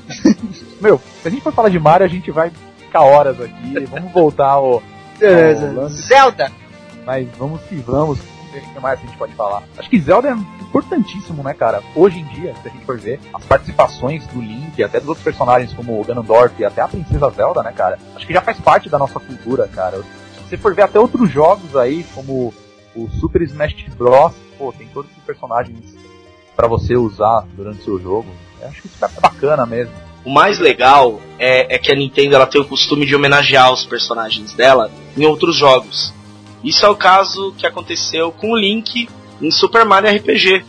Meu, 0.80 1.00
se 1.22 1.28
a 1.28 1.30
gente 1.30 1.42
for 1.42 1.52
falar 1.52 1.68
de 1.68 1.78
Mario, 1.78 2.04
a 2.06 2.08
gente 2.10 2.30
vai 2.30 2.50
ficar 2.78 3.02
horas 3.02 3.40
aqui. 3.40 3.86
Vamos 3.90 4.12
voltar 4.12 4.46
ao. 4.48 4.82
Beleza. 5.18 5.72
ao 5.80 5.88
Zelda! 5.88 6.50
mas 7.06 7.28
vamos 7.38 7.60
que 7.62 7.76
vamos. 7.76 8.18
O 8.58 8.74
que 8.74 8.80
mais 8.80 8.98
a 8.98 9.02
gente 9.02 9.16
pode 9.16 9.34
falar. 9.34 9.62
Acho 9.76 9.90
que 9.90 10.00
Zelda 10.00 10.28
é 10.28 10.32
importantíssimo, 10.32 11.42
né, 11.42 11.54
cara? 11.54 11.82
Hoje 11.94 12.20
em 12.20 12.24
dia, 12.26 12.54
se 12.62 12.68
a 12.68 12.70
gente 12.70 12.84
for 12.84 12.98
ver, 12.98 13.20
as 13.32 13.44
participações 13.44 14.26
do 14.28 14.40
Link, 14.40 14.82
até 14.82 15.00
dos 15.00 15.08
outros 15.08 15.24
personagens 15.24 15.72
como 15.72 16.00
o 16.00 16.04
Ganondorf 16.04 16.54
e 16.58 16.64
até 16.64 16.80
a 16.80 16.88
Princesa 16.88 17.30
Zelda, 17.30 17.62
né, 17.62 17.72
cara? 17.72 17.98
Acho 18.14 18.26
que 18.26 18.32
já 18.32 18.40
faz 18.40 18.58
parte 18.60 18.88
da 18.88 18.98
nossa 18.98 19.18
cultura, 19.18 19.68
cara. 19.68 19.98
Se 19.98 20.50
você 20.50 20.56
for 20.56 20.74
ver 20.74 20.82
até 20.82 20.98
outros 20.98 21.30
jogos 21.30 21.76
aí, 21.76 22.04
como 22.14 22.52
o 22.94 23.08
Super 23.20 23.42
Smash 23.42 23.86
Bros, 23.96 24.32
pô, 24.56 24.72
tem 24.72 24.86
todos 24.88 25.10
esses 25.10 25.24
personagens 25.24 25.94
pra 26.54 26.68
você 26.68 26.96
usar 26.96 27.46
durante 27.54 27.80
o 27.80 27.84
seu 27.84 28.00
jogo. 28.00 28.28
Eu 28.60 28.68
acho 28.68 28.82
que 28.82 28.86
isso 28.88 29.04
é 29.04 29.20
bacana 29.20 29.66
mesmo. 29.66 29.92
O 30.24 30.32
mais 30.32 30.58
legal 30.58 31.20
é, 31.38 31.74
é 31.74 31.78
que 31.78 31.92
a 31.92 31.94
Nintendo 31.94 32.34
ela 32.34 32.46
tem 32.46 32.60
o 32.60 32.64
costume 32.64 33.04
de 33.04 33.14
homenagear 33.14 33.70
os 33.72 33.84
personagens 33.84 34.54
dela 34.54 34.90
em 35.16 35.26
outros 35.26 35.56
jogos. 35.56 36.14
Isso 36.64 36.84
é 36.86 36.88
o 36.88 36.96
caso 36.96 37.54
que 37.58 37.66
aconteceu 37.66 38.32
com 38.32 38.52
o 38.52 38.56
Link 38.56 39.08
em 39.40 39.50
Super 39.50 39.84
Mario 39.84 40.10
RPG. 40.16 40.64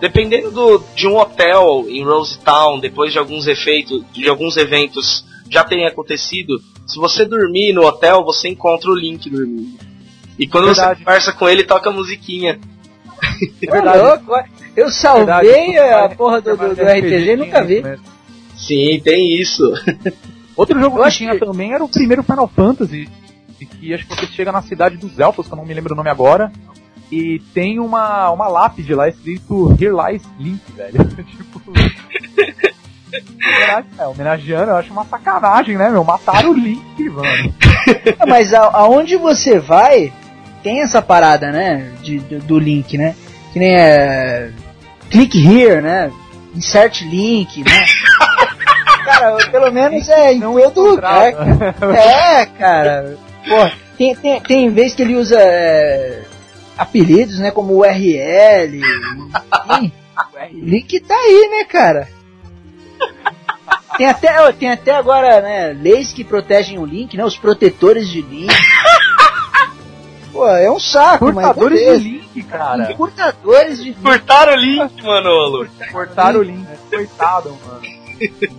Dependendo 0.00 0.50
do- 0.52 0.82
de 0.94 1.08
um 1.08 1.16
hotel 1.18 1.84
em 1.88 2.04
Rose 2.04 2.38
Town, 2.38 2.78
depois 2.78 3.12
de 3.12 3.18
alguns 3.18 3.48
efeitos, 3.48 4.04
de 4.12 4.28
alguns 4.28 4.56
eventos 4.56 5.24
já 5.50 5.64
terem 5.64 5.86
acontecido, 5.86 6.60
se 6.86 6.98
você 6.98 7.24
dormir 7.24 7.72
no 7.72 7.84
hotel, 7.84 8.22
você 8.24 8.48
encontra 8.48 8.88
o 8.90 8.94
Link 8.94 9.28
dormindo. 9.28 9.76
E 10.38 10.46
quando 10.46 10.66
Verdade. 10.66 10.98
você 11.00 11.04
conversa 11.04 11.32
com 11.32 11.48
ele, 11.48 11.64
toca 11.64 11.90
a 11.90 11.92
musiquinha. 11.92 12.60
É 13.60 13.80
Ô, 13.80 14.04
louco, 14.06 14.32
eu 14.76 14.88
salvei 14.88 15.72
Verdade, 15.72 15.78
a 15.78 16.08
porra 16.10 16.40
do, 16.40 16.56
do, 16.56 16.74
do 16.76 16.82
RPG 16.82 17.32
e 17.32 17.36
nunca 17.36 17.64
vi. 17.64 17.82
Sim, 18.56 19.00
tem 19.02 19.34
isso. 19.40 19.64
Outro 20.56 20.78
jogo 20.80 20.98
Eu 20.98 21.04
que 21.04 21.10
tinha 21.10 21.32
que- 21.32 21.44
também 21.44 21.72
era 21.74 21.82
o 21.82 21.88
primeiro 21.88 22.22
Final 22.22 22.46
Fantasy, 22.54 23.08
e 23.60 23.66
que 23.66 23.94
acho 23.94 24.06
que 24.06 24.14
você 24.16 24.26
chega 24.26 24.52
na 24.52 24.62
cidade 24.62 24.96
dos 24.96 25.18
elfos, 25.18 25.46
que 25.46 25.52
eu 25.52 25.56
não 25.56 25.64
me 25.64 25.74
lembro 25.74 25.92
o 25.92 25.96
nome 25.96 26.10
agora, 26.10 26.52
e 27.10 27.40
tem 27.54 27.78
uma, 27.80 28.30
uma 28.30 28.48
lápide 28.48 28.94
lá 28.94 29.08
escrito 29.08 29.74
Here 29.80 29.92
Lies 29.94 30.22
Link, 30.38 30.60
velho. 30.72 31.04
tipo. 31.24 31.62
É, 33.98 34.06
homenageando, 34.06 34.70
eu 34.70 34.76
acho 34.76 34.92
uma 34.92 35.04
sacanagem, 35.04 35.76
né, 35.78 35.88
meu? 35.88 36.04
Mataram 36.04 36.50
o 36.50 36.54
Link, 36.54 37.08
mano. 37.08 37.54
Mas 38.28 38.52
a- 38.52 38.70
aonde 38.74 39.16
você 39.16 39.58
vai, 39.58 40.12
tem 40.62 40.82
essa 40.82 41.00
parada, 41.00 41.50
né? 41.50 41.90
De, 42.02 42.18
do, 42.18 42.38
do 42.40 42.58
link, 42.58 42.98
né? 42.98 43.14
Que 43.52 43.58
nem 43.58 43.74
é. 43.74 44.50
Click 45.10 45.38
here, 45.38 45.80
né? 45.80 46.12
Insert 46.54 47.00
link, 47.02 47.64
né? 47.64 47.86
cara, 49.04 49.36
pelo 49.50 49.72
menos 49.72 50.06
é 50.08 50.34
em 50.34 50.40
todo 50.40 50.82
lugar. 50.82 51.32
cara. 51.32 51.74
É, 51.96 52.46
cara. 52.46 53.18
Pô, 53.48 53.70
tem, 53.96 54.14
tem, 54.14 54.40
tem 54.40 54.70
vez 54.70 54.94
que 54.94 55.02
ele 55.02 55.16
usa 55.16 55.38
é, 55.40 56.22
apelidos, 56.76 57.38
né? 57.38 57.50
Como 57.50 57.74
URL. 57.74 58.80
Link 60.52 61.00
tá 61.00 61.14
aí, 61.14 61.48
né, 61.50 61.64
cara? 61.64 62.08
Tem 63.96 64.06
até, 64.06 64.40
ó, 64.40 64.52
tem 64.52 64.70
até 64.70 64.92
agora, 64.92 65.40
né, 65.40 65.72
leis 65.72 66.12
que 66.12 66.22
protegem 66.22 66.78
o 66.78 66.84
link, 66.84 67.16
né? 67.16 67.24
Os 67.24 67.36
protetores 67.36 68.08
de 68.08 68.22
link. 68.22 68.54
Pô, 70.32 70.46
é 70.46 70.70
um 70.70 70.78
saco, 70.78 71.32
Cortadores 71.32 71.86
mas 71.86 72.02
de 72.02 72.08
Link, 72.08 72.42
cara. 72.44 72.94
Cortadores 72.94 73.82
de 73.82 73.92
Cortaram 73.94 74.52
o 74.52 74.56
Link, 74.56 75.02
Manolo. 75.02 75.68
Cortaram 75.90 76.40
o 76.40 76.42
Link, 76.42 76.66
coitado, 76.88 77.58
mano. 77.66 77.80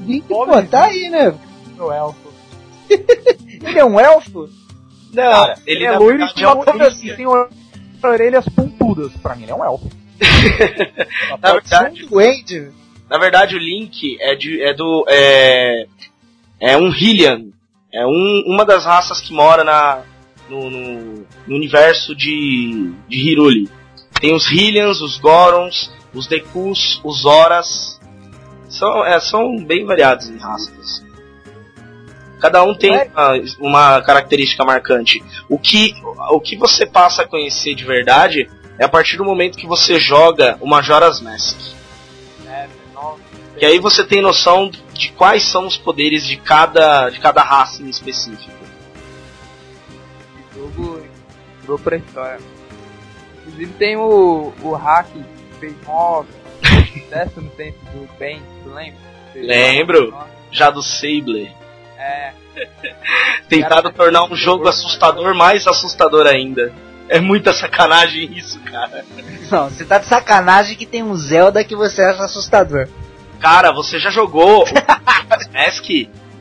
link, 0.06 0.28
pô, 0.28 0.45
tá 0.63 0.86
aí, 0.86 1.10
né? 1.10 1.34
Meu 1.78 1.91
elfo. 1.91 2.34
Ele 2.89 3.80
é 3.80 3.86
um 3.86 3.97
elfo? 3.97 4.49
Não, 5.13 5.24
Cara, 5.32 5.56
ele, 5.65 5.86
é 5.86 5.91
na 5.91 5.98
loiro 5.98 6.15
e 6.15 6.17
verdade, 6.17 6.34
tem, 6.36 6.43
é 6.43 6.48
um 6.50 6.62
ele- 6.62 7.15
tem 8.02 8.10
orelhas 8.10 8.45
pontudas. 8.50 9.12
Pra 9.22 9.36
mim, 9.36 9.43
ele 9.43 9.52
é 9.52 9.56
um 9.56 9.63
elfo. 9.65 9.89
Na 11.41 11.52
verdade, 11.54 12.06
Um 12.06 12.08
duende. 12.10 12.72
na 13.10 13.17
verdade, 13.17 13.56
o 13.56 13.60
Link 13.60 14.17
é, 14.19 14.36
de, 14.36 14.62
é 14.62 14.74
do. 14.74 15.06
É, 15.08 15.86
é 16.60 16.78
um 16.78 16.89
Hylian. 16.89 17.45
É 17.93 18.06
um, 18.06 18.43
uma 18.45 18.65
das 18.65 18.86
raças 18.86 19.19
que 19.19 19.34
mora 19.34 19.63
na, 19.63 20.04
no, 20.50 20.69
no- 20.69 21.26
no 21.48 21.56
universo 21.56 22.15
de, 22.15 22.93
de 23.08 23.17
Hiruli. 23.32 23.67
Tem 24.22 24.34
os 24.36 24.45
Hylians, 24.48 25.02
os 25.02 25.17
Gorons, 25.17 25.91
os 26.13 26.28
Dekus, 26.28 27.02
os 27.04 27.26
Horas. 27.26 28.00
São, 28.69 29.04
é, 29.04 29.19
são 29.19 29.58
bem 29.58 29.84
variados 29.86 30.30
em 30.30 30.38
raças. 30.38 31.04
Cada 32.39 32.63
um 32.63 32.73
tem 32.73 32.91
Ué? 32.91 33.12
uma, 33.13 33.34
uma 33.60 34.02
característica 34.02 34.63
marcante. 34.63 35.23
O 35.47 35.60
que, 35.60 35.95
o 36.32 36.39
que 36.39 36.58
você 36.58 36.86
passa 36.86 37.23
a 37.23 37.28
conhecer 37.28 37.75
de 37.75 37.84
verdade 37.84 38.49
é 38.78 38.86
a 38.86 38.89
partir 38.89 39.17
do 39.17 39.25
momento 39.25 39.58
que 39.58 39.67
você 39.67 39.99
joga 39.99 40.57
o 40.61 40.68
Majora's 40.68 41.20
Mask. 41.20 41.57
Que 43.57 43.66
aí 43.66 43.78
você 43.78 44.05
tem 44.05 44.22
noção 44.22 44.72
de 44.93 45.11
quais 45.11 45.43
são 45.43 45.68
os 45.68 45.78
poderes 45.78 46.26
de 46.26 46.38
cada, 46.38 47.09
de 47.09 47.20
cada 47.20 47.43
raça 47.43 47.84
em 47.84 47.89
específico. 47.89 48.49
Esse 50.39 50.59
jogo 50.59 51.03
entrou 51.61 51.78
pra 51.78 51.97
história. 51.97 52.39
Inclusive 53.39 53.74
tem 53.74 53.97
o, 53.97 54.53
o 54.61 54.72
hack 54.76 55.07
que 55.11 55.59
fez 55.59 55.76
mó 55.86 56.24
sucesso 56.93 57.41
no 57.41 57.49
tempo 57.49 57.80
do 57.91 58.07
Ben, 58.18 58.41
tu 58.63 58.70
lembra? 58.70 58.99
Lembro. 59.36 60.18
Já 60.51 60.70
do 60.70 60.82
Sable. 60.82 61.51
É, 62.00 62.32
Tentado 63.50 63.91
tornar 63.91 64.24
um 64.24 64.36
jogo 64.36 64.68
assustador 64.68 65.36
mais 65.36 65.68
assustador 65.68 66.26
ainda. 66.26 66.74
É 67.10 67.20
muita 67.20 67.54
sacanagem 67.54 68.38
isso, 68.38 68.60
cara. 68.62 69.04
Não, 69.52 69.70
você 69.70 69.84
tá 69.84 69.97
de 69.97 70.06
sacanagem 70.06 70.78
que 70.78 70.86
tem 70.86 71.04
um 71.04 71.16
Zelda 71.16 71.64
que 71.64 71.76
você 71.76 72.02
acha 72.02 72.24
assustador. 72.24 72.88
Cara, 73.39 73.72
você 73.72 74.00
já 74.00 74.10
jogou 74.10 74.64
o 74.64 75.54
Mask? 75.54 75.86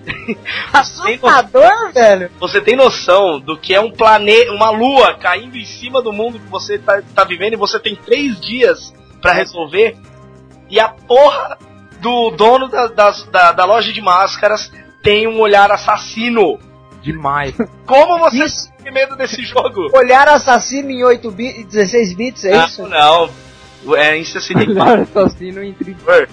Assustador, 0.72 1.92
velho! 1.92 2.30
Você 2.40 2.62
tem 2.62 2.74
noção 2.74 3.38
do 3.38 3.58
que 3.58 3.74
é 3.74 3.80
um 3.80 3.90
planeta, 3.90 4.52
uma 4.52 4.70
lua 4.70 5.14
caindo 5.18 5.56
em 5.56 5.66
cima 5.66 6.00
do 6.00 6.12
mundo 6.12 6.38
que 6.38 6.48
você 6.48 6.78
tá, 6.78 7.02
tá 7.14 7.24
vivendo 7.24 7.52
e 7.52 7.56
você 7.56 7.78
tem 7.78 7.94
três 7.94 8.40
dias 8.40 8.94
para 9.20 9.32
resolver? 9.32 9.98
E 10.70 10.80
a 10.80 10.88
porra 10.88 11.58
do 12.00 12.30
dono 12.30 12.68
da, 12.68 12.86
da, 12.86 13.52
da 13.52 13.64
loja 13.66 13.92
de 13.92 14.00
máscaras 14.00 14.70
tem 15.02 15.26
um 15.26 15.40
olhar 15.40 15.70
assassino. 15.70 16.58
Demais. 17.02 17.54
Como 17.86 18.18
você 18.18 18.44
isso. 18.44 18.72
tem 18.82 18.92
medo 18.92 19.16
desse 19.16 19.42
jogo? 19.42 19.88
Olhar 19.96 20.28
assassino 20.28 20.90
em 20.90 21.04
8 21.04 21.30
bits, 21.30 21.64
16 21.66 22.14
bits, 22.14 22.44
é 22.44 22.50
não, 22.50 22.66
isso? 22.66 22.88
Não, 22.88 23.30
é 23.96 24.16
em 24.16 24.24
64. 24.24 24.82
Olhar 24.82 25.00
assassino 25.02 25.62
em 25.62 25.72
30 25.72 26.28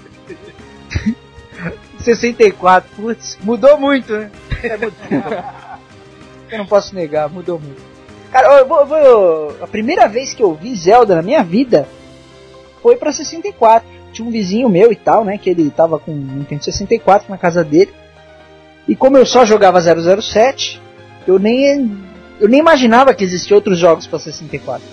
64, 1.99 2.89
putz, 2.97 3.37
mudou 3.41 3.77
muito, 3.77 4.11
né? 4.13 4.31
É, 4.63 4.75
mudou. 4.75 4.93
eu 6.51 6.57
não 6.57 6.65
posso 6.65 6.95
negar, 6.95 7.29
mudou 7.29 7.59
muito. 7.59 7.81
Cara, 8.31 8.59
eu 8.59 8.67
vou, 8.67 8.79
eu 8.79 8.85
vou, 8.85 9.57
a 9.61 9.67
primeira 9.67 10.07
vez 10.07 10.33
que 10.33 10.43
eu 10.43 10.53
vi 10.53 10.75
Zelda 10.75 11.15
na 11.15 11.21
minha 11.21 11.43
vida 11.43 11.87
foi 12.81 12.97
pra 12.97 13.11
64. 13.11 13.87
Tinha 14.11 14.27
um 14.27 14.31
vizinho 14.31 14.67
meu 14.67 14.91
e 14.91 14.95
tal, 14.95 15.23
né? 15.23 15.37
Que 15.37 15.49
ele 15.49 15.69
tava 15.69 15.99
com 15.99 16.11
um 16.11 16.15
Nintendo 16.15 16.63
64 16.63 17.29
na 17.29 17.37
casa 17.37 17.63
dele. 17.63 17.93
E 18.87 18.95
como 18.95 19.17
eu 19.17 19.25
só 19.25 19.45
jogava 19.45 19.81
007, 19.81 20.81
eu 21.27 21.39
nem, 21.39 21.97
eu 22.39 22.47
nem 22.47 22.59
imaginava 22.59 23.13
que 23.13 23.23
existiam 23.23 23.55
outros 23.55 23.79
jogos 23.79 24.05
pra 24.05 24.19
64. 24.19 24.83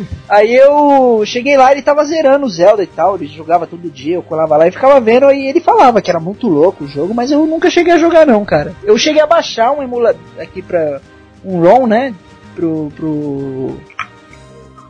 Aí 0.28 0.54
eu 0.54 1.22
cheguei 1.26 1.56
lá, 1.56 1.72
ele 1.72 1.82
tava 1.82 2.04
zerando 2.04 2.46
o 2.46 2.50
Zelda 2.50 2.82
e 2.82 2.86
tal, 2.86 3.16
ele 3.16 3.26
jogava 3.26 3.66
todo 3.66 3.90
dia, 3.90 4.14
eu 4.14 4.22
colava 4.22 4.56
lá 4.56 4.66
e 4.66 4.70
ficava 4.70 5.00
vendo, 5.00 5.30
e 5.30 5.46
ele 5.46 5.60
falava 5.60 6.00
que 6.00 6.10
era 6.10 6.20
muito 6.20 6.48
louco 6.48 6.84
o 6.84 6.88
jogo, 6.88 7.12
mas 7.12 7.30
eu 7.30 7.46
nunca 7.46 7.70
cheguei 7.70 7.92
a 7.92 7.98
jogar 7.98 8.26
não, 8.26 8.44
cara. 8.44 8.74
Eu 8.82 8.96
cheguei 8.96 9.20
a 9.20 9.26
baixar 9.26 9.72
um 9.72 9.82
emulador 9.82 10.20
aqui 10.38 10.62
pra 10.62 11.00
um 11.44 11.60
ROM, 11.60 11.86
né, 11.86 12.14
pro, 12.54 12.90
pro 12.96 13.76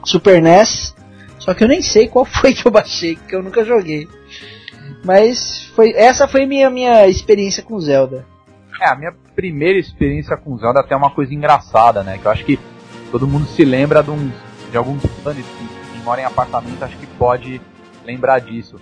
Super 0.04 0.40
NES, 0.40 0.94
só 1.38 1.54
que 1.54 1.64
eu 1.64 1.68
nem 1.68 1.82
sei 1.82 2.06
qual 2.06 2.24
foi 2.40 2.54
que 2.54 2.66
eu 2.66 2.70
baixei, 2.70 3.16
que 3.16 3.34
eu 3.34 3.42
nunca 3.42 3.64
joguei. 3.64 4.06
Mas 5.04 5.64
foi 5.74 5.92
essa 5.94 6.28
foi 6.28 6.46
minha 6.46 6.68
minha 6.70 7.06
experiência 7.06 7.62
com 7.62 7.80
Zelda. 7.80 8.26
É, 8.80 8.88
a 8.88 8.94
minha 8.94 9.12
primeira 9.34 9.78
experiência 9.78 10.36
com 10.36 10.56
Zelda 10.58 10.80
até 10.80 10.94
é 10.94 10.96
uma 10.96 11.10
coisa 11.10 11.34
engraçada, 11.34 12.02
né? 12.02 12.18
Que 12.18 12.26
eu 12.26 12.30
acho 12.30 12.44
que 12.44 12.58
todo 13.10 13.26
mundo 13.26 13.46
se 13.46 13.64
lembra 13.64 14.02
de, 14.02 14.10
uns, 14.10 14.32
de 14.70 14.76
alguns 14.76 15.04
fãs 15.22 15.36
que, 15.36 15.42
que 15.42 16.04
moram 16.04 16.22
em 16.22 16.26
apartamento, 16.26 16.82
acho 16.82 16.96
que 16.96 17.06
pode 17.06 17.60
lembrar 18.04 18.38
disso. 18.40 18.76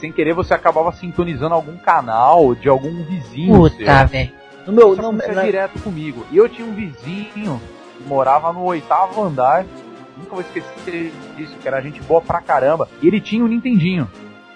Sem 0.00 0.12
querer 0.12 0.34
você 0.34 0.54
acabava 0.54 0.92
sintonizando 0.92 1.54
algum 1.54 1.76
canal 1.76 2.54
de 2.54 2.68
algum 2.68 3.02
vizinho. 3.04 3.54
Puta, 3.54 4.04
velho. 4.06 4.32
No 4.66 4.72
meu, 4.72 4.92
Isso 4.92 5.00
não, 5.02 5.12
não, 5.12 5.44
direto 5.44 5.80
comigo. 5.80 6.26
E 6.30 6.36
eu 6.36 6.48
tinha 6.48 6.66
um 6.66 6.74
vizinho 6.74 7.60
que 7.96 8.04
morava 8.06 8.52
no 8.52 8.62
oitavo 8.64 9.22
andar. 9.22 9.64
Nunca 10.16 10.30
vou 10.30 10.40
esquecer 10.40 11.12
disso, 11.36 11.56
que 11.60 11.66
era 11.66 11.80
gente 11.80 12.02
boa 12.02 12.20
pra 12.20 12.40
caramba. 12.40 12.86
E 13.00 13.06
ele 13.06 13.20
tinha 13.20 13.42
um 13.42 13.48
Nintendinho. 13.48 14.08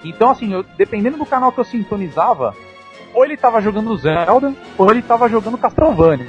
Então, 0.04 0.30
assim, 0.30 0.52
eu, 0.52 0.64
dependendo 0.76 1.16
do 1.16 1.26
canal 1.26 1.52
que 1.52 1.60
eu 1.60 1.64
sintonizava, 1.64 2.54
ou 3.14 3.24
ele 3.24 3.36
tava 3.36 3.60
jogando 3.60 3.96
Zelda, 3.96 4.54
ou 4.78 4.90
ele 4.90 5.02
tava 5.02 5.28
jogando 5.28 5.58
Castlevania. 5.58 6.26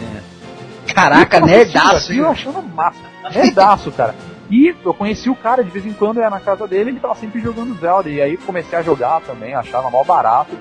Caraca, 0.94 1.40
nerdaço, 1.40 2.14
Eu 2.14 2.30
achando 2.30 2.62
massa. 2.62 3.00
Nerdaço, 3.34 3.92
cara. 3.92 4.14
E 4.50 4.76
eu 4.84 4.94
conheci 4.94 5.30
o 5.30 5.36
cara, 5.36 5.64
de 5.64 5.70
vez 5.72 5.86
em 5.86 5.94
quando 5.94 6.18
eu 6.18 6.24
ia 6.24 6.30
na 6.30 6.40
casa 6.40 6.68
dele, 6.68 6.92
ele 6.92 7.00
tava 7.00 7.16
sempre 7.16 7.42
jogando 7.42 7.74
Zelda. 7.80 8.10
E 8.10 8.22
aí 8.22 8.38
comecei 8.38 8.78
a 8.78 8.84
jogar 8.84 9.22
também, 9.22 9.56
achava 9.56 9.90
mal 9.90 10.04
barato. 10.04 10.56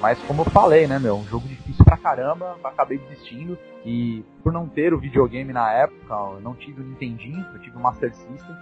Mas 0.00 0.18
como 0.26 0.42
eu 0.42 0.46
falei, 0.46 0.86
né, 0.86 0.98
meu, 0.98 1.16
um 1.16 1.24
jogo 1.24 1.46
difícil 1.46 1.84
pra 1.84 1.96
caramba, 1.96 2.56
acabei 2.64 2.98
desistindo. 2.98 3.56
E 3.84 4.24
por 4.42 4.52
não 4.52 4.66
ter 4.66 4.92
o 4.92 4.98
videogame 4.98 5.52
na 5.52 5.72
época, 5.72 6.14
eu 6.34 6.40
não 6.42 6.54
tive 6.54 6.82
o 6.82 6.84
Nintendinho, 6.84 7.46
eu 7.54 7.60
tive 7.60 7.76
o 7.76 7.80
Master 7.80 8.12
System. 8.14 8.56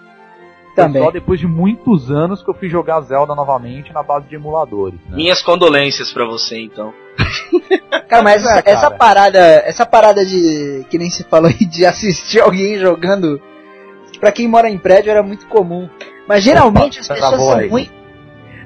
Também. 0.82 1.02
Só 1.02 1.10
depois 1.10 1.40
de 1.40 1.46
muitos 1.46 2.10
anos 2.10 2.42
que 2.42 2.48
eu 2.48 2.54
fui 2.54 2.68
jogar 2.68 3.00
Zelda 3.00 3.34
novamente 3.34 3.92
na 3.92 4.02
base 4.02 4.28
de 4.28 4.34
emuladores. 4.36 4.98
Né? 5.08 5.16
Minhas 5.16 5.42
condolências 5.42 6.12
para 6.12 6.24
você, 6.24 6.60
então. 6.60 6.92
cara, 8.08 8.22
mas 8.22 8.42
essa, 8.42 8.58
é, 8.58 8.62
cara. 8.62 8.76
essa, 8.76 8.90
parada, 8.90 9.38
essa 9.38 9.86
parada 9.86 10.24
de 10.24 10.86
que 10.88 10.98
nem 10.98 11.10
se 11.10 11.24
falou 11.24 11.48
aí 11.50 11.66
de 11.66 11.84
assistir 11.84 12.38
alguém 12.42 12.78
jogando, 12.78 13.40
para 14.20 14.30
quem 14.32 14.46
mora 14.46 14.70
em 14.70 14.78
prédio 14.78 15.10
era 15.10 15.22
muito 15.22 15.46
comum. 15.48 15.88
Mas 16.26 16.44
geralmente 16.44 17.00
as 17.00 17.08
pessoas 17.08 17.40
são 17.40 17.68
ruins. 17.68 17.90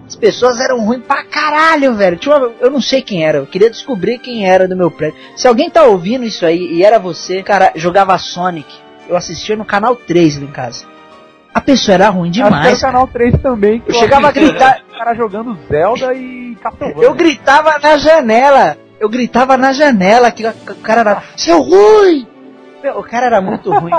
As 0.06 0.16
pessoas 0.16 0.60
eram 0.60 0.84
ruins 0.84 1.02
pra 1.06 1.24
caralho, 1.24 1.94
velho. 1.94 2.18
Uma, 2.26 2.52
eu 2.60 2.70
não 2.70 2.82
sei 2.82 3.00
quem 3.00 3.24
era, 3.24 3.38
eu 3.38 3.46
queria 3.46 3.70
descobrir 3.70 4.18
quem 4.18 4.46
era 4.46 4.68
do 4.68 4.76
meu 4.76 4.90
prédio. 4.90 5.18
Se 5.36 5.48
alguém 5.48 5.70
tá 5.70 5.84
ouvindo 5.84 6.24
isso 6.24 6.44
aí 6.44 6.74
e 6.74 6.84
era 6.84 6.98
você, 6.98 7.42
cara, 7.42 7.72
jogava 7.74 8.18
Sonic. 8.18 8.74
Eu 9.08 9.16
assistia 9.16 9.56
no 9.56 9.64
canal 9.64 9.96
3 9.96 10.38
lá 10.38 10.44
em 10.44 10.52
casa. 10.52 10.92
A 11.54 11.60
pessoa 11.60 11.94
era 11.94 12.08
ruim 12.08 12.30
demais. 12.30 12.78
Que 12.78 12.80
canal 12.80 13.06
3 13.06 13.40
também. 13.40 13.82
eu 13.86 13.94
chegava 13.94 14.28
a 14.28 14.32
gritar. 14.32 14.82
O 14.90 14.98
cara 14.98 15.14
jogando 15.14 15.58
Zelda 15.68 16.14
e 16.14 16.56
Castlevania. 16.62 17.04
Eu 17.04 17.14
gritava 17.14 17.78
na 17.78 17.96
janela. 17.98 18.76
Eu 18.98 19.08
gritava 19.08 19.56
na 19.56 19.72
janela 19.72 20.30
que 20.30 20.46
o 20.46 20.74
cara 20.76 21.00
era. 21.00 21.22
Seu 21.36 21.60
ruim! 21.60 22.26
Meu, 22.82 22.98
o 22.98 23.02
cara 23.02 23.26
era 23.26 23.40
muito 23.40 23.70
ruim. 23.70 23.92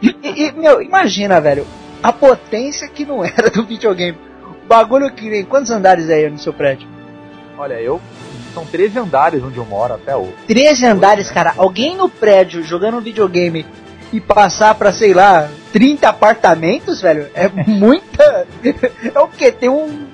e, 0.02 0.46
e, 0.46 0.52
meu, 0.52 0.80
imagina, 0.80 1.40
velho. 1.40 1.66
A 2.02 2.12
potência 2.12 2.88
que 2.88 3.04
não 3.04 3.24
era 3.24 3.50
do 3.50 3.64
videogame. 3.64 4.18
O 4.64 4.66
bagulho 4.66 5.10
que 5.12 5.28
nem. 5.28 5.44
Quantos 5.44 5.70
andares 5.70 6.08
é 6.08 6.14
aí 6.14 6.30
no 6.30 6.38
seu 6.38 6.52
prédio? 6.52 6.88
Olha, 7.58 7.74
eu. 7.74 8.00
São 8.54 8.66
13 8.66 8.98
andares 8.98 9.42
onde 9.42 9.56
eu 9.56 9.64
moro 9.64 9.94
até 9.94 10.14
hoje. 10.14 10.34
13 10.46 10.86
andares, 10.86 11.30
cara. 11.30 11.54
Alguém 11.56 11.96
no 11.96 12.08
prédio 12.08 12.62
jogando 12.62 13.00
videogame 13.00 13.64
e 14.12 14.20
passar 14.20 14.74
pra, 14.74 14.92
sei 14.92 15.14
lá, 15.14 15.48
30 15.72 16.08
apartamentos, 16.08 17.00
velho, 17.00 17.28
é 17.34 17.48
muita. 17.48 18.46
É 19.14 19.18
o 19.18 19.28
que? 19.28 19.50
Tem 19.50 19.68
um 19.68 20.06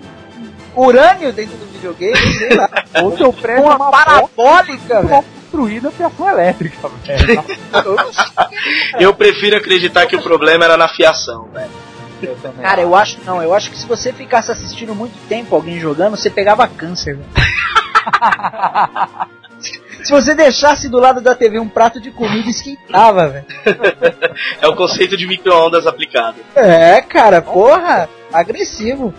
urânio 0.75 1.33
dentro 1.33 1.57
do 1.57 1.67
videogame, 1.67 2.17
sei 2.35 2.57
lá. 2.57 2.69
Ou 3.03 3.17
seu 3.17 3.33
prédio 3.33 3.65
uma, 3.65 3.77
uma 3.77 3.91
parabólica, 3.91 5.03
velho. 5.03 5.23
Construída 5.23 5.91
fiação 5.91 6.29
elétrica, 6.29 6.89
velho. 7.05 7.45
Eu 8.99 9.15
prefiro 9.15 9.57
acreditar 9.57 10.07
que 10.07 10.17
o 10.17 10.23
problema 10.23 10.65
era 10.65 10.77
na 10.77 10.89
fiação, 10.89 11.49
velho. 11.53 11.71
Eu 12.21 12.37
Cara, 12.61 12.81
eu 12.81 12.97
acho 12.97 13.21
não, 13.25 13.41
eu 13.41 13.55
acho 13.55 13.71
que 13.71 13.79
se 13.79 13.87
você 13.87 14.13
ficasse 14.13 14.51
assistindo 14.51 14.93
muito 14.93 15.17
tempo 15.29 15.55
alguém 15.55 15.79
jogando, 15.79 16.17
você 16.17 16.29
pegava 16.29 16.67
câncer, 16.67 17.17
velho. 17.17 17.29
Se 19.61 20.11
você 20.11 20.35
deixasse 20.35 20.89
do 20.89 20.99
lado 20.99 21.21
da 21.21 21.35
TV 21.35 21.59
um 21.59 21.69
prato 21.69 22.01
de 22.01 22.11
comida, 22.11 22.49
esquentava, 22.49 23.29
velho. 23.29 23.47
é 24.61 24.69
o 24.69 24.77
conceito 24.77 25.17
de 25.17 25.27
micro-ondas 25.27 25.87
aplicado. 25.87 26.37
É, 26.55 27.01
cara, 27.03 27.43
porra, 27.43 28.09
agressivo. 28.33 29.13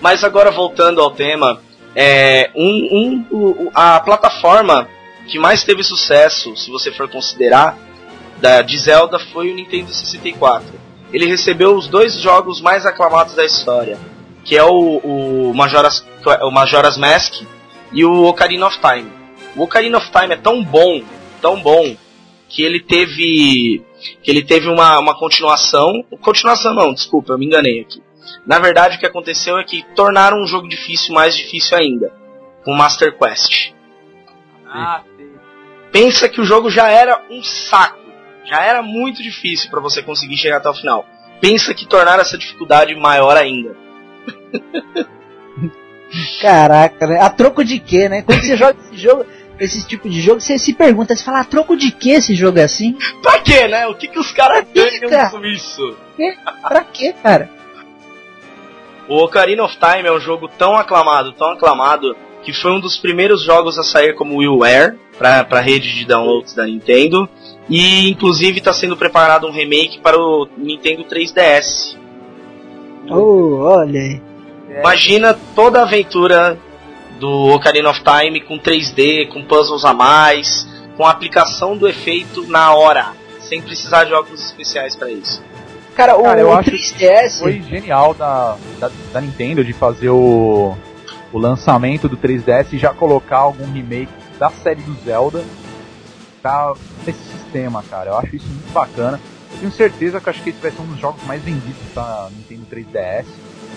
Mas 0.00 0.24
agora 0.24 0.50
voltando 0.50 1.00
ao 1.00 1.10
tema, 1.10 1.60
é, 1.94 2.50
um, 2.54 3.24
um, 3.32 3.70
a 3.74 4.00
plataforma 4.00 4.88
que 5.26 5.38
mais 5.38 5.62
teve 5.62 5.82
sucesso, 5.82 6.56
se 6.56 6.70
você 6.70 6.90
for 6.90 7.08
considerar, 7.08 7.76
da, 8.40 8.62
de 8.62 8.78
Zelda 8.78 9.18
foi 9.18 9.50
o 9.50 9.54
Nintendo 9.54 9.92
64. 9.92 10.66
Ele 11.12 11.26
recebeu 11.26 11.74
os 11.74 11.88
dois 11.88 12.14
jogos 12.20 12.60
mais 12.60 12.86
aclamados 12.86 13.34
da 13.34 13.44
história, 13.44 13.98
que 14.44 14.56
é 14.56 14.64
o, 14.64 14.98
o, 14.98 15.54
Majora's, 15.54 16.04
o 16.42 16.50
Majora's 16.50 16.96
Mask 16.96 17.42
e 17.92 18.04
o 18.04 18.24
Ocarina 18.24 18.66
of 18.66 18.78
Time. 18.80 19.17
O 19.58 19.64
Ocarina 19.64 19.98
of 19.98 20.10
Time 20.10 20.34
é 20.34 20.36
tão 20.36 20.62
bom, 20.62 21.02
tão 21.42 21.60
bom, 21.60 21.96
que 22.48 22.62
ele 22.62 22.80
teve 22.80 23.82
que 24.22 24.30
ele 24.30 24.42
teve 24.42 24.68
uma, 24.68 24.98
uma 24.98 25.18
continuação. 25.18 26.04
Continuação 26.20 26.72
não, 26.72 26.94
desculpa, 26.94 27.32
eu 27.32 27.38
me 27.38 27.46
enganei 27.46 27.80
aqui. 27.80 28.00
Na 28.46 28.58
verdade, 28.58 28.96
o 28.96 29.00
que 29.00 29.06
aconteceu 29.06 29.58
é 29.58 29.64
que 29.64 29.84
tornaram 29.94 30.40
um 30.40 30.46
jogo 30.46 30.68
difícil 30.68 31.12
mais 31.12 31.36
difícil 31.36 31.76
ainda, 31.76 32.12
com 32.64 32.72
Master 32.74 33.16
Quest. 33.18 33.72
Ah. 34.66 35.02
Pensa 35.90 36.28
que 36.28 36.40
o 36.40 36.44
jogo 36.44 36.70
já 36.70 36.88
era 36.88 37.24
um 37.30 37.42
saco, 37.42 37.98
já 38.44 38.62
era 38.62 38.82
muito 38.82 39.22
difícil 39.22 39.70
para 39.70 39.80
você 39.80 40.02
conseguir 40.02 40.36
chegar 40.36 40.58
até 40.58 40.70
o 40.70 40.74
final. 40.74 41.04
Pensa 41.40 41.74
que 41.74 41.86
tornaram 41.86 42.20
essa 42.20 42.38
dificuldade 42.38 42.94
maior 42.94 43.36
ainda. 43.36 43.74
Caraca, 46.40 47.06
né? 47.06 47.20
A 47.20 47.28
troco 47.28 47.64
de 47.64 47.78
quê, 47.78 48.08
né? 48.08 48.22
Quando 48.22 48.40
você 48.40 48.56
joga 48.56 48.78
esse 48.80 48.96
jogo, 48.96 49.24
esse 49.58 49.86
tipo 49.86 50.08
de 50.08 50.20
jogo, 50.20 50.40
você 50.40 50.58
se 50.58 50.72
pergunta, 50.72 51.14
você 51.14 51.24
fala, 51.24 51.40
a 51.40 51.44
troco 51.44 51.76
de 51.76 51.90
que 51.90 52.10
esse 52.10 52.34
jogo 52.34 52.58
é 52.58 52.64
assim? 52.64 52.96
Pra 53.22 53.40
quê, 53.40 53.66
né? 53.66 53.86
O 53.86 53.94
que, 53.94 54.08
que 54.08 54.18
os 54.18 54.30
caras 54.32 54.64
ganham 54.72 55.30
com 55.30 55.44
isso? 55.44 55.96
Que? 56.16 56.36
Pra 56.62 56.84
quê, 56.84 57.14
cara? 57.22 57.50
O 59.08 59.16
Ocarina 59.22 59.64
of 59.64 59.76
Time 59.76 60.06
é 60.08 60.12
um 60.12 60.20
jogo 60.20 60.48
tão 60.48 60.76
aclamado, 60.76 61.32
tão 61.32 61.52
aclamado, 61.52 62.14
que 62.42 62.52
foi 62.52 62.72
um 62.72 62.80
dos 62.80 62.96
primeiros 62.96 63.42
jogos 63.42 63.78
a 63.78 63.82
sair 63.82 64.14
como 64.14 64.36
WiiWare 64.38 64.98
para 65.18 65.46
a 65.50 65.60
rede 65.60 65.94
de 65.94 66.04
downloads 66.04 66.54
da 66.54 66.66
Nintendo. 66.66 67.28
E 67.68 68.10
inclusive 68.10 68.58
está 68.58 68.72
sendo 68.72 68.96
preparado 68.96 69.46
um 69.46 69.50
remake 69.50 69.98
para 70.00 70.18
o 70.18 70.46
Nintendo 70.56 71.04
3DS. 71.04 71.96
Oh, 73.10 73.56
olha 73.60 74.00
aí. 74.00 74.22
Imagina 74.78 75.34
toda 75.54 75.80
a 75.80 75.82
aventura 75.82 76.58
do 77.18 77.54
Ocarina 77.54 77.90
of 77.90 78.02
Time 78.02 78.40
com 78.40 78.58
3D, 78.58 79.28
com 79.28 79.44
puzzles 79.44 79.84
a 79.84 79.92
mais, 79.92 80.66
com 80.96 81.04
a 81.04 81.10
aplicação 81.10 81.76
do 81.76 81.88
efeito 81.88 82.46
na 82.46 82.74
hora, 82.74 83.12
sem 83.40 83.60
precisar 83.62 84.04
de 84.04 84.12
óculos 84.12 84.44
especiais 84.44 84.96
para 84.96 85.10
isso. 85.10 85.42
Cara, 85.94 86.16
o, 86.16 86.22
Cara, 86.22 86.40
eu 86.40 86.48
o 86.48 86.52
acho 86.52 86.70
3DS 86.70 87.40
foi 87.40 87.60
genial 87.62 88.14
da, 88.14 88.56
da, 88.78 88.90
da, 89.12 89.20
Nintendo 89.20 89.64
de 89.64 89.72
fazer 89.72 90.10
o, 90.10 90.76
o 91.32 91.38
lançamento 91.38 92.08
do 92.08 92.16
3DS 92.16 92.68
e 92.72 92.78
já 92.78 92.94
colocar 92.94 93.38
algum 93.38 93.70
remake 93.72 94.12
da 94.38 94.48
série 94.50 94.82
do 94.82 94.94
Zelda 95.04 95.44
pra, 96.40 96.74
nesse 97.04 97.18
sistema, 97.18 97.82
cara. 97.82 98.10
Eu 98.10 98.18
acho 98.18 98.36
isso 98.36 98.46
muito 98.46 98.72
bacana. 98.72 99.20
Eu 99.52 99.58
tenho 99.58 99.72
certeza 99.72 100.20
que 100.20 100.30
acho 100.30 100.42
que 100.42 100.50
esse 100.50 100.60
vai 100.60 100.70
ser 100.70 100.82
um 100.82 100.86
dos 100.86 101.00
jogos 101.00 101.22
mais 101.24 101.42
vendidos 101.42 101.82
da 101.94 102.28
Nintendo 102.30 102.66
3DS. 102.70 103.26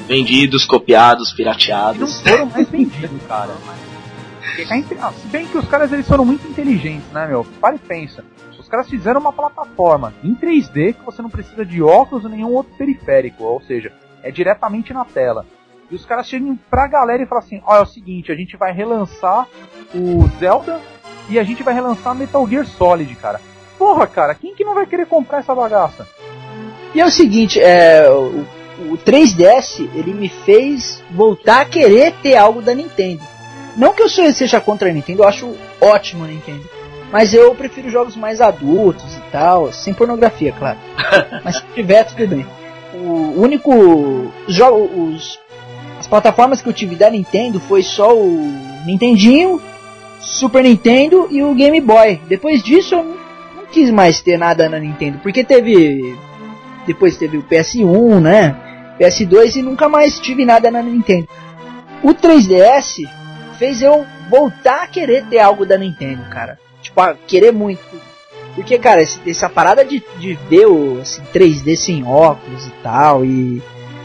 Vendidos, 0.08 0.66
copiados, 0.66 1.32
pirateados. 1.34 2.00
Não 2.00 2.32
foram 2.32 2.46
mais 2.48 2.70
vendidos, 2.70 3.22
cara. 3.28 3.54
Ah, 5.00 5.12
se 5.14 5.28
bem 5.28 5.48
que 5.48 5.58
os 5.58 5.68
caras 5.68 5.92
eles 5.94 6.08
foram 6.08 6.26
muito 6.26 6.48
inteligentes, 6.48 7.08
né, 7.12 7.28
meu? 7.28 7.46
Para 7.60 7.76
e 7.76 7.80
pensa. 7.80 8.24
Os 8.60 8.68
caras 8.68 8.90
fizeram 8.90 9.20
uma 9.20 9.34
plataforma 9.34 10.14
em 10.24 10.36
3D 10.36 10.94
que 10.94 11.06
você 11.06 11.22
não 11.22 11.30
precisa 11.30 11.66
de 11.66 11.82
óculos 11.82 12.26
ou 12.26 12.30
nenhum 12.30 12.52
outro 12.54 12.74
periférico, 12.78 13.44
ou 13.44 13.62
seja, 13.62 13.92
é 14.22 14.32
diretamente 14.32 14.94
na 14.94 15.06
tela. 15.06 15.46
E 15.90 15.96
os 15.96 16.06
caras 16.06 16.28
chegam 16.28 16.58
pra 16.70 16.88
galera 16.88 17.24
e 17.24 17.26
falam 17.26 17.44
assim: 17.44 17.62
olha, 17.66 17.80
é 17.80 17.84
o 17.84 17.86
seguinte, 17.86 18.32
a 18.32 18.36
gente 18.36 18.56
vai 18.56 18.74
relançar 18.74 19.48
o 19.94 20.28
Zelda 20.40 20.80
e 21.30 21.40
a 21.40 21.44
gente 21.44 21.64
vai 21.64 21.74
relançar 21.74 22.16
Metal 22.16 22.48
Gear 22.48 22.66
Solid, 22.66 23.14
cara. 23.16 23.42
Porra, 23.78 24.08
cara, 24.08 24.36
quem 24.36 24.56
que 24.56 24.64
não 24.64 24.76
vai 24.76 24.86
querer 24.86 25.08
comprar 25.08 25.40
essa 25.40 25.56
bagaça? 25.56 26.08
E 26.94 27.02
é 27.02 27.06
o 27.06 27.12
seguinte, 27.12 27.60
é, 27.60 28.10
o, 28.10 28.46
o 28.90 28.98
3DS, 28.98 29.90
ele 29.96 30.14
me 30.14 30.30
fez 30.30 31.04
voltar 31.12 31.62
a 31.62 31.66
querer 31.66 32.14
ter 32.22 32.36
algo 32.36 32.62
da 32.62 32.74
Nintendo. 32.74 33.22
Não 33.78 33.94
que 33.94 34.02
eu 34.02 34.10
seja 34.10 34.60
contra 34.60 34.90
a 34.90 34.94
Nintendo, 34.94 35.24
eu 35.24 35.28
acho 35.28 35.56
ótimo 35.80 36.24
a 36.24 36.28
Nintendo. 36.28 36.70
Mas 37.12 37.34
eu 37.34 37.54
prefiro 37.54 37.90
jogos 37.90 38.16
mais 38.16 38.40
adultos 38.40 39.18
e 39.18 39.22
tal, 39.32 39.72
sem 39.72 39.94
pornografia, 39.94 40.54
claro. 40.58 40.78
Mas 41.44 41.58
se 41.58 41.64
tiver, 41.74 42.04
tudo 42.06 42.28
bem. 42.28 42.46
O 42.94 43.42
único 43.42 43.72
os 44.48 45.40
as 46.00 46.08
plataformas 46.08 46.62
que 46.62 46.68
eu 46.68 46.74
tive 46.74 46.96
da 46.96 47.12
Nintendo 47.12 47.60
foi 47.60 47.84
só 47.84 48.18
o 48.18 48.52
Nintendinho, 48.88 49.62
Super 50.20 50.64
Nintendo 50.64 51.28
e 51.30 51.44
o 51.44 51.54
Game 51.54 51.80
Boy. 51.80 52.20
Depois 52.28 52.64
disso 52.64 52.96
eu 52.96 53.04
não 53.04 53.66
quis 53.72 53.92
mais 53.92 54.20
ter 54.20 54.38
nada 54.38 54.68
na 54.68 54.80
Nintendo, 54.80 55.20
porque 55.20 55.44
teve 55.44 56.18
depois 56.88 57.18
teve 57.18 57.38
o 57.38 57.44
PS1, 57.44 58.20
né? 58.20 58.56
PS2 59.02 59.56
e 59.56 59.62
nunca 59.64 59.90
mais 59.90 60.20
tive 60.20 60.46
nada 60.46 60.70
na 60.70 60.84
Nintendo. 60.84 61.28
O 62.04 62.14
3DS 62.14 63.08
fez 63.58 63.82
eu 63.82 64.06
voltar 64.30 64.84
a 64.84 64.88
querer 64.88 65.26
ter 65.26 65.40
algo 65.40 65.66
da 65.66 65.78
Nintendo, 65.78 66.24
cara. 66.30 66.60
Tipo, 66.82 67.02
a 67.02 67.16
querer 67.16 67.52
muito. 67.52 67.82
Porque, 68.54 68.78
cara, 68.78 69.02
essa 69.02 69.50
parada 69.50 69.84
de, 69.84 70.04
de 70.20 70.34
ver 70.50 70.68
o 70.68 71.00
assim, 71.02 71.22
3D 71.34 71.76
sem 71.76 72.04
óculos 72.04 72.68
e 72.68 72.72
tal, 72.84 73.26
e 73.26 73.62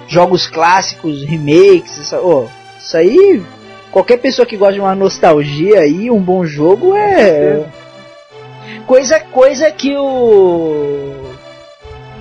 jogos 0.09 0.47
clássicos, 0.47 1.25
remakes, 1.25 1.99
essa, 1.99 2.21
oh, 2.21 2.47
isso 2.79 2.97
aí, 2.97 3.43
qualquer 3.91 4.19
pessoa 4.19 4.47
que 4.47 4.57
gosta 4.57 4.75
de 4.75 4.81
uma 4.81 4.95
nostalgia 4.95 5.81
aí, 5.81 6.11
um 6.11 6.21
bom 6.21 6.45
jogo 6.45 6.95
é 6.95 7.65
coisa 8.87 9.19
coisa 9.19 9.71
que 9.71 9.97
o 9.97 11.36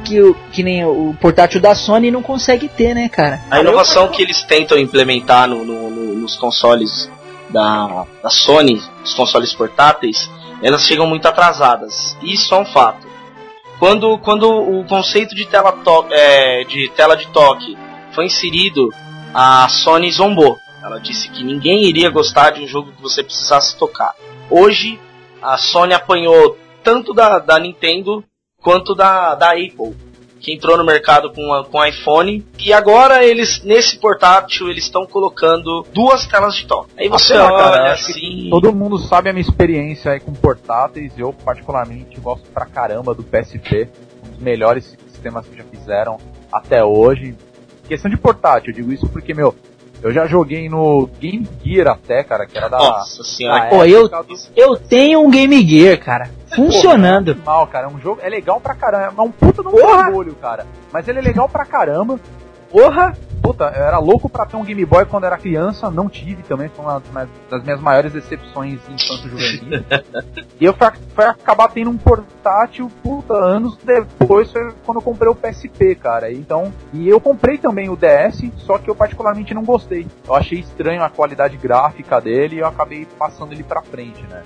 que 0.06 0.22
o 0.22 0.34
que 0.52 0.64
nem 0.64 0.86
o 0.86 1.16
portátil 1.20 1.60
da 1.60 1.74
Sony 1.76 2.12
não 2.12 2.22
consegue 2.22 2.70
ter, 2.70 2.94
né, 2.94 3.10
cara? 3.10 3.42
A 3.50 3.60
inovação 3.60 4.08
que 4.10 4.22
eles 4.22 4.44
tentam 4.44 4.78
implementar 4.78 5.50
no, 5.50 5.66
no, 5.66 5.90
no, 5.90 6.16
nos 6.16 6.36
consoles 6.36 7.10
da, 7.50 8.06
da 8.22 8.30
Sony, 8.30 8.82
os 9.04 9.14
consoles 9.14 9.54
portáteis, 9.54 10.30
elas 10.62 10.86
chegam 10.86 11.08
muito 11.08 11.28
atrasadas. 11.28 12.16
Isso 12.22 12.54
é 12.54 12.58
um 12.58 12.66
fato. 12.66 13.08
Quando, 13.80 14.18
quando 14.20 14.50
o 14.50 14.86
conceito 14.86 15.36
de 15.36 15.46
tela, 15.46 15.72
to 15.72 16.06
é, 16.12 16.64
de 16.64 16.90
tela 16.96 17.16
de 17.16 17.28
toque 17.28 17.78
foi 18.14 18.26
inserido, 18.26 18.90
a 19.34 19.68
Sony 19.68 20.12
zombou. 20.12 20.58
Ela 20.82 21.00
disse 21.00 21.30
que 21.30 21.44
ninguém 21.44 21.84
iria 21.86 22.10
gostar 22.10 22.52
de 22.52 22.62
um 22.62 22.68
jogo 22.68 22.92
que 22.92 23.02
você 23.02 23.24
precisasse 23.24 23.76
tocar. 23.78 24.14
Hoje, 24.50 25.00
a 25.42 25.58
Sony 25.58 25.94
apanhou 25.94 26.58
tanto 26.84 27.14
da, 27.14 27.40
da 27.40 27.60
Nintendo 27.60 28.24
quanto 28.66 28.96
da, 28.96 29.36
da 29.36 29.52
Apple 29.52 29.96
que 30.40 30.54
entrou 30.54 30.76
no 30.78 30.84
mercado 30.84 31.32
com, 31.32 31.54
a, 31.54 31.66
com 31.66 31.84
iPhone. 31.84 32.46
E 32.60 32.74
agora 32.74 33.24
eles, 33.24 33.64
nesse 33.64 33.98
portátil, 33.98 34.70
eles 34.70 34.84
estão 34.84 35.06
colocando 35.06 35.84
duas 35.92 36.26
telas 36.28 36.56
de 36.56 36.68
toque. 36.68 36.92
Aí 36.98 37.10
você 37.10 37.34
olha 37.36 37.58
cara, 37.58 37.94
assim. 37.94 38.50
Todo 38.52 38.74
mundo 38.74 39.00
sabe 39.00 39.30
a 39.30 39.34
minha 39.34 39.42
experiência 39.42 40.12
aí 40.12 40.20
com 40.20 40.34
portáteis. 40.34 41.14
Eu, 41.18 41.34
particularmente, 41.34 42.20
gosto 42.20 42.48
pra 42.50 42.66
caramba 42.66 43.16
do 43.16 43.24
PSP. 43.24 43.90
Um 44.24 44.30
dos 44.30 44.40
melhores 44.40 44.96
sistemas 45.10 45.48
que 45.48 45.58
já 45.58 45.64
fizeram 45.64 46.20
até 46.52 46.84
hoje. 46.84 47.36
Questão 47.88 48.10
de 48.10 48.18
portátil, 48.18 48.70
eu 48.70 48.76
digo 48.76 48.92
isso 48.92 49.08
porque, 49.10 49.34
meu, 49.34 49.56
eu 50.02 50.12
já 50.12 50.28
joguei 50.28 50.70
no 50.70 51.08
Game 51.20 51.48
Gear 51.64 51.88
até, 51.88 52.24
cara, 52.24 52.46
que 52.46 52.58
era 52.58 52.68
da. 52.68 52.78
Nossa 52.78 53.24
senhora. 53.24 53.70
Pô, 53.70 53.84
eu, 53.84 54.10
eu 54.56 54.76
tenho 54.78 55.22
um 55.22 55.30
Game 55.30 55.68
Gear, 55.68 56.00
cara. 56.00 56.30
Funcionando. 56.56 57.36
Porra, 57.36 57.44
é 57.44 57.46
mal, 57.46 57.68
cara. 57.68 57.88
É 57.88 57.90
um 57.90 58.00
jogo. 58.00 58.22
É 58.22 58.30
legal 58.30 58.62
pra 58.62 58.76
caramba. 58.76 59.14
É 59.18 59.22
um 59.22 59.32
puta 59.32 59.62
no 59.62 59.76
orgulho, 59.76 60.36
cara. 60.36 60.66
Mas 60.92 61.08
ele 61.08 61.20
é 61.20 61.22
legal 61.22 61.50
pra 61.50 61.66
caramba. 61.66 62.20
Porra! 62.70 63.14
Puta, 63.42 63.66
eu 63.66 63.84
era 63.84 64.00
louco 64.00 64.28
pra 64.28 64.46
ter 64.46 64.58
um 64.58 64.64
Game 64.64 64.84
Boy 64.86 65.06
quando 65.06 65.26
era 65.26 65.38
criança, 65.38 65.92
não 65.92 66.10
tive 66.10 66.42
também, 66.42 66.68
foi 66.70 66.84
uma 66.84 67.00
das 67.48 67.64
minhas 67.64 67.80
maiores 67.80 68.12
decepções 68.12 68.80
enquanto 68.90 69.30
juvenil. 69.30 69.86
e 70.60 70.66
eu 70.66 70.74
fui, 70.74 70.88
fui, 71.14 71.26
acabar 71.26 71.68
tendo 71.68 71.92
um 71.92 71.98
portátil, 71.98 72.92
puta, 73.04 73.36
anos 73.36 73.78
depois 73.84 74.52
foi 74.52 74.74
quando 74.84 74.98
eu 74.98 75.04
comprei 75.04 75.30
o 75.30 75.36
PSP, 75.36 75.94
cara. 75.94 76.32
Então, 76.32 76.74
e 76.92 77.08
eu 77.08 77.20
comprei 77.20 77.60
também 77.60 77.88
o 77.88 77.96
DS, 77.96 78.52
só 78.58 78.80
que 78.80 78.90
eu 78.90 78.96
particularmente 78.96 79.54
não 79.54 79.64
gostei. 79.64 80.08
Eu 80.28 80.34
achei 80.34 80.60
estranho 80.60 81.04
a 81.04 81.10
qualidade 81.10 81.56
gráfica 81.58 82.20
dele 82.20 82.56
e 82.56 82.60
eu 82.60 82.68
acabei 82.68 83.08
passando 83.20 83.54
ele 83.54 83.64
pra 83.64 83.84
frente, 83.84 84.24
né. 84.24 84.42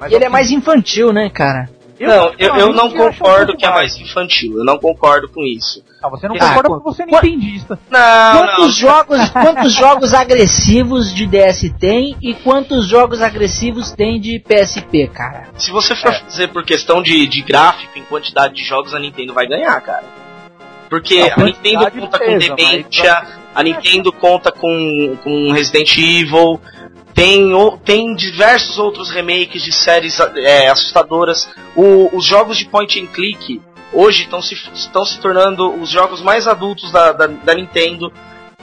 Mas, 0.00 0.10
e 0.10 0.16
ele 0.16 0.24
é 0.24 0.28
mais 0.28 0.50
infantil, 0.50 1.12
né, 1.12 1.30
cara? 1.30 1.68
Eu, 2.02 2.08
não, 2.08 2.34
eu, 2.36 2.56
eu 2.56 2.72
não 2.72 2.90
concordo 2.90 3.56
que 3.56 3.64
é 3.64 3.70
mais 3.70 3.96
infantil. 3.96 4.58
Eu 4.58 4.64
não 4.64 4.76
concordo 4.76 5.28
com 5.28 5.40
isso. 5.44 5.84
Ah, 6.02 6.08
você 6.08 6.26
não 6.26 6.36
concorda 6.36 6.68
porque 6.68 6.82
você 6.82 7.06
não 7.06 7.16
entendista. 7.16 7.78
Não, 7.88 8.38
quantos 8.38 8.58
não. 8.58 8.70
jogos, 8.70 9.30
quantos 9.30 9.72
jogos 9.72 10.12
agressivos 10.12 11.14
de 11.14 11.26
DS 11.28 11.72
tem 11.78 12.16
e 12.20 12.34
quantos 12.34 12.88
jogos 12.88 13.22
agressivos 13.22 13.92
tem 13.92 14.20
de 14.20 14.40
PSP, 14.40 15.06
cara? 15.14 15.50
Se 15.56 15.70
você 15.70 15.94
for 15.94 16.08
é. 16.08 16.18
fazer 16.18 16.48
por 16.48 16.64
questão 16.64 17.00
de, 17.00 17.24
de 17.28 17.40
gráfico 17.40 17.96
em 17.96 18.02
quantidade 18.02 18.54
de 18.54 18.64
jogos, 18.64 18.96
a 18.96 18.98
Nintendo 18.98 19.32
vai 19.32 19.46
ganhar, 19.46 19.80
cara. 19.80 20.04
Porque 20.90 21.20
a, 21.20 21.40
a 21.40 21.44
Nintendo 21.44 21.88
conta 21.92 22.18
com 22.18 22.38
Dementia, 22.38 23.22
a 23.54 23.62
Nintendo 23.62 24.12
conta 24.12 24.50
com, 24.50 25.16
com 25.22 25.52
Resident 25.52 25.96
Evil, 25.96 26.60
tem, 27.14 27.50
tem 27.84 28.14
diversos 28.14 28.78
outros 28.78 29.10
remakes 29.10 29.62
de 29.62 29.72
séries 29.72 30.18
é, 30.20 30.68
assustadoras. 30.68 31.48
O, 31.76 32.16
os 32.16 32.24
jogos 32.24 32.58
de 32.58 32.66
point 32.66 33.00
and 33.00 33.06
click 33.06 33.60
hoje 33.92 34.22
estão 34.22 34.40
se, 34.40 34.54
estão 34.74 35.04
se 35.04 35.20
tornando 35.20 35.74
os 35.74 35.90
jogos 35.90 36.22
mais 36.22 36.46
adultos 36.46 36.90
da, 36.90 37.12
da, 37.12 37.26
da 37.26 37.54
Nintendo. 37.54 38.12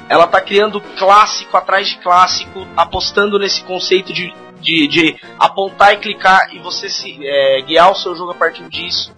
Ela 0.08 0.26
está 0.26 0.42
criando 0.42 0.82
clássico 0.98 1.56
atrás 1.56 1.88
de 1.88 1.98
clássico, 1.98 2.68
apostando 2.76 3.38
nesse 3.38 3.64
conceito 3.64 4.12
de, 4.12 4.34
de, 4.60 4.88
de 4.88 5.16
apontar 5.38 5.94
e 5.94 5.98
clicar 5.98 6.54
e 6.54 6.60
você 6.60 6.90
se 6.90 7.20
é, 7.22 7.62
guiar 7.62 7.92
o 7.92 7.96
seu 7.96 8.16
jogo 8.16 8.32
a 8.32 8.36
partir 8.36 8.68
disso. 8.70 9.14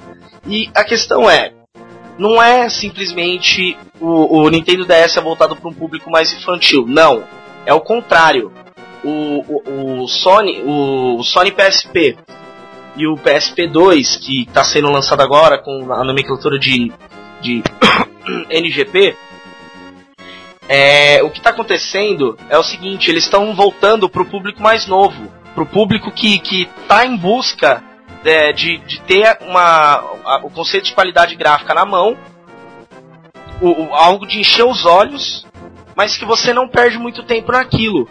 E 0.45 0.69
a 0.75 0.83
questão 0.83 1.29
é, 1.29 1.53
não 2.17 2.43
é 2.43 2.67
simplesmente 2.67 3.77
o, 4.01 4.41
o 4.41 4.49
Nintendo 4.49 4.85
DS 4.85 5.15
é 5.15 5.21
voltado 5.21 5.55
para 5.55 5.69
um 5.69 5.73
público 5.73 6.11
mais 6.11 6.33
infantil. 6.33 6.85
Não, 6.85 7.23
é 7.65 7.73
o 7.73 7.79
contrário 7.79 8.51
o, 9.03 10.01
o, 10.03 10.07
Sony, 10.07 10.61
o 10.65 11.23
Sony 11.23 11.51
PSP 11.51 12.17
e 12.95 13.07
o 13.07 13.15
PSP 13.15 13.67
2, 13.67 14.17
que 14.17 14.43
está 14.43 14.63
sendo 14.63 14.89
lançado 14.91 15.21
agora 15.21 15.57
com 15.57 15.91
a 15.91 16.03
nomenclatura 16.03 16.59
de, 16.59 16.91
de 17.41 17.63
NGP, 18.49 19.15
é, 20.67 21.21
o 21.23 21.29
que 21.29 21.39
está 21.39 21.49
acontecendo 21.49 22.37
é 22.49 22.57
o 22.57 22.63
seguinte, 22.63 23.09
eles 23.09 23.23
estão 23.23 23.53
voltando 23.53 24.09
para 24.09 24.21
o 24.21 24.25
público 24.25 24.61
mais 24.61 24.87
novo, 24.87 25.31
para 25.53 25.63
o 25.63 25.65
público 25.65 26.11
que 26.11 26.41
está 26.81 27.05
em 27.05 27.15
busca 27.17 27.83
de, 28.23 28.53
de, 28.53 28.77
de, 28.77 29.01
ter 29.01 29.37
uma, 29.41 29.95
a, 30.23 30.39
o 30.43 30.49
conceito 30.49 30.85
de 30.85 30.93
qualidade 30.93 31.35
gráfica 31.35 31.73
na 31.73 31.85
mão, 31.85 32.15
o, 33.59 33.83
o, 33.83 33.93
algo 33.93 34.25
de 34.25 34.39
encher 34.39 34.63
os 34.63 34.85
olhos, 34.85 35.45
mas 35.95 36.15
que 36.15 36.25
você 36.25 36.53
não 36.53 36.67
perde 36.67 36.97
muito 36.97 37.23
tempo 37.23 37.51
naquilo. 37.51 38.07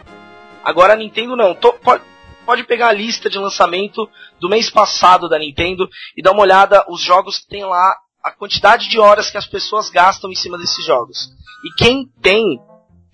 Agora 0.65 0.93
a 0.93 0.97
Nintendo 0.97 1.37
não. 1.37 1.55
Tô, 1.55 1.73
pode, 1.75 2.03
pode 2.45 2.65
pegar 2.65 2.89
a 2.89 2.93
lista 2.93 3.31
de 3.31 3.39
lançamento 3.39 4.09
do 4.41 4.49
mês 4.49 4.71
passado 4.71 5.29
da 5.29 5.39
Nintendo 5.39 5.89
e 6.17 6.23
dar 6.23 6.33
uma 6.33 6.43
olhada 6.43 6.85
os 6.89 7.01
jogos 7.01 7.39
que 7.39 7.49
tem 7.49 7.65
lá, 7.65 7.95
a 8.23 8.31
quantidade 8.31 8.89
de 8.89 8.99
horas 8.99 9.31
que 9.31 9.39
as 9.39 9.47
pessoas 9.47 9.91
gastam 9.91 10.31
em 10.31 10.35
cima 10.35 10.59
desses 10.59 10.85
jogos. 10.85 11.31
E 11.65 11.75
quem 11.77 12.09
tem, 12.23 12.61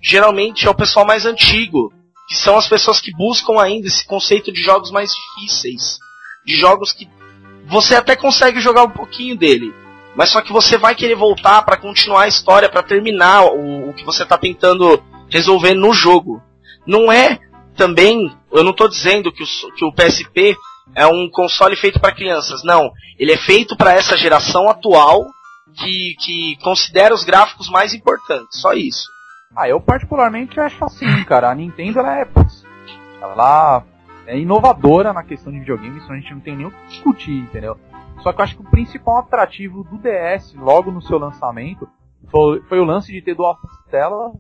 geralmente 0.01 0.67
é 0.67 0.71
o 0.71 0.75
pessoal 0.75 1.07
mais 1.07 1.27
antigo, 1.27 1.93
que 2.29 2.37
são 2.37 2.57
as 2.57 2.69
pessoas 2.69 3.01
que 3.01 3.13
buscam 3.13 3.61
ainda 3.61 3.87
esse 3.87 4.05
conceito 4.05 4.53
de 4.53 4.61
jogos 4.63 4.91
mais 4.91 5.13
difíceis, 5.15 5.99
de 6.45 6.57
jogos 6.57 6.93
que 6.93 7.09
você 7.67 7.95
até 7.95 8.17
consegue 8.17 8.61
jogar 8.61 8.85
um 8.85 8.91
pouquinho 8.91 9.37
dele, 9.37 9.75
mas 10.17 10.31
só 10.31 10.41
que 10.41 10.53
você 10.53 10.79
vai 10.79 10.95
querer 10.95 11.15
voltar 11.15 11.63
para 11.63 11.77
continuar 11.77 12.23
a 12.23 12.29
história, 12.29 12.69
para 12.69 12.83
terminar 12.83 13.45
o, 13.45 13.91
o, 13.91 13.93
que 13.93 14.05
você 14.05 14.23
está 14.23 14.39
tentando 14.39 15.03
resolver 15.29 15.75
no 15.75 15.93
jogo. 15.93 16.43
Não 16.87 17.11
é 17.11 17.39
também, 17.76 18.34
eu 18.53 18.64
não 18.64 18.70
estou 18.70 18.89
dizendo 18.89 19.32
que 19.32 19.43
o, 19.43 19.47
que 19.74 19.84
o 19.84 19.93
PSP 19.93 20.57
é 20.95 21.07
um 21.07 21.28
console 21.30 21.76
feito 21.76 22.01
para 22.01 22.14
crianças, 22.14 22.62
não. 22.62 22.91
Ele 23.18 23.32
é 23.32 23.37
feito 23.37 23.76
para 23.76 23.93
essa 23.93 24.16
geração 24.16 24.68
atual 24.68 25.26
que, 25.74 26.14
que 26.20 26.57
considera 26.62 27.14
os 27.14 27.24
gráficos 27.24 27.68
mais 27.68 27.93
importantes, 27.93 28.61
só 28.61 28.72
isso. 28.72 29.05
Ah, 29.55 29.68
eu 29.68 29.80
particularmente 29.80 30.59
acho 30.59 30.84
assim, 30.84 31.24
cara. 31.24 31.51
A 31.51 31.55
Nintendo 31.55 31.99
ela 32.01 32.20
é, 32.20 32.28
ela 33.20 33.82
é 34.26 34.39
inovadora 34.39 35.12
na 35.12 35.22
questão 35.22 35.53
de 35.53 35.61
videogame, 35.61 35.99
isso 35.99 36.12
a 36.12 36.16
gente 36.16 36.32
não 36.32 36.41
tem 36.41 36.57
nem 36.57 36.66
o 36.66 36.70
que 36.70 36.87
discutir, 36.89 37.39
entendeu? 37.39 37.78
Só 38.22 38.32
que 38.32 38.41
eu 38.41 38.45
acho 38.45 38.57
que 38.57 38.62
o 38.62 38.70
principal 38.70 39.18
atrativo 39.18 39.84
do 39.84 39.99
DS, 39.99 40.55
logo 40.55 40.91
no 40.91 41.03
seu 41.03 41.18
lançamento, 41.18 41.89
foi, 42.30 42.61
foi 42.62 42.80
o 42.80 42.84
lance 42.84 43.12
de 43.12 43.22
ter 43.22 43.34
duas 43.34 43.57
telas 43.91 44.32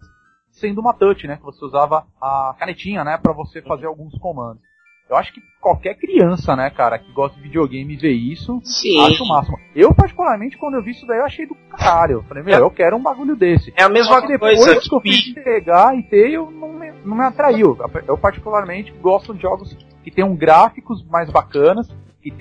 sendo 0.60 0.80
uma 0.80 0.92
touch, 0.92 1.26
né? 1.26 1.36
Que 1.36 1.44
você 1.44 1.64
usava 1.64 2.06
a 2.20 2.54
canetinha, 2.58 3.04
né? 3.04 3.16
para 3.16 3.32
você 3.32 3.62
fazer 3.62 3.86
alguns 3.86 4.16
comandos. 4.18 4.62
Eu 5.08 5.16
acho 5.16 5.32
que 5.32 5.40
qualquer 5.60 5.94
criança, 5.94 6.56
né, 6.56 6.68
cara, 6.68 6.98
que 6.98 7.12
gosta 7.12 7.36
de 7.36 7.42
videogame 7.44 7.94
ver 7.94 8.10
isso, 8.10 8.60
Sim. 8.64 9.00
acho 9.06 9.22
o 9.22 9.28
máximo. 9.28 9.56
Eu, 9.72 9.94
particularmente, 9.94 10.58
quando 10.58 10.74
eu 10.74 10.82
vi 10.82 10.90
isso 10.90 11.06
daí, 11.06 11.18
eu 11.18 11.24
achei 11.24 11.46
do 11.46 11.54
caralho. 11.70 12.14
Eu 12.14 12.22
falei, 12.24 12.42
meu, 12.42 12.56
é. 12.56 12.60
eu 12.60 12.70
quero 12.72 12.96
um 12.96 13.02
bagulho 13.02 13.36
desse. 13.36 13.72
É 13.76 13.84
a 13.84 13.88
mesma 13.88 14.20
que 14.20 14.26
depois 14.26 14.58
coisa 14.58 14.80
que 14.80 14.92
eu 14.92 15.00
fiz 15.00 15.32
pegar 15.32 15.96
e 15.96 16.02
ter, 16.02 16.32
eu 16.32 16.50
não 16.50 16.72
me, 16.72 16.90
não 17.04 17.16
me 17.16 17.22
atraiu. 17.22 17.78
Eu, 18.08 18.18
particularmente, 18.18 18.90
gosto 19.00 19.32
de 19.32 19.42
jogos 19.42 19.76
que 20.02 20.10
tenham 20.10 20.34
gráficos 20.34 21.06
mais 21.08 21.30
bacanas, 21.30 21.88
que 22.20 22.32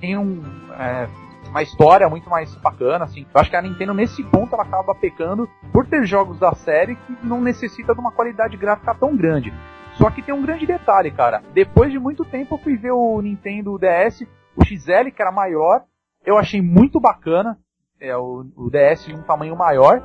tenham 0.00 0.42
é, 0.78 1.06
uma 1.50 1.62
história 1.62 2.08
muito 2.08 2.30
mais 2.30 2.54
bacana, 2.56 3.04
assim. 3.04 3.26
Eu 3.34 3.40
acho 3.40 3.50
que 3.50 3.56
a 3.56 3.62
Nintendo, 3.62 3.92
nesse 3.92 4.22
ponto, 4.24 4.54
ela 4.54 4.62
acaba 4.62 4.94
pecando 4.94 5.48
por 5.72 5.86
ter 5.86 6.06
jogos 6.06 6.38
da 6.38 6.54
série 6.54 6.94
que 6.94 7.18
não 7.22 7.40
necessita 7.40 7.92
de 7.92 8.00
uma 8.00 8.12
qualidade 8.12 8.56
gráfica 8.56 8.94
tão 8.94 9.16
grande. 9.16 9.52
Só 9.94 10.10
que 10.10 10.22
tem 10.22 10.34
um 10.34 10.42
grande 10.42 10.66
detalhe, 10.66 11.10
cara. 11.10 11.42
Depois 11.52 11.90
de 11.90 11.98
muito 11.98 12.24
tempo 12.24 12.54
eu 12.54 12.58
fui 12.58 12.76
ver 12.76 12.92
o 12.92 13.20
Nintendo 13.20 13.78
DS, 13.78 14.22
o 14.56 14.64
XL, 14.64 15.10
que 15.14 15.20
era 15.20 15.32
maior. 15.32 15.82
Eu 16.24 16.38
achei 16.38 16.62
muito 16.62 17.00
bacana. 17.00 17.58
É, 18.00 18.16
o, 18.16 18.46
o 18.56 18.70
DS 18.70 19.08
em 19.08 19.14
um 19.14 19.22
tamanho 19.22 19.56
maior. 19.56 20.02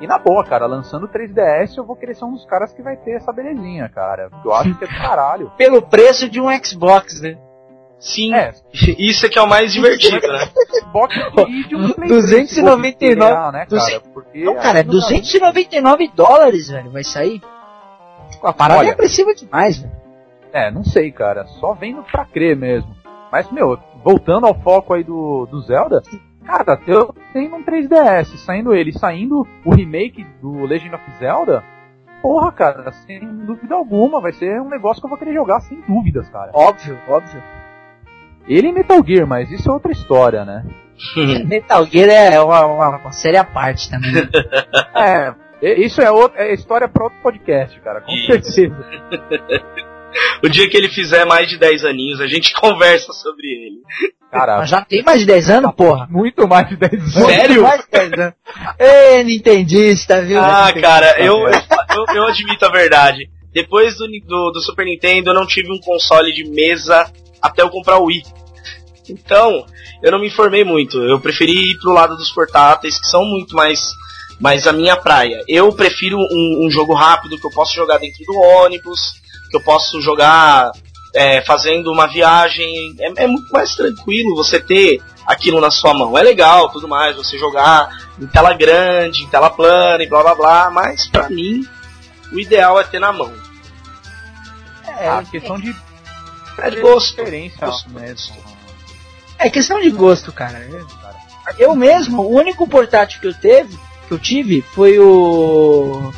E 0.00 0.06
na 0.06 0.18
boa, 0.18 0.44
cara, 0.44 0.66
lançando 0.66 1.08
3DS, 1.08 1.76
eu 1.76 1.84
vou 1.84 1.96
querer 1.96 2.14
ser 2.14 2.24
um 2.24 2.32
dos 2.32 2.44
caras 2.44 2.72
que 2.72 2.82
vai 2.82 2.96
ter 2.96 3.12
essa 3.12 3.32
belezinha, 3.32 3.88
cara. 3.88 4.30
Eu 4.44 4.52
acho 4.52 4.76
que 4.76 4.84
é 4.84 4.88
do 4.88 4.94
caralho. 4.94 5.52
Pelo 5.56 5.80
preço 5.80 6.28
de 6.28 6.40
um 6.40 6.48
Xbox, 6.62 7.20
né? 7.20 7.38
Sim, 7.98 8.34
é. 8.34 8.52
isso 8.98 9.26
é 9.26 9.28
que 9.28 9.38
é 9.38 9.42
o 9.42 9.48
mais 9.48 9.72
divertido, 9.72 10.26
né? 10.26 10.48
E 11.70 11.74
um 11.74 11.92
Play 11.92 12.08
299, 12.08 13.52
né, 13.52 13.66
cara? 13.66 14.00
Porque 14.14 14.44
não, 14.44 14.54
cara, 14.54 14.80
é 14.80 14.82
299 14.82 16.10
dólares, 16.14 16.68
velho, 16.68 16.90
vai 16.90 17.04
sair. 17.04 17.42
A 18.42 18.52
parada 18.52 18.80
Olha, 18.80 18.88
é 18.88 18.92
agressiva 18.92 19.34
demais, 19.34 19.78
velho. 19.78 19.92
É, 20.52 20.70
não 20.70 20.82
sei, 20.84 21.12
cara. 21.12 21.44
Só 21.60 21.74
vendo 21.74 22.02
pra 22.02 22.24
crer 22.24 22.56
mesmo. 22.56 22.96
Mas, 23.30 23.50
meu, 23.50 23.78
voltando 24.02 24.46
ao 24.46 24.54
foco 24.54 24.94
aí 24.94 25.04
do, 25.04 25.46
do 25.46 25.60
Zelda, 25.60 26.02
cara, 26.44 26.80
eu 26.86 27.14
tenho 27.32 27.54
um 27.54 27.62
3DS, 27.62 28.36
saindo 28.38 28.74
ele, 28.74 28.92
saindo 28.92 29.46
o 29.64 29.74
remake 29.74 30.24
do 30.40 30.64
Legend 30.64 30.94
of 30.94 31.04
Zelda, 31.18 31.62
porra, 32.22 32.52
cara, 32.52 32.92
sem 32.92 33.20
dúvida 33.44 33.74
alguma, 33.74 34.20
vai 34.20 34.32
ser 34.32 34.60
um 34.60 34.68
negócio 34.68 35.00
que 35.00 35.06
eu 35.06 35.10
vou 35.10 35.18
querer 35.18 35.34
jogar 35.34 35.60
sem 35.60 35.80
dúvidas, 35.82 36.28
cara. 36.30 36.52
Óbvio, 36.54 36.98
óbvio. 37.08 37.42
Ele 38.48 38.68
e 38.68 38.72
Metal 38.72 39.02
Gear, 39.04 39.26
mas 39.26 39.50
isso 39.50 39.68
é 39.68 39.72
outra 39.72 39.92
história, 39.92 40.44
né? 40.44 40.64
Metal 41.46 41.84
Gear 41.86 42.08
é 42.08 42.40
uma, 42.40 42.66
uma, 42.66 42.88
uma 42.98 43.12
série 43.12 43.36
à 43.36 43.44
parte 43.44 43.90
também. 43.90 44.12
é, 44.94 45.34
isso 45.62 46.00
é, 46.00 46.10
outra, 46.10 46.42
é 46.42 46.54
história 46.54 46.88
para 46.88 47.04
outro 47.04 47.18
podcast, 47.22 47.78
cara, 47.80 48.00
com 48.00 48.12
Isso. 48.12 48.52
certeza. 48.52 48.76
o 50.44 50.48
dia 50.48 50.68
que 50.68 50.76
ele 50.76 50.88
fizer 50.88 51.24
mais 51.24 51.48
de 51.48 51.58
10 51.58 51.84
aninhos, 51.84 52.20
a 52.20 52.26
gente 52.26 52.52
conversa 52.52 53.12
sobre 53.12 53.46
ele. 53.46 53.80
Cara, 54.30 54.58
Mas 54.58 54.70
já 54.70 54.84
tem 54.84 55.02
mais 55.02 55.20
de 55.20 55.26
10 55.26 55.50
anos, 55.50 55.74
porra? 55.74 56.06
Muito 56.10 56.46
mais 56.46 56.68
de 56.68 56.76
10 56.76 56.92
anos. 56.92 57.12
Sério? 57.12 57.62
Mais 57.62 57.84
de 57.84 57.90
10 57.90 58.12
anos. 58.12 58.34
Ei, 58.78 59.24
Nintendista, 59.24 60.22
viu? 60.22 60.40
Ah, 60.40 60.72
cara, 60.78 61.20
eu, 61.20 61.48
eu, 61.48 62.14
eu, 62.14 62.24
admito 62.26 62.64
a 62.66 62.70
verdade. 62.70 63.30
Depois 63.52 63.96
do, 63.96 64.06
do, 64.06 64.50
do 64.50 64.60
Super 64.60 64.84
Nintendo, 64.84 65.30
eu 65.30 65.34
não 65.34 65.46
tive 65.46 65.72
um 65.72 65.80
console 65.80 66.32
de 66.32 66.44
mesa 66.50 67.10
até 67.40 67.62
eu 67.62 67.70
comprar 67.70 67.98
o 67.98 68.06
Wii. 68.06 68.22
Então, 69.08 69.64
eu 70.02 70.10
não 70.10 70.18
me 70.18 70.26
informei 70.28 70.64
muito. 70.64 70.98
Eu 70.98 71.20
preferi 71.20 71.70
ir 71.70 71.78
pro 71.78 71.92
lado 71.92 72.16
dos 72.16 72.30
portáteis, 72.32 72.98
que 72.98 73.06
são 73.06 73.24
muito 73.24 73.54
mais 73.54 73.94
mas 74.38 74.66
a 74.66 74.72
minha 74.72 74.96
praia. 74.96 75.42
Eu 75.48 75.72
prefiro 75.72 76.18
um, 76.18 76.66
um, 76.66 76.70
jogo 76.70 76.94
rápido 76.94 77.38
que 77.38 77.46
eu 77.46 77.50
posso 77.50 77.74
jogar 77.74 77.98
dentro 77.98 78.22
do 78.24 78.38
ônibus, 78.38 79.14
que 79.50 79.56
eu 79.56 79.62
posso 79.62 80.00
jogar 80.00 80.70
é, 81.14 81.40
fazendo 81.42 81.90
uma 81.90 82.06
viagem. 82.06 82.94
É, 83.00 83.24
é, 83.24 83.26
muito 83.26 83.50
mais 83.50 83.74
tranquilo 83.74 84.36
você 84.36 84.60
ter 84.60 85.00
aquilo 85.26 85.60
na 85.60 85.70
sua 85.70 85.94
mão. 85.94 86.16
É 86.16 86.22
legal, 86.22 86.70
tudo 86.70 86.86
mais, 86.86 87.16
você 87.16 87.38
jogar 87.38 87.88
em 88.20 88.26
tela 88.26 88.52
grande, 88.54 89.22
em 89.22 89.28
tela 89.28 89.50
plana 89.50 90.02
e 90.02 90.08
blá 90.08 90.22
blá 90.22 90.34
blá, 90.34 90.70
mas 90.70 91.08
pra 91.08 91.28
mim 91.28 91.66
o 92.32 92.38
ideal 92.38 92.78
é 92.78 92.84
ter 92.84 92.98
na 92.98 93.12
mão. 93.12 93.32
É, 94.98 95.08
a 95.08 95.22
questão 95.22 95.58
de, 95.58 95.74
é 96.58 96.70
de 96.70 96.80
gosto. 96.80 97.22
Gosto 97.58 97.90
mesmo. 97.90 98.36
É 99.38 99.50
questão 99.50 99.80
de 99.80 99.90
gosto, 99.90 100.32
cara. 100.32 100.66
Eu 101.58 101.74
mesmo, 101.74 102.22
o 102.22 102.34
único 102.34 102.66
portátil 102.66 103.20
que 103.20 103.26
eu 103.26 103.34
teve 103.34 103.78
que 104.06 104.12
eu 104.12 104.18
tive 104.18 104.62
foi 104.62 104.98
o. 104.98 106.12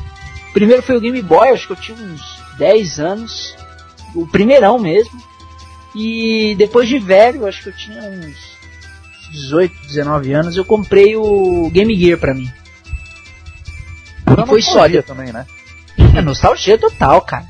Primeiro 0.53 0.83
foi 0.83 0.97
o 0.97 1.01
Game 1.01 1.21
Boy, 1.23 1.49
acho 1.51 1.67
que 1.67 1.73
eu 1.73 1.77
tinha 1.77 1.99
uns 1.99 2.23
10 2.59 3.01
anos. 3.01 3.57
O 4.15 4.27
primeirão 4.27 4.79
mesmo. 4.79 5.21
E 5.95 6.55
depois 6.57 6.89
de 6.89 6.99
velho, 6.99 7.47
acho 7.47 7.63
que 7.63 7.69
eu 7.71 7.77
tinha 7.77 8.01
uns 8.03 8.37
18, 9.33 9.75
19 9.89 10.33
anos, 10.33 10.57
eu 10.57 10.65
comprei 10.65 11.17
o 11.17 11.71
Game 11.71 11.95
Gear 11.95 12.19
pra 12.19 12.35
mim. 12.35 12.51
e 14.27 14.47
foi 14.47 14.63
sólido 14.63 15.03
também, 15.03 15.33
né? 15.33 15.47
É 16.15 16.21
nostalgia 16.21 16.79
total, 16.79 17.21
cara. 17.23 17.47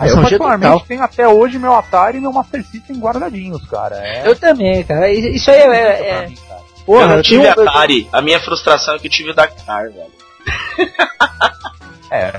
Ah, 0.00 0.08
eu 0.08 0.16
particularmente 0.16 0.84
tenho 0.86 1.02
até 1.02 1.28
hoje 1.28 1.58
meu 1.58 1.74
Atari 1.74 2.16
e 2.16 2.20
meu 2.22 2.32
Master 2.32 2.64
System 2.64 2.98
guardadinhos, 2.98 3.62
cara. 3.68 3.96
É... 3.96 4.26
Eu 4.26 4.34
também, 4.34 4.82
cara. 4.82 5.12
Isso 5.12 5.50
aí 5.50 5.58
é, 5.58 5.66
é, 5.66 6.08
é, 6.08 6.26
mim, 6.26 6.38
Porra, 6.86 7.02
eu 7.02 7.08
não 7.08 7.22
tive 7.22 7.44
eu... 7.44 7.50
Atari. 7.52 8.08
A 8.10 8.22
minha 8.22 8.40
frustração 8.40 8.94
é 8.94 8.98
que 8.98 9.08
eu 9.08 9.10
tive 9.10 9.30
o 9.30 9.34
Dactar, 9.34 9.90
velho. 9.90 10.10
é. 12.10 12.32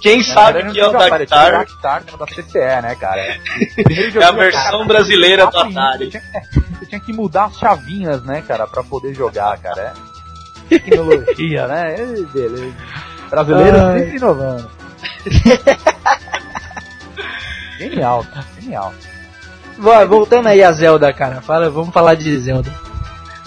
Quem 0.00 0.22
sabe 0.22 0.70
que 0.70 0.78
é 0.78 0.86
o 0.86 0.92
Dactar? 0.92 1.48
O 1.48 1.58
Dactar 1.58 2.04
da 2.16 2.26
CCE, 2.26 2.82
né, 2.82 2.94
cara? 2.94 3.20
É 4.16 4.24
a 4.24 4.30
versão 4.30 4.70
cara, 4.70 4.84
brasileira 4.84 5.46
do 5.48 5.58
Atari. 5.58 6.04
Você 6.04 6.10
tinha, 6.10 6.22
você 6.78 6.86
tinha, 6.86 7.00
que 7.00 7.12
mudar 7.12 7.46
as 7.46 7.58
chavinhas, 7.58 8.22
né, 8.22 8.44
cara, 8.46 8.66
pra 8.68 8.84
poder 8.84 9.12
jogar, 9.12 9.58
cara. 9.58 9.92
É. 10.70 10.78
Tecnologia, 10.78 11.66
né? 11.66 11.96
Beleza. 12.32 12.76
Brasileiros 13.28 13.80
sempre 13.80 14.16
inovando. 14.16 14.70
genial, 17.78 18.24
cara. 18.32 18.46
Genial. 18.60 18.94
Voltando 20.08 20.48
aí 20.48 20.62
a 20.62 20.72
Zelda, 20.72 21.12
cara. 21.12 21.40
Fala, 21.40 21.68
vamos 21.68 21.92
falar 21.92 22.14
de 22.14 22.38
Zelda. 22.38 22.72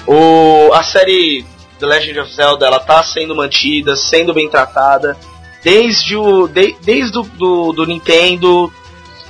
O, 0.05 0.71
a 0.73 0.83
série 0.83 1.45
The 1.79 1.85
Legend 1.85 2.19
of 2.19 2.33
Zelda 2.33 2.65
ela 2.65 2.79
tá 2.79 3.01
sendo 3.03 3.35
mantida, 3.35 3.95
sendo 3.95 4.33
bem 4.33 4.49
tratada. 4.49 5.17
Desde 5.63 6.15
o 6.15 6.47
de, 6.47 6.75
desde 6.81 7.11
do, 7.11 7.23
do, 7.23 7.73
do 7.73 7.85
Nintendo, 7.85 8.71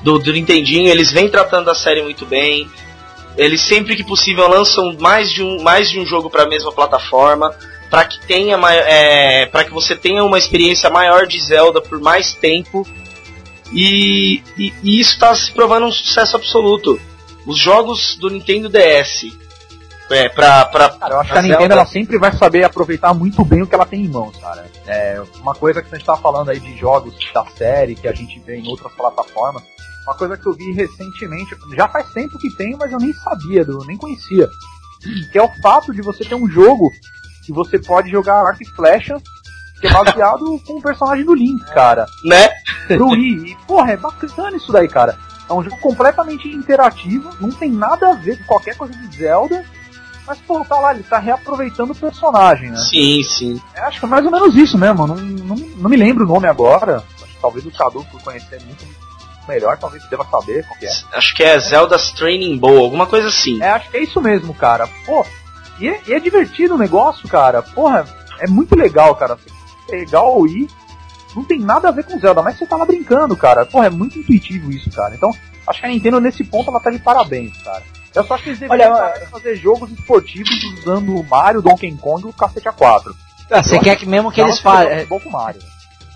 do, 0.01 0.19
do 0.19 0.33
Nintendinho, 0.33 0.89
eles 0.89 1.11
vêm 1.11 1.29
tratando 1.29 1.69
a 1.69 1.75
série 1.75 2.01
muito 2.01 2.25
bem. 2.25 2.69
Eles 3.37 3.61
sempre 3.61 3.95
que 3.95 4.03
possível 4.03 4.47
lançam 4.49 4.95
mais 4.99 5.31
de 5.31 5.41
um, 5.41 5.61
mais 5.61 5.89
de 5.89 5.99
um 5.99 6.05
jogo 6.05 6.29
para 6.29 6.43
a 6.43 6.47
mesma 6.47 6.71
plataforma, 6.71 7.55
para 7.89 8.05
que 8.05 8.19
tenha 8.25 8.59
é, 8.71 9.45
para 9.45 9.63
que 9.63 9.71
você 9.71 9.95
tenha 9.95 10.23
uma 10.23 10.37
experiência 10.37 10.89
maior 10.89 11.25
de 11.25 11.39
Zelda 11.39 11.81
por 11.81 11.99
mais 11.99 12.33
tempo. 12.33 12.85
E, 13.71 14.41
e, 14.57 14.73
e 14.83 14.99
isso 14.99 15.13
está 15.13 15.33
se 15.35 15.51
provando 15.51 15.85
um 15.85 15.91
sucesso 15.91 16.35
absoluto. 16.35 16.99
Os 17.45 17.57
jogos 17.57 18.17
do 18.17 18.29
Nintendo 18.29 18.69
DS 18.69 19.37
é, 20.09 20.27
pra, 20.27 20.65
pra, 20.65 20.89
cara, 20.89 21.13
eu 21.13 21.19
acho 21.19 21.31
que 21.31 21.37
a 21.37 21.41
Nintendo 21.41 21.73
ela 21.73 21.85
sempre 21.85 22.17
vai 22.17 22.35
saber 22.35 22.63
aproveitar 22.63 23.13
muito 23.13 23.45
bem 23.45 23.61
o 23.61 23.67
que 23.67 23.75
ela 23.75 23.85
tem 23.85 24.05
em 24.05 24.09
mãos, 24.09 24.35
cara. 24.37 24.65
É, 24.87 25.21
uma 25.39 25.53
coisa 25.53 25.83
que 25.83 25.93
a 25.93 25.97
gente 25.97 26.05
tá 26.05 26.17
falando 26.17 26.49
aí 26.49 26.59
de 26.59 26.75
jogos 26.77 27.13
da 27.31 27.45
série 27.45 27.93
que 27.95 28.07
a 28.07 28.13
gente 28.13 28.39
vê 28.39 28.57
em 28.57 28.67
outras 28.67 28.91
plataformas, 28.93 29.61
uma 30.03 30.15
coisa 30.15 30.35
que 30.35 30.47
eu 30.47 30.53
vi 30.53 30.71
recentemente, 30.71 31.55
já 31.75 31.87
faz 31.87 32.11
tempo 32.11 32.39
que 32.39 32.49
tem, 32.55 32.75
mas 32.75 32.91
eu 32.91 32.97
nem 32.97 33.13
sabia, 33.13 33.61
eu 33.61 33.85
nem 33.85 33.97
conhecia. 33.97 34.49
Que 35.31 35.37
é 35.37 35.43
o 35.43 35.61
fato 35.61 35.93
de 35.93 36.01
você 36.01 36.25
ter 36.25 36.35
um 36.35 36.49
jogo 36.49 36.91
que 37.45 37.53
você 37.53 37.77
pode 37.77 38.09
jogar 38.09 38.43
arco 38.43 38.63
e 38.63 38.69
flecha 38.75 39.21
que 39.79 39.87
é 39.87 39.91
baseado 39.91 40.59
com 40.65 40.77
o 40.77 40.81
personagem 40.81 41.25
do 41.25 41.33
Link, 41.33 41.63
cara. 41.73 42.05
Né? 42.23 42.49
Pro 42.87 43.09
Wii. 43.09 43.51
E, 43.51 43.57
porra, 43.67 43.91
é 43.91 43.97
bacana 43.97 44.57
isso 44.57 44.71
daí, 44.71 44.87
cara. 44.87 45.17
É 45.49 45.53
um 45.53 45.63
jogo 45.63 45.77
completamente 45.79 46.47
interativo, 46.47 47.29
não 47.39 47.49
tem 47.49 47.71
nada 47.71 48.11
a 48.11 48.13
ver 48.13 48.37
com 48.39 48.45
qualquer 48.45 48.77
coisa 48.77 48.93
de 48.93 49.17
Zelda. 49.17 49.65
Mas, 50.27 50.37
pô, 50.41 50.63
tá 50.63 50.79
lá, 50.79 50.93
ele 50.93 51.01
tá 51.01 51.17
reaproveitando 51.17 51.91
o 51.91 51.95
personagem, 51.95 52.69
né? 52.69 52.77
Sim, 52.77 53.23
sim. 53.23 53.61
É, 53.73 53.81
acho 53.81 53.99
que 53.99 54.05
é 54.05 54.09
mais 54.09 54.23
ou 54.23 54.31
menos 54.31 54.55
isso 54.55 54.77
mesmo. 54.77 55.07
Não, 55.07 55.15
não, 55.15 55.55
não 55.55 55.89
me 55.89 55.97
lembro 55.97 56.23
o 56.23 56.27
nome 56.27 56.47
agora. 56.47 57.03
Acho 57.15 57.33
que 57.33 57.41
talvez 57.41 57.65
o 57.65 57.71
Cadu, 57.71 58.05
por 58.11 58.21
conhecer 58.21 58.61
muito 58.61 58.85
melhor, 59.47 59.75
talvez 59.79 60.07
deva 60.07 60.23
saber 60.25 60.63
qual 60.67 60.79
que 60.79 60.85
é. 60.85 60.91
Acho 61.13 61.35
que 61.35 61.43
é 61.43 61.57
Zelda's 61.57 62.11
Training 62.11 62.59
Bowl, 62.59 62.83
alguma 62.83 63.07
coisa 63.07 63.29
assim. 63.29 63.59
É, 63.59 63.69
acho 63.71 63.89
que 63.89 63.97
é 63.97 64.03
isso 64.03 64.21
mesmo, 64.21 64.53
cara. 64.53 64.87
Pô, 65.03 65.25
e 65.79 65.87
é, 65.87 65.99
e 66.05 66.13
é 66.13 66.19
divertido 66.19 66.75
o 66.75 66.77
negócio, 66.77 67.27
cara. 67.27 67.63
Porra, 67.63 68.05
é 68.39 68.47
muito 68.47 68.75
legal, 68.75 69.15
cara. 69.15 69.35
Legal 69.89 70.45
ir. 70.47 70.67
Não 71.35 71.43
tem 71.43 71.59
nada 71.59 71.89
a 71.89 71.91
ver 71.91 72.03
com 72.03 72.19
Zelda, 72.19 72.41
mas 72.41 72.57
você 72.57 72.65
tá 72.65 72.75
lá 72.75 72.85
brincando, 72.85 73.37
cara. 73.37 73.65
Porra, 73.65 73.87
é 73.87 73.89
muito 73.89 74.17
intuitivo 74.17 74.71
isso, 74.71 74.89
cara. 74.91 75.13
Então, 75.13 75.31
acho 75.67 75.79
que 75.79 75.85
a 75.85 75.89
Nintendo 75.89 76.19
nesse 76.19 76.43
ponto 76.43 76.69
ela 76.69 76.79
tá 76.79 76.89
de 76.89 76.99
parabéns, 76.99 77.55
cara. 77.63 77.83
Eu 78.15 78.23
só 78.23 78.33
acho 78.33 78.43
que 78.43 78.49
eles 78.49 78.59
deveriam 78.59 78.93
Olha, 78.93 79.27
fazer 79.27 79.55
jogos 79.55 79.91
esportivos 79.91 80.51
usando 80.79 81.15
o 81.15 81.23
Mario, 81.23 81.61
Donkey 81.61 81.95
Kong 81.95 82.25
e 82.25 82.29
o 82.29 82.33
Cacete 82.33 82.67
A4. 82.67 83.13
Ah, 83.51 83.63
você 83.63 83.79
quer 83.79 83.95
que 83.95 84.05
mesmo 84.05 84.31
que 84.31 84.41
eles 84.41 84.59
um 84.59 84.61
falem. 84.61 85.05
bom 85.05 85.19
com 85.19 85.29
o 85.29 85.31
Mario. 85.31 85.61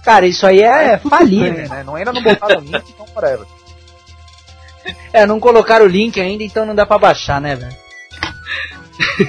Cara, 0.03 0.25
isso 0.27 0.45
aí 0.45 0.61
é, 0.61 0.97
tudo 0.97 1.09
falir, 1.09 1.41
bem, 1.41 1.53
né? 1.53 1.67
né? 1.67 1.83
Não 1.83 1.95
ainda 1.95 2.11
não 2.11 2.21
botaram 2.21 2.57
o 2.57 2.61
link, 2.63 2.83
então 2.89 3.05
whatever. 3.15 3.45
É, 5.13 5.25
não 5.25 5.39
colocaram 5.39 5.85
o 5.85 5.87
link 5.87 6.19
ainda, 6.19 6.43
então 6.43 6.65
não 6.65 6.75
dá 6.75 6.85
pra 6.85 6.97
baixar, 6.97 7.39
né, 7.39 7.55
velho? 7.55 7.73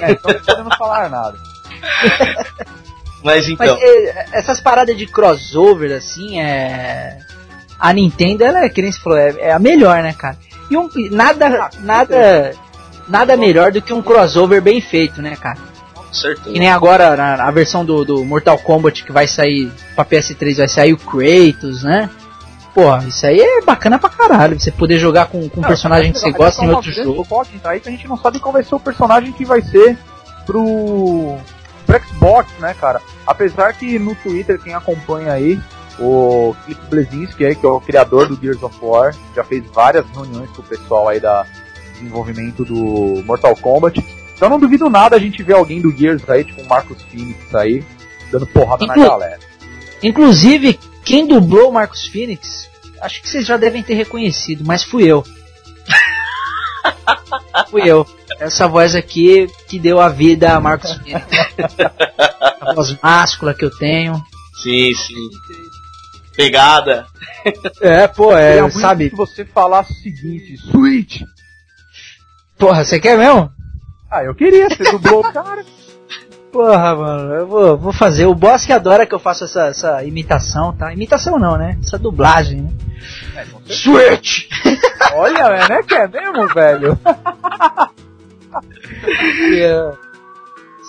É, 0.01 0.11
então 0.11 0.33
não 0.33 0.41
podemos 0.41 0.75
falar 0.75 1.09
nada. 1.09 1.37
Mas 3.25 3.49
então. 3.49 3.65
Mas 3.65 3.81
é, 3.81 4.25
essas 4.33 4.61
paradas 4.61 4.95
de 4.95 5.07
crossover, 5.07 5.91
assim, 5.91 6.39
é. 6.39 7.17
A 7.79 7.91
Nintendo, 7.91 8.43
ela 8.43 8.63
é, 8.63 8.69
que 8.69 8.81
nem 8.81 8.91
você 8.91 8.99
falou, 9.01 9.17
é, 9.17 9.35
é 9.39 9.51
a 9.51 9.59
melhor, 9.59 10.01
né, 10.01 10.13
cara? 10.13 10.37
E 10.69 10.77
um, 10.77 10.87
nada, 11.11 11.47
Ah, 11.47 11.69
nada, 11.79 12.53
nada 13.07 13.35
melhor 13.35 13.71
do 13.71 13.81
que 13.81 13.91
um 13.91 14.01
crossover 14.01 14.61
bem 14.61 14.79
feito, 14.79 15.21
né, 15.21 15.35
cara? 15.35 15.57
Com 15.93 16.13
certeza. 16.13 16.51
Que 16.51 16.59
nem 16.59 16.69
agora 16.69 17.17
na, 17.17 17.37
na 17.37 17.51
versão 17.51 17.83
do, 17.83 18.05
do 18.05 18.23
Mortal 18.23 18.59
Kombat 18.59 19.03
que 19.03 19.11
vai 19.11 19.27
sair 19.27 19.71
pra 19.95 20.05
PS3, 20.05 20.57
vai 20.57 20.67
sair 20.67 20.93
o 20.93 20.97
Kratos, 20.97 21.83
né? 21.83 22.09
Pô, 22.75 22.95
isso 23.07 23.25
aí 23.25 23.39
é 23.39 23.61
bacana 23.61 23.97
pra 23.97 24.09
caralho. 24.09 24.59
Você 24.59 24.71
poder 24.71 24.99
jogar 24.99 25.27
com, 25.27 25.49
com 25.49 25.61
um 25.61 25.63
personagem 25.63 26.11
que 26.11 26.19
você 26.19 26.31
gosta 26.31 26.63
em 26.63 26.69
outro 26.69 26.91
jogo. 26.91 27.23
fofoca 27.23 27.49
aí 27.65 27.79
que 27.79 27.89
a 27.89 27.91
gente 27.91 28.07
não 28.07 28.17
sabe 28.17 28.39
qual 28.39 28.53
vai 28.53 28.63
ser 28.63 28.75
o 28.75 28.79
personagem 28.79 29.31
que 29.31 29.45
vai 29.45 29.61
ser 29.61 29.97
pro, 30.45 31.37
pro 31.85 32.01
Xbox, 32.03 32.51
né, 32.59 32.73
cara? 32.73 33.01
Apesar 33.25 33.73
que 33.73 33.97
no 33.99 34.15
Twitter, 34.15 34.59
quem 34.61 34.73
acompanha 34.73 35.31
aí, 35.33 35.59
o 35.99 36.55
Cliff 36.65 36.81
Blesinski 36.89 37.45
aí, 37.45 37.55
que 37.55 37.65
é 37.65 37.69
o 37.69 37.79
criador 37.79 38.27
do 38.27 38.35
Gears 38.39 38.61
of 38.61 38.75
War, 38.81 39.15
já 39.35 39.43
fez 39.43 39.63
várias 39.73 40.05
reuniões 40.09 40.49
com 40.51 40.61
o 40.61 40.65
pessoal 40.65 41.07
aí 41.07 41.19
da 41.19 41.45
desenvolvimento 41.93 42.65
do 42.65 43.23
Mortal 43.25 43.55
Kombat. 43.55 44.03
Então 44.35 44.49
não 44.49 44.59
duvido 44.59 44.89
nada 44.89 45.15
a 45.15 45.19
gente 45.19 45.41
ver 45.41 45.53
alguém 45.53 45.79
do 45.79 45.91
Gears 45.95 46.29
aí, 46.29 46.43
tipo 46.43 46.61
o 46.61 46.67
Marcus 46.67 47.01
Phoenix 47.03 47.55
aí, 47.55 47.83
dando 48.31 48.45
porrada 48.47 48.85
na 48.85 48.93
Inclu- 48.93 49.07
galera. 49.09 49.39
Inclusive, 50.03 50.77
quem 51.03 51.25
dublou 51.25 51.69
o 51.69 51.73
Marcos 51.73 52.05
Phoenix, 52.07 52.69
acho 53.01 53.21
que 53.21 53.29
vocês 53.29 53.45
já 53.45 53.55
devem 53.55 53.81
ter 53.81 53.93
reconhecido, 53.93 54.63
mas 54.65 54.83
fui 54.83 55.03
eu. 55.09 55.23
Fui 57.69 57.83
eu. 57.89 58.05
Essa 58.39 58.67
voz 58.67 58.95
aqui 58.95 59.47
que 59.67 59.79
deu 59.79 59.99
a 59.99 60.09
vida 60.09 60.53
a 60.53 60.59
Marcos 60.59 60.93
Phoenix. 60.93 61.25
a 62.61 62.73
voz 62.73 62.97
máscula 63.01 63.53
que 63.53 63.65
eu 63.65 63.71
tenho. 63.71 64.21
Sim, 64.61 64.93
sim. 64.93 65.29
Pegada. 66.35 67.05
É, 67.81 68.07
pô, 68.07 68.35
é, 68.35 68.61
muito 68.61 68.79
sabe? 68.79 69.09
se 69.09 69.15
você 69.15 69.45
falasse 69.45 69.91
o 69.91 69.95
seguinte, 69.95 70.57
Switch! 70.57 71.21
Porra, 72.57 72.83
você 72.83 72.99
quer 72.99 73.17
mesmo? 73.17 73.51
Ah, 74.09 74.23
eu 74.23 74.33
queria, 74.35 74.69
você 74.69 74.83
dublou 74.91 75.19
o 75.19 75.33
cara. 75.33 75.63
Porra, 76.55 76.95
mano, 76.95 77.33
eu 77.33 77.45
vou, 77.47 77.77
vou 77.77 77.91
fazer. 77.91 78.25
O 78.27 78.33
boss 78.33 78.65
que 78.65 78.71
adora 78.71 79.05
que 79.05 79.13
eu 79.13 79.19
faça 79.19 79.43
essa, 79.43 79.67
essa 79.67 80.03
imitação, 80.05 80.71
tá? 80.71 80.93
Imitação 80.93 81.37
não, 81.37 81.57
né? 81.57 81.77
Essa 81.83 81.99
dublagem, 81.99 82.61
né? 82.61 82.71
Switch! 83.65 84.47
Olha, 85.15 85.37
é, 85.37 85.67
né? 85.67 85.83
Que 85.83 85.95
é 85.95 86.07
mesmo, 86.07 86.47
velho? 86.47 86.97
E, 89.51 89.59
eh, 89.59 89.91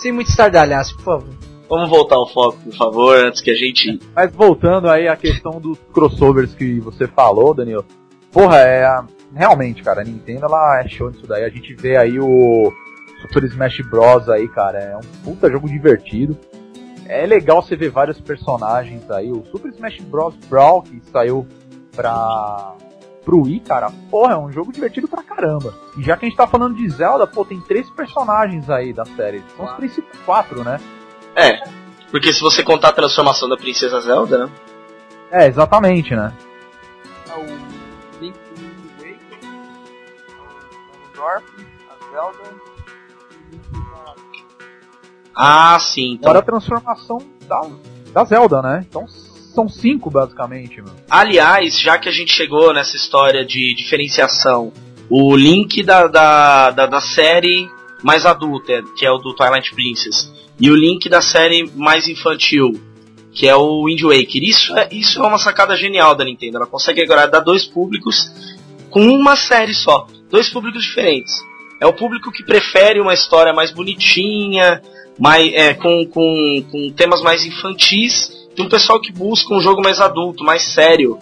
Sem 0.01 0.13
muito 0.13 0.29
estardalhaço, 0.29 0.95
por 0.95 1.03
favor. 1.03 1.29
Vamos 1.69 1.89
voltar 1.89 2.15
ao 2.15 2.29
foco, 2.29 2.57
por 2.63 2.73
favor, 2.73 3.17
antes 3.25 3.41
que 3.41 3.51
a 3.51 3.55
gente. 3.55 3.99
Mas 4.15 4.31
voltando 4.31 4.89
aí 4.89 5.05
à 5.09 5.17
questão 5.17 5.59
dos 5.59 5.77
crossovers 5.93 6.53
que 6.55 6.79
você 6.79 7.07
falou, 7.07 7.53
Daniel. 7.53 7.83
Porra, 8.31 8.59
é. 8.59 8.85
a- 8.85 9.03
Realmente, 9.35 9.83
cara, 9.83 9.99
a 10.01 10.05
Nintendo 10.05 10.45
ela 10.45 10.79
é 10.81 10.87
show 10.87 11.09
nisso 11.11 11.27
daí. 11.27 11.43
A 11.43 11.49
gente 11.49 11.73
vê 11.75 11.97
aí 11.97 12.17
o 12.17 12.71
Super 13.21 13.43
Smash 13.45 13.81
Bros. 13.81 14.29
aí, 14.29 14.47
cara. 14.47 14.79
É 14.79 14.97
um 14.97 15.23
puta 15.23 15.49
jogo 15.49 15.67
divertido. 15.67 16.37
É 17.05 17.25
legal 17.25 17.61
você 17.61 17.75
ver 17.75 17.89
vários 17.89 18.19
personagens 18.19 19.09
aí. 19.09 19.31
O 19.31 19.45
Super 19.45 19.71
Smash 19.71 19.99
Bros. 20.01 20.35
Brawl, 20.49 20.81
que 20.81 21.01
saiu 21.11 21.47
pra. 21.95 22.75
pro 23.23 23.43
Wii, 23.43 23.61
cara, 23.61 23.91
porra, 24.09 24.33
é 24.33 24.37
um 24.37 24.51
jogo 24.51 24.71
divertido 24.71 25.07
pra 25.07 25.23
caramba. 25.23 25.73
E 25.97 26.03
já 26.03 26.17
que 26.17 26.25
a 26.25 26.29
gente 26.29 26.37
tá 26.37 26.47
falando 26.47 26.75
de 26.75 26.89
Zelda, 26.89 27.25
pô, 27.25 27.43
tem 27.45 27.59
três 27.61 27.89
personagens 27.89 28.69
aí 28.69 28.93
da 28.93 29.05
série. 29.05 29.43
São 29.55 29.65
os 29.65 29.73
principais 29.73 30.19
quatro, 30.25 30.63
né? 30.63 30.79
É. 31.35 31.61
Porque 32.11 32.31
se 32.31 32.41
você 32.41 32.63
contar 32.63 32.89
a 32.89 32.93
transformação 32.93 33.49
da 33.49 33.57
Princesa 33.57 33.99
Zelda, 34.01 34.45
né? 34.45 34.51
É, 35.31 35.47
exatamente, 35.47 36.15
né? 36.15 36.33
É 37.29 37.33
o 37.35 38.21
Link 38.21 38.37
Wind 38.57 38.91
Waker, 38.97 39.49
o 41.03 41.15
Dorf, 41.15 41.45
a 41.89 42.11
Zelda 42.11 42.37
o 42.39 42.53
Link 42.53 42.59
da... 42.59 42.66
Ah, 45.37 45.77
sim. 45.79 46.13
Então, 46.13 46.31
Agora 46.31 46.39
a 46.39 46.45
transformação 46.45 47.19
da, 47.47 47.61
da 48.11 48.23
Zelda, 48.25 48.61
né? 48.61 48.85
Então 48.89 49.05
são 49.07 49.69
cinco, 49.69 50.09
basicamente, 50.09 50.81
meu. 50.81 50.93
aliás, 51.09 51.79
já 51.79 51.97
que 51.97 52.09
a 52.09 52.11
gente 52.11 52.31
chegou 52.31 52.73
nessa 52.73 52.95
história 52.95 53.45
de 53.45 53.73
diferenciação, 53.75 54.71
o 55.09 55.35
Link 55.35 55.83
da, 55.83 56.07
da, 56.07 56.71
da, 56.71 56.85
da 56.85 57.01
série 57.01 57.69
mais 58.03 58.25
adulta, 58.25 58.83
que 58.95 59.05
é 59.05 59.11
o 59.11 59.17
do 59.17 59.35
Twilight 59.35 59.73
Princess, 59.73 60.31
e 60.59 60.69
o 60.69 60.75
Link 60.75 61.07
da 61.09 61.21
série 61.21 61.71
mais 61.75 62.07
infantil, 62.07 62.71
que 63.31 63.47
é 63.47 63.55
o 63.55 63.85
Wind 63.85 64.01
Waker. 64.01 64.43
Isso 64.43 64.75
é, 64.77 64.89
isso 64.91 65.23
é 65.23 65.27
uma 65.27 65.37
sacada 65.37 65.75
genial 65.75 66.15
da 66.15 66.25
Nintendo. 66.25 66.57
Ela 66.57 66.67
consegue 66.67 67.01
agradar 67.01 67.43
dois 67.43 67.65
públicos 67.65 68.31
com 68.89 69.07
uma 69.07 69.35
série 69.35 69.73
só. 69.73 70.07
Dois 70.29 70.49
públicos 70.49 70.83
diferentes. 70.83 71.33
É 71.79 71.85
o 71.85 71.93
público 71.93 72.31
que 72.31 72.43
prefere 72.43 72.99
uma 72.99 73.13
história 73.13 73.53
mais 73.53 73.71
bonitinha, 73.71 74.81
mais, 75.17 75.51
é, 75.53 75.73
com, 75.73 76.05
com, 76.07 76.63
com 76.71 76.91
temas 76.91 77.21
mais 77.21 77.45
infantis, 77.45 78.31
e 78.55 78.61
um 78.61 78.69
pessoal 78.69 78.99
que 78.99 79.11
busca 79.11 79.53
um 79.53 79.61
jogo 79.61 79.81
mais 79.81 79.99
adulto, 79.99 80.43
mais 80.43 80.63
sério. 80.73 81.19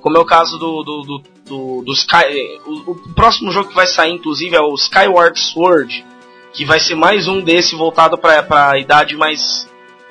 Como 0.00 0.16
é 0.16 0.20
o 0.20 0.24
caso 0.24 0.58
do, 0.58 0.82
do, 0.82 1.02
do, 1.02 1.22
do, 1.44 1.82
do 1.82 1.92
Sky. 1.92 2.24
eh, 2.24 2.58
O, 2.64 2.92
o 2.92 3.14
próximo 3.14 3.50
jogo 3.50 3.68
que 3.68 3.74
vai 3.74 3.86
sair, 3.86 4.12
inclusive, 4.12 4.54
é 4.56 4.60
o 4.60 4.74
Skyward 4.74 5.38
Sword, 5.38 6.04
que 6.52 6.64
vai 6.64 6.80
ser 6.80 6.94
mais 6.94 7.26
um 7.28 7.40
desse 7.40 7.74
voltado 7.74 8.16
para 8.16 8.70
a 8.70 8.78
idade 8.78 9.16
mais. 9.16 9.68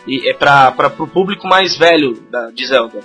É 0.08 0.34
para 0.34 0.94
o 1.00 1.08
público 1.08 1.48
mais 1.48 1.76
velho 1.76 2.14
da, 2.30 2.52
de 2.52 2.68
Zelda. 2.68 3.00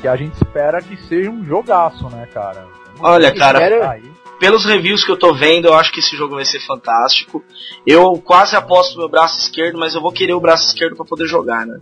Que 0.00 0.08
a 0.08 0.16
gente 0.16 0.34
espera 0.34 0.80
que 0.80 0.96
seja 1.08 1.28
um 1.28 1.44
jogaço, 1.44 2.08
né, 2.08 2.26
cara? 2.32 2.66
Olha, 3.00 3.34
cara, 3.34 3.58
vai 3.58 3.80
sair. 3.80 4.12
Pelos 4.38 4.64
reviews 4.64 5.04
que 5.04 5.10
eu 5.10 5.16
tô 5.18 5.34
vendo, 5.34 5.66
eu 5.68 5.74
acho 5.74 5.92
que 5.92 6.00
esse 6.00 6.16
jogo 6.16 6.34
vai 6.36 6.44
ser 6.44 6.60
fantástico. 6.60 7.42
Eu 7.86 8.14
quase 8.24 8.54
aposto 8.56 8.98
meu 8.98 9.08
braço 9.08 9.38
esquerdo, 9.40 9.78
mas 9.78 9.94
eu 9.94 10.00
vou 10.00 10.12
querer 10.12 10.34
o 10.34 10.40
braço 10.40 10.66
esquerdo 10.68 10.96
para 10.96 11.06
poder 11.06 11.26
jogar, 11.26 11.66
né? 11.66 11.78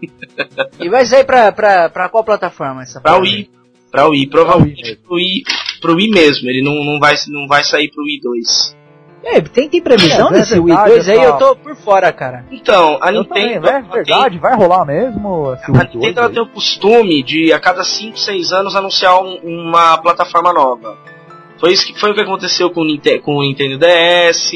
E 0.78 0.88
vai 0.88 1.04
sair 1.06 1.24
pra, 1.24 1.50
pra, 1.50 1.88
pra 1.88 2.08
qual 2.08 2.22
plataforma 2.22 2.82
essa 2.82 3.00
Pra? 3.00 3.16
Wii. 3.16 3.50
Pra 3.90 4.06
Wii, 4.06 4.28
provavelmente 4.28 4.96
pro 4.96 5.16
Wii, 5.16 5.42
pro 5.80 5.94
Wii 5.96 6.10
mesmo. 6.10 6.48
Ele 6.48 6.62
não, 6.62 6.84
não, 6.84 7.00
vai, 7.00 7.14
não 7.28 7.48
vai 7.48 7.64
sair 7.64 7.90
pro 7.90 8.04
Wii 8.04 8.20
2. 8.20 8.76
É, 9.24 9.40
tem, 9.40 9.68
tem 9.68 9.82
previsão 9.82 10.28
É, 10.28 10.36
é 10.36 10.38
desse 10.38 10.54
Wii 10.58 10.66
verdade, 10.66 10.90
2 10.90 11.08
aí? 11.08 11.22
Eu 11.22 11.38
tô 11.38 11.56
por 11.56 11.74
fora, 11.74 12.12
cara. 12.12 12.44
Então, 12.52 12.98
a 13.02 13.10
Eu 13.12 13.24
também, 13.24 13.46
Nintendo. 13.56 13.68
é 13.68 13.80
verdade, 13.82 14.38
vai 14.38 14.54
rolar 14.54 14.84
mesmo 14.84 15.46
A 15.46 15.70
Wii 15.70 15.78
Nintendo 15.94 15.98
2 16.00 16.16
ela 16.16 16.30
tem 16.30 16.42
o 16.42 16.46
costume 16.48 17.22
de, 17.24 17.52
a 17.52 17.58
cada 17.58 17.82
5, 17.82 18.16
6 18.18 18.52
anos, 18.52 18.76
anunciar 18.76 19.18
um- 19.20 19.38
uma 19.42 19.98
plataforma 19.98 20.52
nova. 20.52 20.96
Foi, 21.58 21.72
isso 21.72 21.86
que, 21.86 21.98
foi 21.98 22.12
o 22.12 22.14
que 22.14 22.20
aconteceu 22.20 22.70
com 22.70 22.82
o, 22.82 22.84
Ninte- 22.84 23.18
com 23.20 23.36
o 23.36 23.42
Nintendo 23.42 23.78
DS, 23.78 24.50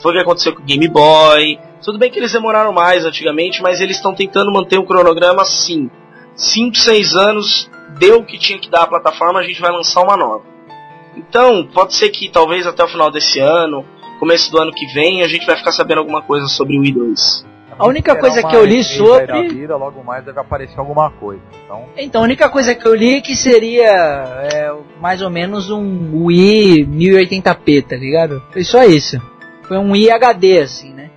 foi 0.00 0.12
o 0.12 0.14
que 0.14 0.22
aconteceu 0.22 0.54
com 0.54 0.62
o 0.62 0.64
Game 0.64 0.86
Boy. 0.88 1.58
Tudo 1.84 1.98
bem 1.98 2.10
que 2.10 2.18
eles 2.18 2.32
demoraram 2.32 2.72
mais 2.72 3.04
antigamente, 3.04 3.60
mas 3.60 3.80
eles 3.80 3.96
estão 3.96 4.14
tentando 4.14 4.52
manter 4.52 4.78
um 4.78 4.84
cronograma 4.84 5.42
assim. 5.42 5.90
5, 6.36 6.76
6 6.76 7.16
anos, 7.16 7.70
deu 7.98 8.18
o 8.18 8.24
que 8.24 8.38
tinha 8.38 8.58
que 8.58 8.70
dar 8.70 8.82
a 8.82 8.86
plataforma, 8.86 9.40
a 9.40 9.42
gente 9.42 9.60
vai 9.60 9.70
lançar 9.70 10.02
uma 10.02 10.16
nova. 10.16 10.44
Então, 11.16 11.64
pode 11.72 11.94
ser 11.94 12.08
que 12.10 12.28
talvez 12.28 12.66
até 12.66 12.82
o 12.82 12.88
final 12.88 13.10
desse 13.10 13.38
ano, 13.38 13.84
começo 14.18 14.50
do 14.50 14.60
ano 14.60 14.72
que 14.72 14.86
vem, 14.92 15.22
a 15.22 15.28
gente 15.28 15.46
vai 15.46 15.56
ficar 15.56 15.72
sabendo 15.72 15.98
alguma 15.98 16.22
coisa 16.22 16.46
sobre 16.46 16.76
o 16.76 16.80
Wii 16.80 16.92
2. 16.92 17.46
A 17.78 17.86
única 17.86 18.16
coisa 18.16 18.42
que 18.42 18.54
eu 18.54 18.64
li 18.64 18.82
sobre. 18.84 19.48
Vida, 19.48 19.76
logo 19.76 20.02
mais 20.02 20.24
deve 20.24 20.38
aparecer 20.38 20.78
alguma 20.78 21.10
coisa. 21.10 21.42
Então, 21.64 21.84
então 21.96 22.20
a 22.22 22.24
única 22.24 22.48
coisa 22.48 22.74
que 22.74 22.86
eu 22.86 22.94
li 22.94 23.16
é 23.16 23.20
que 23.20 23.34
seria 23.34 23.90
é, 24.52 24.72
mais 25.00 25.22
ou 25.22 25.30
menos 25.30 25.70
um 25.70 26.24
Wii 26.26 26.86
1080p, 26.86 27.86
tá 27.86 27.96
ligado? 27.96 28.42
Foi 28.52 28.64
só 28.64 28.84
isso. 28.84 29.20
Foi 29.66 29.78
um 29.78 29.92
Wii 29.92 30.10
HD, 30.10 30.60
assim, 30.60 30.92
né? 30.92 31.10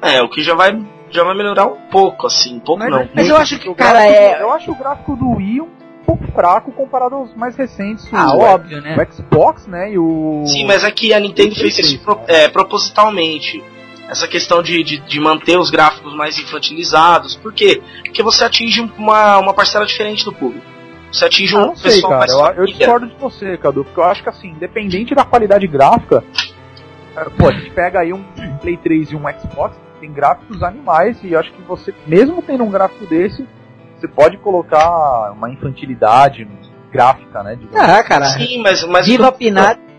É, 0.00 0.22
o 0.22 0.28
que 0.28 0.42
já 0.42 0.54
vai, 0.54 0.76
já 1.10 1.22
vai 1.22 1.36
melhorar 1.36 1.66
um 1.66 1.76
pouco, 1.90 2.26
assim, 2.26 2.56
um 2.56 2.60
pouco 2.60 2.82
mas, 2.82 2.90
não. 2.90 3.08
Mas 3.14 3.28
eu 3.28 3.36
acho 3.36 3.58
que, 3.58 3.72
cara, 3.74 4.06
é. 4.06 4.42
Eu 4.42 4.50
acho 4.52 4.72
o 4.72 4.74
gráfico 4.74 5.14
do 5.14 5.36
Wii 5.36 5.60
um 5.60 5.68
pouco 6.04 6.26
fraco 6.32 6.72
comparado 6.72 7.14
aos 7.14 7.34
mais 7.36 7.54
recentes. 7.56 8.08
Ah, 8.12 8.34
o, 8.34 8.40
óbvio, 8.40 8.80
né? 8.80 8.96
O 8.96 9.12
Xbox, 9.12 9.66
né? 9.66 9.92
E 9.92 9.98
o. 9.98 10.42
Sim, 10.46 10.66
mas 10.66 10.84
aqui 10.84 11.12
é 11.12 11.16
a 11.16 11.20
Nintendo 11.20 11.54
fez 11.54 11.78
isso 11.78 12.00
pro, 12.00 12.20
é, 12.26 12.48
propositalmente. 12.48 13.62
Essa 14.08 14.28
questão 14.28 14.62
de, 14.62 14.82
de, 14.82 14.98
de, 14.98 15.20
manter 15.20 15.58
os 15.58 15.70
gráficos 15.70 16.14
mais 16.14 16.38
infantilizados. 16.38 17.34
Por 17.36 17.52
quê? 17.52 17.80
Porque 18.04 18.22
você 18.22 18.44
atinge 18.44 18.80
uma, 18.98 19.38
uma 19.38 19.54
parcela 19.54 19.86
diferente 19.86 20.24
do 20.24 20.32
público. 20.32 20.66
Você 21.10 21.26
atinge 21.26 21.54
ah, 21.56 21.66
um 21.66 21.76
sei, 21.76 21.92
pessoal 21.92 22.12
cara, 22.12 22.36
mais 22.36 22.56
eu, 22.56 22.64
eu 22.64 22.66
discordo 22.66 23.06
de 23.06 23.14
você, 23.16 23.56
Cadu, 23.56 23.84
porque 23.84 24.00
eu 24.00 24.04
acho 24.04 24.22
que 24.22 24.28
assim, 24.28 24.48
independente 24.48 25.14
da 25.14 25.24
qualidade 25.24 25.66
gráfica, 25.66 26.24
é, 27.16 27.24
pô, 27.24 27.48
a 27.48 27.52
gente 27.52 27.70
pega 27.70 28.00
aí 28.00 28.12
um 28.12 28.24
Play 28.60 28.78
3 28.78 29.12
e 29.12 29.16
um 29.16 29.22
Xbox, 29.38 29.76
tem 30.00 30.12
gráficos 30.12 30.62
animais, 30.62 31.18
e 31.22 31.32
eu 31.32 31.38
acho 31.38 31.52
que 31.52 31.62
você, 31.62 31.94
mesmo 32.06 32.42
tendo 32.42 32.64
um 32.64 32.70
gráfico 32.70 33.06
desse, 33.06 33.46
você 33.98 34.08
pode 34.08 34.38
colocar 34.38 35.32
uma 35.32 35.50
infantilidade 35.50 36.48
gráfica, 36.90 37.42
né? 37.42 37.58
Ah, 37.74 38.02
cara. 38.02 38.24
Sim, 38.26 38.60
mas, 38.62 38.82
mas 38.84 39.06
Viva 39.06 39.28
a 39.28 39.32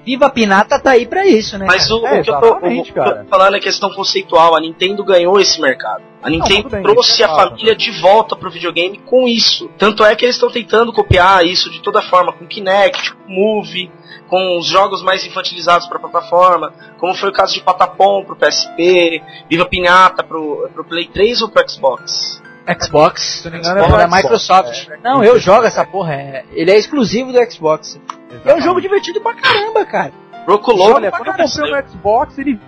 Viva 0.06 0.30
Pinata 0.30 0.80
tá 0.80 0.92
aí 0.92 1.06
pra 1.06 1.26
isso, 1.26 1.58
né? 1.58 1.66
Mas 1.66 1.90
o, 1.90 2.06
é, 2.06 2.20
o, 2.20 2.24
que 2.24 2.30
eu 2.30 2.40
tô, 2.40 2.54
o, 2.56 2.84
que 2.84 3.00
eu 3.00 3.24
tô 3.24 3.26
falando 3.30 3.56
é 3.56 3.60
questão 3.60 3.90
conceitual. 3.90 4.56
A 4.56 4.60
Nintendo 4.60 5.04
ganhou 5.04 5.40
esse 5.40 5.62
mercado. 5.62 6.04
A 6.22 6.30
Nintendo 6.30 6.64
Não, 6.64 6.70
bem, 6.70 6.84
trouxe 6.84 7.24
a 7.24 7.30
família 7.30 7.76
de 7.76 7.92
volta 8.02 8.36
pro 8.36 8.52
videogame 8.52 8.98
com 9.00 9.28
isso. 9.28 9.70
Tanto 9.78 10.04
é 10.04 10.16
que 10.16 10.26
eles 10.26 10.36
estão 10.36 10.50
tentando 10.50 10.92
copiar 10.92 11.46
isso 11.46 11.70
de 11.70 11.82
toda 11.82 12.02
forma, 12.02 12.34
com 12.34 12.46
Kinect, 12.46 13.14
com 13.14 13.32
Move, 13.32 13.92
com 14.30 14.58
os 14.58 14.68
jogos 14.68 15.02
mais 15.02 15.26
infantilizados 15.26 15.88
para 15.88 16.00
plataforma, 16.00 16.74
como 16.98 17.14
foi 17.14 17.30
o 17.30 17.34
caso 17.34 17.54
de 17.54 17.62
Patapom 17.62 18.24
pro 18.24 18.36
PSP, 18.36 19.22
Viva 19.50 19.66
Pinata 19.66 20.24
pro, 20.24 20.70
pro 20.74 20.84
Play 20.84 21.08
3 21.08 21.42
ou 21.42 21.50
pro 21.50 21.70
Xbox. 21.70 22.42
Xbox. 22.82 23.42
Se 23.42 23.50
não 23.50 23.58
engano, 23.58 23.80
é 23.80 23.88
da 23.90 24.08
Microsoft. 24.08 24.90
É, 24.90 24.98
não, 25.04 25.24
eu 25.24 25.38
jogo 25.40 25.66
essa 25.66 25.86
porra. 25.86 26.14
É, 26.14 26.46
ele 26.54 26.72
é 26.72 26.78
exclusivo 26.78 27.32
do 27.32 27.52
Xbox. 27.52 28.00
Exatamente. 28.36 28.50
É 28.50 28.56
um 28.56 28.62
jogo 28.62 28.82
divertido 28.82 29.22
pra 29.22 29.34
caramba, 29.34 29.86
cara. 29.86 30.12
Rocolou, 30.48 30.96
Olha, 30.96 31.12
quando 31.12 31.28
eu 31.28 31.34
comprei 31.34 31.82
o 31.82 31.90
Xbox, 31.90 32.38
ele 32.38 32.60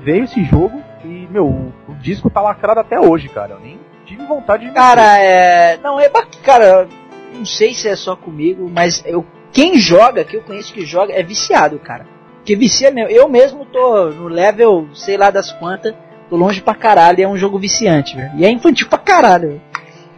veio 0.00 0.24
esse 0.24 0.44
jogo 0.44 0.82
e, 1.04 1.26
meu, 1.30 1.46
o, 1.46 1.94
disco 2.00 2.28
tá 2.28 2.40
lacrado 2.40 2.80
até 2.80 3.00
hoje, 3.00 3.28
cara. 3.28 3.54
Eu 3.54 3.60
nem 3.60 3.80
tive 4.04 4.24
vontade 4.26 4.66
de 4.66 4.72
Cara, 4.72 5.18
é. 5.18 5.78
Não, 5.82 5.98
é 5.98 6.08
bacana. 6.08 6.42
Cara, 6.42 6.88
não 7.34 7.44
sei 7.44 7.72
se 7.74 7.88
é 7.88 7.96
só 7.96 8.14
comigo, 8.14 8.70
mas 8.70 9.02
eu. 9.06 9.24
Quem 9.52 9.78
joga, 9.78 10.24
que 10.24 10.36
eu 10.36 10.42
conheço 10.42 10.74
que 10.74 10.84
joga, 10.84 11.14
é 11.14 11.22
viciado, 11.22 11.78
cara. 11.78 12.06
Que 12.44 12.56
vicia 12.56 12.90
mesmo. 12.90 13.10
Eu 13.10 13.28
mesmo 13.28 13.64
tô 13.64 14.10
no 14.10 14.28
level, 14.28 14.88
sei 14.92 15.16
lá 15.16 15.30
das 15.30 15.52
quantas 15.52 15.94
Tô 16.28 16.36
longe 16.36 16.60
pra 16.60 16.74
caralho 16.74 17.20
e 17.20 17.22
é 17.22 17.28
um 17.28 17.36
jogo 17.36 17.58
viciante, 17.58 18.16
velho. 18.16 18.32
E 18.36 18.44
é 18.44 18.50
infantil 18.50 18.88
pra 18.88 18.98
caralho. 18.98 19.60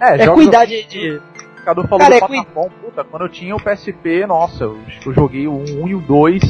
É, 0.00 0.22
é 0.22 0.28
cuidar 0.28 0.64
de, 0.64 0.84
de... 0.84 1.20
Cadu 1.66 1.82
falou 1.88 1.98
Cara, 1.98 2.20
do 2.20 2.34
é 2.36 2.44
puta, 2.44 3.02
quando 3.02 3.22
eu 3.22 3.28
tinha 3.28 3.56
o 3.56 3.60
PSP, 3.60 4.24
nossa, 4.24 4.62
eu, 4.62 4.78
eu 5.04 5.12
joguei 5.12 5.48
o 5.48 5.52
1 5.52 5.88
e 5.88 5.94
o 5.96 6.00
2 6.00 6.42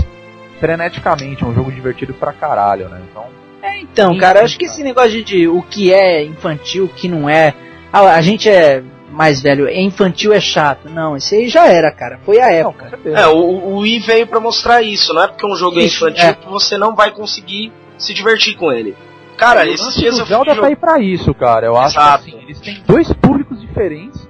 freneticamente, 0.61 1.43
é 1.43 1.47
um 1.47 1.55
jogo 1.55 1.73
divertido 1.73 2.13
pra 2.13 2.35
caralho, 2.35 2.91
né? 2.91 3.01
Então. 3.11 3.25
É, 3.63 3.81
então, 3.81 4.19
cara, 4.19 4.41
eu 4.41 4.45
acho 4.45 4.59
que 4.59 4.67
esse 4.67 4.83
negócio 4.83 5.25
de, 5.25 5.49
o 5.49 5.63
que 5.63 5.91
é 5.91 6.23
infantil, 6.23 6.85
o 6.85 6.89
que 6.89 7.09
não 7.09 7.31
é. 7.31 7.55
Ah, 7.91 8.15
a 8.15 8.21
gente 8.21 8.47
é 8.47 8.83
mais 9.11 9.41
velho, 9.41 9.67
é 9.67 9.81
infantil 9.81 10.35
é 10.35 10.41
chato. 10.41 10.91
Não, 10.91 11.17
esse 11.17 11.35
aí 11.35 11.49
já 11.49 11.67
era, 11.67 11.91
cara. 11.91 12.21
Foi 12.23 12.39
a 12.39 12.53
época. 12.53 12.99
Não, 13.03 13.17
é, 13.17 13.27
o, 13.27 13.39
o 13.39 13.79
Wii 13.79 14.01
veio 14.01 14.27
para 14.27 14.39
mostrar 14.39 14.83
isso, 14.83 15.15
não 15.15 15.23
é 15.23 15.29
porque 15.29 15.47
um 15.47 15.57
jogo 15.57 15.81
isso, 15.81 16.07
é 16.07 16.11
infantil 16.11 16.29
é. 16.29 16.35
que 16.35 16.47
você 16.47 16.77
não 16.77 16.95
vai 16.95 17.11
conseguir 17.11 17.73
se 17.97 18.13
divertir 18.13 18.55
com 18.55 18.71
ele. 18.71 18.95
Cara, 19.39 19.67
esses 19.67 19.95
dias 19.95 20.19
eu 20.19 20.27
Zelda 20.27 20.55
tá 20.55 20.67
aí 20.67 20.77
pra 20.77 20.99
isso, 20.99 21.33
cara. 21.33 21.65
Eu 21.65 21.77
acho 21.79 21.99
Exato. 21.99 22.25
que 22.25 22.31
assim, 22.31 22.43
eles 22.43 22.61
têm 22.61 22.83
dois 22.87 23.11
públicos 23.15 23.59
diferentes. 23.59 24.27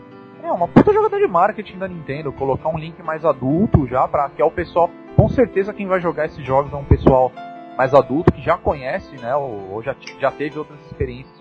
É 0.46 0.52
uma 0.52 0.68
puta 0.68 0.92
jogada 0.92 1.18
de 1.18 1.26
marketing 1.26 1.76
da 1.76 1.88
Nintendo, 1.88 2.32
colocar 2.32 2.68
um 2.68 2.78
link 2.78 3.02
mais 3.02 3.24
adulto 3.24 3.84
já 3.88 4.06
para 4.06 4.30
que 4.30 4.40
é 4.40 4.44
o 4.44 4.50
pessoal, 4.50 4.88
com 5.16 5.28
certeza 5.28 5.74
quem 5.74 5.88
vai 5.88 6.00
jogar 6.00 6.26
esses 6.26 6.46
jogos 6.46 6.72
é 6.72 6.76
um 6.76 6.84
pessoal 6.84 7.32
mais 7.76 7.92
adulto 7.92 8.32
que 8.32 8.40
já 8.40 8.56
conhece, 8.56 9.16
né, 9.16 9.34
ou, 9.34 9.72
ou 9.72 9.82
já, 9.82 9.96
já 10.20 10.30
teve 10.30 10.56
outras 10.56 10.78
experiências 10.86 11.34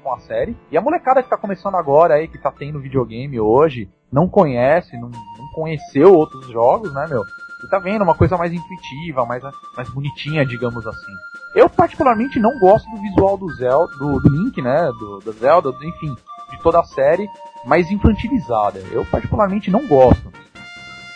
com 0.00 0.14
a 0.14 0.20
série. 0.20 0.56
E 0.70 0.78
a 0.78 0.80
molecada 0.80 1.24
que 1.24 1.28
tá 1.28 1.36
começando 1.36 1.74
agora 1.74 2.14
aí, 2.14 2.28
que 2.28 2.38
tá 2.38 2.52
tendo 2.52 2.78
videogame 2.78 3.40
hoje, 3.40 3.90
não 4.12 4.28
conhece, 4.28 4.96
não, 4.96 5.08
não 5.08 5.52
conheceu 5.52 6.14
outros 6.14 6.46
jogos, 6.46 6.94
né, 6.94 7.04
meu? 7.08 7.22
E 7.64 7.68
tá 7.68 7.80
vendo 7.80 8.02
uma 8.02 8.14
coisa 8.14 8.38
mais 8.38 8.52
intuitiva, 8.52 9.26
mais, 9.26 9.42
mais 9.76 9.90
bonitinha, 9.90 10.46
digamos 10.46 10.86
assim. 10.86 11.12
Eu 11.52 11.68
particularmente 11.68 12.38
não 12.38 12.56
gosto 12.60 12.88
do 12.90 13.02
visual 13.02 13.36
do 13.36 13.52
Zelda, 13.54 13.92
do, 13.96 14.20
do 14.20 14.28
Link, 14.28 14.62
né, 14.62 14.86
do, 15.00 15.18
do 15.18 15.32
Zelda, 15.32 15.72
do, 15.72 15.84
enfim, 15.84 16.14
de 16.50 16.62
toda 16.62 16.78
a 16.78 16.84
série, 16.84 17.26
mais 17.66 17.90
infantilizada. 17.90 18.82
Eu 18.90 19.04
particularmente 19.04 19.70
não 19.70 19.86
gosto. 19.86 20.32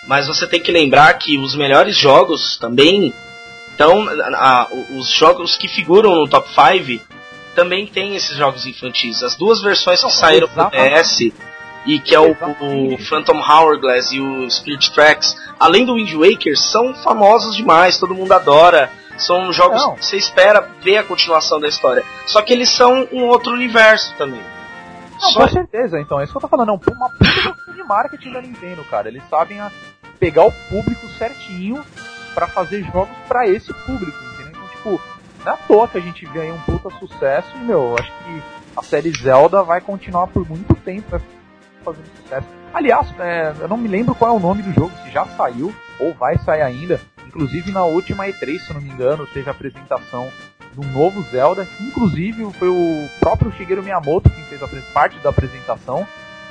Mas 0.07 0.27
você 0.27 0.47
tem 0.47 0.61
que 0.61 0.73
lembrar 0.73 1.15
que 1.15 1.39
os 1.39 1.55
melhores 1.55 1.97
jogos 1.97 2.59
também 2.59 3.15
então 3.81 4.09
os 4.91 5.11
jogos 5.11 5.57
que 5.57 5.67
figuram 5.67 6.15
no 6.15 6.29
top 6.29 6.47
5 6.51 7.03
também 7.55 7.87
tem 7.87 8.15
esses 8.15 8.37
jogos 8.37 8.67
infantis. 8.67 9.23
As 9.23 9.35
duas 9.35 9.63
versões 9.63 10.01
que 10.01 10.05
não, 10.05 10.11
saíram 10.11 10.49
pro 10.49 10.69
DS 10.69 11.33
e 11.87 11.99
que 11.99 12.15
é 12.15 12.21
o, 12.21 12.33
o, 12.33 12.99
Phantom 12.99 13.39
Hourglass 13.39 14.13
e 14.13 14.21
o 14.21 14.51
Spirit 14.51 14.93
Tracks, 14.93 15.35
além 15.59 15.87
do 15.87 15.95
Wind 15.95 16.13
Waker, 16.13 16.59
são 16.59 16.93
famosos 16.93 17.57
demais, 17.57 17.99
todo 17.99 18.15
mundo 18.15 18.33
adora. 18.33 18.91
São 19.17 19.51
jogos 19.51 19.83
Não. 19.83 19.95
que 19.95 20.05
você 20.05 20.19
espera 20.19 20.67
ver 20.83 20.99
a 20.99 21.03
continuação 21.03 21.59
da 21.59 21.69
história. 21.69 22.05
Só 22.27 22.43
que 22.43 22.53
eles 22.53 22.69
são 22.69 23.09
um 23.11 23.25
outro 23.25 23.53
universo 23.53 24.15
também. 24.19 24.43
Não. 25.21 25.35
Com 25.35 25.49
certeza, 25.49 26.01
então. 26.01 26.21
É 26.21 26.25
isso 26.25 26.33
que 26.33 26.37
eu 26.39 26.43
tô 26.43 26.49
falando. 26.49 26.71
É 26.71 26.93
uma 26.93 27.11
puta 27.11 27.73
de 27.75 27.83
marketing 27.83 28.33
da 28.33 28.43
Nintendo, 28.43 28.85
cara. 28.85 29.09
Eles 29.09 29.23
sabem 29.29 29.61
a... 29.61 29.71
pegar 30.19 30.45
o 30.45 30.53
público 30.69 31.07
certinho 31.19 31.85
para 32.35 32.47
fazer 32.47 32.83
jogos 32.85 33.17
para 33.29 33.47
esse 33.49 33.73
público, 33.73 34.19
entendeu? 34.35 34.51
Então, 34.51 34.69
tipo, 34.69 35.01
não 35.45 35.53
é 35.53 35.57
toa 35.67 35.89
que 35.89 35.99
a 35.99 36.01
gente 36.01 36.27
ganha 36.27 36.55
um 36.55 36.61
puta 36.61 36.91
sucesso 36.99 37.49
e, 37.57 37.59
meu, 37.59 37.95
acho 37.99 38.13
que 38.25 38.43
a 38.77 38.83
série 38.83 39.11
Zelda 39.11 39.63
vai 39.63 39.81
continuar 39.81 40.29
por 40.29 40.49
muito 40.49 40.75
tempo 40.77 41.21
fazendo 41.85 42.07
sucesso. 42.23 42.47
Aliás, 42.73 43.13
é, 43.19 43.53
eu 43.61 43.69
não 43.69 43.77
me 43.77 43.89
lembro 43.89 44.15
qual 44.15 44.33
é 44.33 44.37
o 44.37 44.41
nome 44.41 44.63
do 44.63 44.73
jogo, 44.73 44.93
se 45.03 45.11
já 45.11 45.25
saiu 45.27 45.75
ou 45.99 46.15
vai 46.15 46.39
sair 46.39 46.63
ainda. 46.63 47.01
Inclusive 47.27 47.73
na 47.73 47.85
última 47.85 48.27
E3, 48.27 48.59
se 48.59 48.73
não 48.73 48.81
me 48.81 48.91
engano, 48.91 49.27
teve 49.27 49.49
a 49.49 49.53
apresentação 49.53 50.31
do 50.75 50.87
novo 50.89 51.23
Zelda. 51.31 51.67
Inclusive 51.81 52.51
foi 52.59 52.69
o 52.69 53.09
próprio 53.19 53.53
Shigeru 53.53 53.83
Miyamoto 53.83 54.31
quem 54.31 54.45
fez 54.45 54.63
a 54.63 54.69
parte 54.93 55.19
da 55.19 55.31
apresentação. 55.31 56.07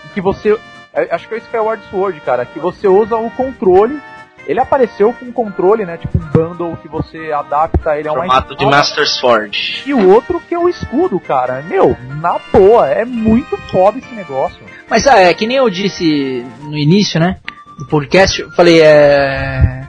E 0.05 0.09
que 0.13 0.21
você. 0.21 0.57
É, 0.93 1.13
acho 1.13 1.27
que 1.27 1.35
é 1.35 1.37
o 1.37 1.41
Skyward 1.41 1.83
Sword, 1.89 2.19
cara. 2.21 2.45
Que 2.45 2.59
você 2.59 2.87
usa 2.87 3.15
o 3.15 3.29
controle. 3.31 3.99
Ele 4.47 4.59
apareceu 4.59 5.13
com 5.13 5.25
um 5.25 5.31
controle, 5.31 5.85
né? 5.85 5.97
Tipo 5.97 6.17
um 6.17 6.27
bundle 6.27 6.77
que 6.77 6.87
você 6.87 7.31
adapta 7.31 7.99
ele 7.99 8.07
a 8.07 8.13
uma 8.13 8.21
Formato 8.21 8.55
de 8.55 8.65
Master 8.65 9.07
Sword. 9.07 9.83
E 9.85 9.93
o 9.93 10.09
outro 10.09 10.39
que 10.39 10.55
é 10.55 10.57
o 10.57 10.67
escudo, 10.67 11.19
cara. 11.19 11.61
Meu, 11.61 11.95
na 12.19 12.39
boa, 12.51 12.87
é 12.87 13.05
muito 13.05 13.55
foda 13.69 13.99
esse 13.99 14.13
negócio. 14.15 14.59
Mas 14.89 15.05
ah, 15.05 15.19
é 15.19 15.31
que 15.35 15.45
nem 15.45 15.57
eu 15.57 15.69
disse 15.69 16.43
no 16.61 16.75
início, 16.75 17.19
né? 17.19 17.37
Do 17.77 17.85
podcast, 17.85 18.41
eu 18.41 18.51
falei, 18.51 18.81
é 18.81 19.79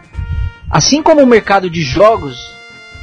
Assim 0.71 1.03
como 1.03 1.21
o 1.21 1.27
mercado 1.27 1.69
de 1.69 1.83
jogos 1.83 2.37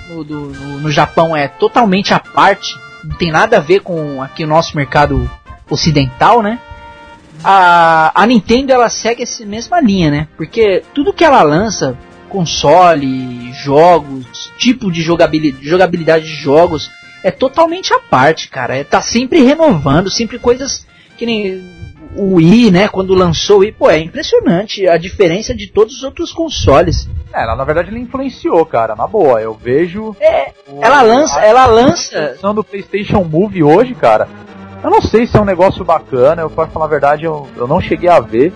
no, 0.10 0.24
do, 0.24 0.40
no, 0.48 0.80
no 0.80 0.92
Japão 0.92 1.36
é 1.36 1.48
totalmente 1.48 2.14
à 2.14 2.20
parte, 2.20 2.74
não 3.04 3.16
tem 3.18 3.32
nada 3.32 3.58
a 3.58 3.62
ver 3.62 3.82
com 3.82 4.22
aqui 4.22 4.44
o 4.44 4.48
nosso 4.48 4.76
mercado 4.76 5.30
ocidental, 5.70 6.42
né? 6.42 6.60
A, 7.44 8.12
a 8.16 8.26
Nintendo 8.26 8.72
ela 8.72 8.90
segue 8.90 9.24
essa 9.24 9.46
mesma 9.46 9.80
linha, 9.80 10.10
né? 10.10 10.28
Porque 10.36 10.84
tudo 10.94 11.14
que 11.14 11.24
ela 11.24 11.44
lança, 11.44 11.98
console, 12.30 13.52
jogos, 13.54 14.52
tipo 14.58 14.92
de 14.92 15.02
jogabilidade, 15.02 15.66
jogabilidade 15.66 16.26
de 16.26 16.36
jogos, 16.36 16.90
é 17.24 17.32
totalmente 17.32 17.94
à 17.94 18.00
parte, 18.00 18.48
cara. 18.50 18.76
É, 18.76 18.84
tá 18.84 19.02
sempre 19.02 19.44
renovando, 19.44 20.10
sempre 20.10 20.40
coisas 20.40 20.86
que 21.18 21.26
nem 21.26 21.77
o 22.18 22.36
Wii, 22.36 22.72
né, 22.72 22.88
quando 22.88 23.14
lançou 23.14 23.58
o 23.58 23.60
Wii, 23.60 23.72
pô, 23.74 23.90
é 23.90 24.00
impressionante 24.00 24.88
a 24.88 24.98
diferença 24.98 25.54
de 25.54 25.68
todos 25.68 25.98
os 25.98 26.04
outros 26.04 26.34
consoles. 26.34 27.08
É, 27.34 27.44
ela, 27.44 27.56
na 27.56 27.64
verdade 27.64 27.90
ele 27.90 28.00
influenciou, 28.00 28.66
cara, 28.66 28.96
na 28.96 29.06
boa. 29.06 29.40
Eu 29.42 29.54
vejo. 29.54 30.16
É, 30.20 30.52
o, 30.68 30.84
ela 30.84 31.02
lança, 31.02 31.40
a, 31.40 31.46
ela 31.46 31.66
lança. 31.66 32.36
A 32.42 32.52
do 32.54 32.64
PlayStation 32.64 33.24
Move 33.24 33.64
hoje, 33.64 33.94
cara. 33.94 34.28
Eu 34.84 34.90
não 34.90 35.02
sei 35.02 35.28
se 35.28 35.36
é 35.38 35.42
um 35.42 35.46
negócio 35.46 35.84
bacana, 35.84 36.42
eu 36.42 36.50
posso 36.50 36.72
falar 36.72 36.86
a 36.86 36.90
verdade, 36.90 37.26
eu, 37.26 37.48
eu 37.56 37.68
não 37.68 37.82
cheguei 37.82 38.10
a 38.10 38.20
ver. 38.20 38.54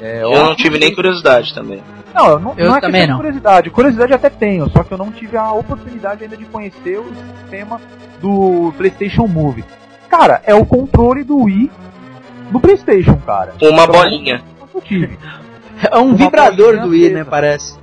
É, 0.00 0.22
eu, 0.22 0.32
eu 0.32 0.44
não 0.44 0.56
tive 0.56 0.78
nem 0.78 0.94
curiosidade 0.94 1.54
também. 1.54 1.82
Não, 2.14 2.30
eu 2.30 2.38
não, 2.38 2.54
eu 2.56 2.68
não 2.68 2.76
é 2.76 2.80
também 2.80 3.06
não. 3.06 3.16
curiosidade. 3.16 3.70
Curiosidade 3.70 4.12
até 4.12 4.30
tenho, 4.30 4.68
só 4.70 4.82
que 4.82 4.92
eu 4.92 4.98
não 4.98 5.12
tive 5.12 5.36
a 5.36 5.52
oportunidade 5.52 6.24
ainda 6.24 6.36
de 6.36 6.44
conhecer 6.46 6.98
o 6.98 7.12
sistema 7.42 7.80
do 8.20 8.72
PlayStation 8.76 9.26
Move. 9.26 9.64
Cara, 10.08 10.40
é 10.44 10.54
o 10.54 10.64
controle 10.64 11.22
do 11.22 11.44
Wii 11.44 11.70
no 12.50 12.60
PlayStation, 12.60 13.16
cara. 13.24 13.54
Uma 13.62 13.86
bolinha. 13.86 14.42
É 15.92 15.96
um 15.96 16.16
vibrador 16.16 16.80
do 16.80 16.88
Wii, 16.88 17.10
né, 17.10 17.24
parece. 17.24 17.78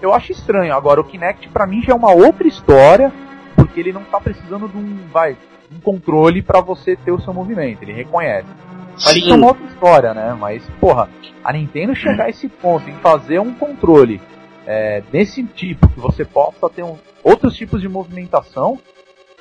Eu 0.00 0.14
acho 0.14 0.30
estranho. 0.30 0.72
Agora, 0.72 1.00
o 1.00 1.04
Kinect 1.04 1.48
pra 1.48 1.66
mim 1.66 1.82
já 1.82 1.92
é 1.92 1.96
uma 1.96 2.12
outra 2.12 2.46
história, 2.46 3.12
porque 3.56 3.80
ele 3.80 3.92
não 3.92 4.04
tá 4.04 4.20
precisando 4.20 4.68
de 4.68 4.76
um, 4.76 4.98
vai, 5.12 5.36
um 5.74 5.80
controle 5.80 6.42
para 6.42 6.60
você 6.60 6.94
ter 6.94 7.10
o 7.10 7.20
seu 7.20 7.34
movimento, 7.34 7.82
ele 7.82 7.92
reconhece. 7.92 8.46
Mas 8.94 9.16
isso 9.16 9.32
é 9.32 9.36
uma 9.36 9.48
outra 9.48 9.66
história, 9.66 10.14
né? 10.14 10.36
Mas, 10.38 10.62
porra, 10.80 11.08
a 11.42 11.52
Nintendo 11.52 11.94
chegar 11.94 12.26
a 12.26 12.30
esse 12.30 12.48
ponto 12.48 12.88
em 12.88 12.94
fazer 12.94 13.40
um 13.40 13.52
controle 13.52 14.20
é, 14.66 15.02
desse 15.10 15.42
tipo, 15.42 15.88
que 15.88 15.98
você 15.98 16.24
possa 16.24 16.68
ter 16.68 16.82
um, 16.82 16.96
outros 17.22 17.56
tipos 17.56 17.80
de 17.80 17.88
movimentação, 17.88 18.78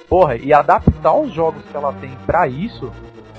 porra, 0.08 0.38
e 0.38 0.54
adaptar 0.54 1.14
os 1.14 1.32
jogos 1.32 1.62
que 1.70 1.76
ela 1.76 1.94
tem 1.94 2.12
para 2.26 2.48
isso, 2.48 2.92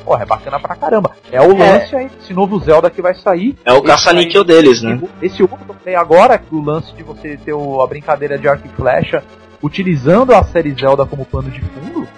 porra, 0.04 0.22
é 0.22 0.26
bacana 0.26 0.58
pra 0.58 0.76
caramba. 0.76 1.12
É 1.30 1.40
o 1.40 1.52
é. 1.52 1.72
lance 1.72 1.94
é. 1.94 1.98
aí, 1.98 2.10
esse 2.20 2.32
novo 2.32 2.58
Zelda 2.60 2.90
que 2.90 3.02
vai 3.02 3.14
sair. 3.14 3.56
É 3.64 3.72
o 3.72 3.82
caça-níquel 3.82 4.44
deles, 4.44 4.82
né? 4.82 5.00
Esse 5.22 5.42
outro 5.42 5.58
que 5.58 5.70
eu 5.70 5.74
falei 5.74 5.94
agora, 5.94 6.40
o 6.50 6.60
lance 6.60 6.94
de 6.94 7.02
você 7.02 7.36
ter 7.36 7.52
o, 7.52 7.80
a 7.80 7.86
brincadeira 7.86 8.38
de 8.38 8.48
arco 8.48 8.66
e 8.66 8.70
flecha, 8.70 9.22
utilizando 9.62 10.34
a 10.34 10.42
série 10.44 10.72
Zelda 10.72 11.04
como 11.06 11.24
pano 11.24 11.50
de 11.50 11.60
fundo, 11.60 12.08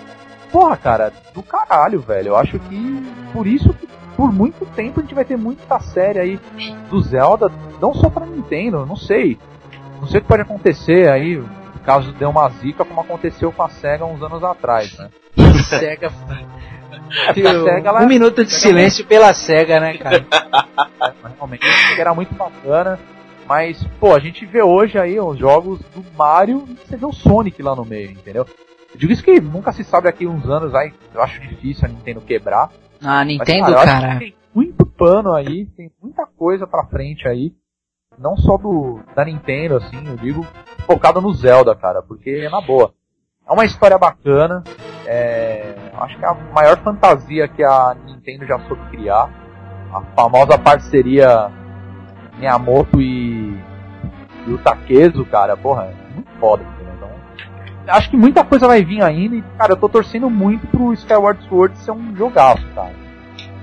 porra, 0.50 0.76
cara, 0.76 1.12
do 1.34 1.42
caralho, 1.42 2.00
velho. 2.00 2.28
Eu 2.28 2.36
acho 2.36 2.58
que 2.58 3.02
por 3.32 3.46
isso 3.46 3.72
que 3.74 3.88
por 4.16 4.32
muito 4.32 4.66
tempo 4.66 5.00
a 5.00 5.02
gente 5.02 5.14
vai 5.14 5.24
ter 5.24 5.36
muita 5.36 5.80
série 5.80 6.18
aí 6.18 6.40
do 6.90 7.00
Zelda, 7.00 7.50
não 7.80 7.94
só 7.94 8.10
pra 8.10 8.26
Nintendo, 8.26 8.86
não 8.86 8.96
sei. 8.96 9.38
Não 10.00 10.06
sei 10.06 10.18
o 10.18 10.22
que 10.22 10.28
pode 10.28 10.42
acontecer 10.42 11.08
aí, 11.08 11.42
caso 11.84 12.12
dê 12.12 12.24
uma 12.24 12.48
zica, 12.48 12.84
como 12.84 13.00
aconteceu 13.00 13.52
com 13.52 13.62
a 13.62 13.68
SEGA 13.68 14.04
uns 14.04 14.22
anos 14.22 14.42
atrás, 14.42 14.96
né? 14.98 15.10
SEGA. 15.68 16.12
SEGA 17.34 18.02
um 18.02 18.06
minuto 18.06 18.44
de 18.44 18.52
silêncio 18.52 19.04
pela 19.06 19.32
SEGA, 19.34 19.80
né, 19.80 19.98
cara? 19.98 20.26
Realmente, 21.36 21.66
era 21.98 22.14
muito 22.14 22.34
bacana. 22.34 22.98
Mas, 23.46 23.82
pô, 23.98 24.14
a 24.14 24.18
gente 24.18 24.46
vê 24.46 24.62
hoje 24.62 24.98
aí 24.98 25.18
os 25.20 25.38
jogos 25.38 25.80
do 25.94 26.04
Mario 26.16 26.64
e 26.68 26.74
você 26.74 26.96
vê 26.96 27.04
o 27.04 27.12
Sonic 27.12 27.62
lá 27.62 27.74
no 27.74 27.84
meio, 27.84 28.10
entendeu? 28.10 28.46
Eu 28.92 28.98
digo 28.98 29.12
isso 29.12 29.22
que 29.22 29.40
nunca 29.40 29.72
se 29.72 29.84
sabe 29.84 30.04
daqui 30.04 30.26
uns 30.26 30.48
anos, 30.48 30.74
aí 30.74 30.92
eu 31.12 31.22
acho 31.22 31.40
difícil 31.40 31.84
a 31.84 31.88
Nintendo 31.88 32.20
quebrar. 32.20 32.70
Ah, 33.02 33.24
Nintendo, 33.24 33.62
Mas, 33.62 33.74
cara. 33.74 34.00
cara... 34.00 34.18
Tem 34.18 34.34
muito 34.54 34.86
pano 34.86 35.32
aí, 35.32 35.66
tem 35.66 35.90
muita 36.00 36.26
coisa 36.26 36.66
pra 36.66 36.86
frente 36.86 37.26
aí. 37.26 37.52
Não 38.18 38.36
só 38.36 38.56
do 38.56 39.00
da 39.16 39.24
Nintendo, 39.24 39.76
assim, 39.76 40.06
eu 40.06 40.16
digo, 40.16 40.46
focada 40.86 41.20
no 41.20 41.32
Zelda, 41.32 41.74
cara, 41.74 42.02
porque 42.02 42.30
é 42.30 42.50
na 42.50 42.60
boa. 42.60 42.94
É 43.48 43.52
uma 43.52 43.64
história 43.64 43.98
bacana, 43.98 44.62
é, 45.06 45.74
acho 46.02 46.18
que 46.18 46.24
é 46.24 46.28
a 46.28 46.34
maior 46.54 46.76
fantasia 46.78 47.48
que 47.48 47.62
a 47.62 47.96
Nintendo 48.06 48.46
já 48.46 48.58
soube 48.60 48.82
criar. 48.90 49.28
A 49.92 50.00
famosa 50.16 50.58
parceria 50.58 51.50
Miyamoto 52.38 53.00
e, 53.00 53.54
e 54.46 54.52
o 54.52 54.58
Takezo, 54.58 55.24
cara, 55.26 55.56
porra, 55.56 55.84
é 55.84 56.14
muito 56.14 56.30
foda 56.40 56.64
acho 57.86 58.10
que 58.10 58.16
muita 58.16 58.44
coisa 58.44 58.66
vai 58.66 58.84
vir 58.84 59.02
ainda 59.02 59.36
e, 59.36 59.42
cara, 59.58 59.72
eu 59.72 59.76
tô 59.76 59.88
torcendo 59.88 60.28
muito 60.30 60.66
pro 60.68 60.92
Skyward 60.92 61.42
Sword 61.48 61.78
ser 61.78 61.92
um 61.92 62.14
jogaço, 62.16 62.64
cara. 62.74 62.94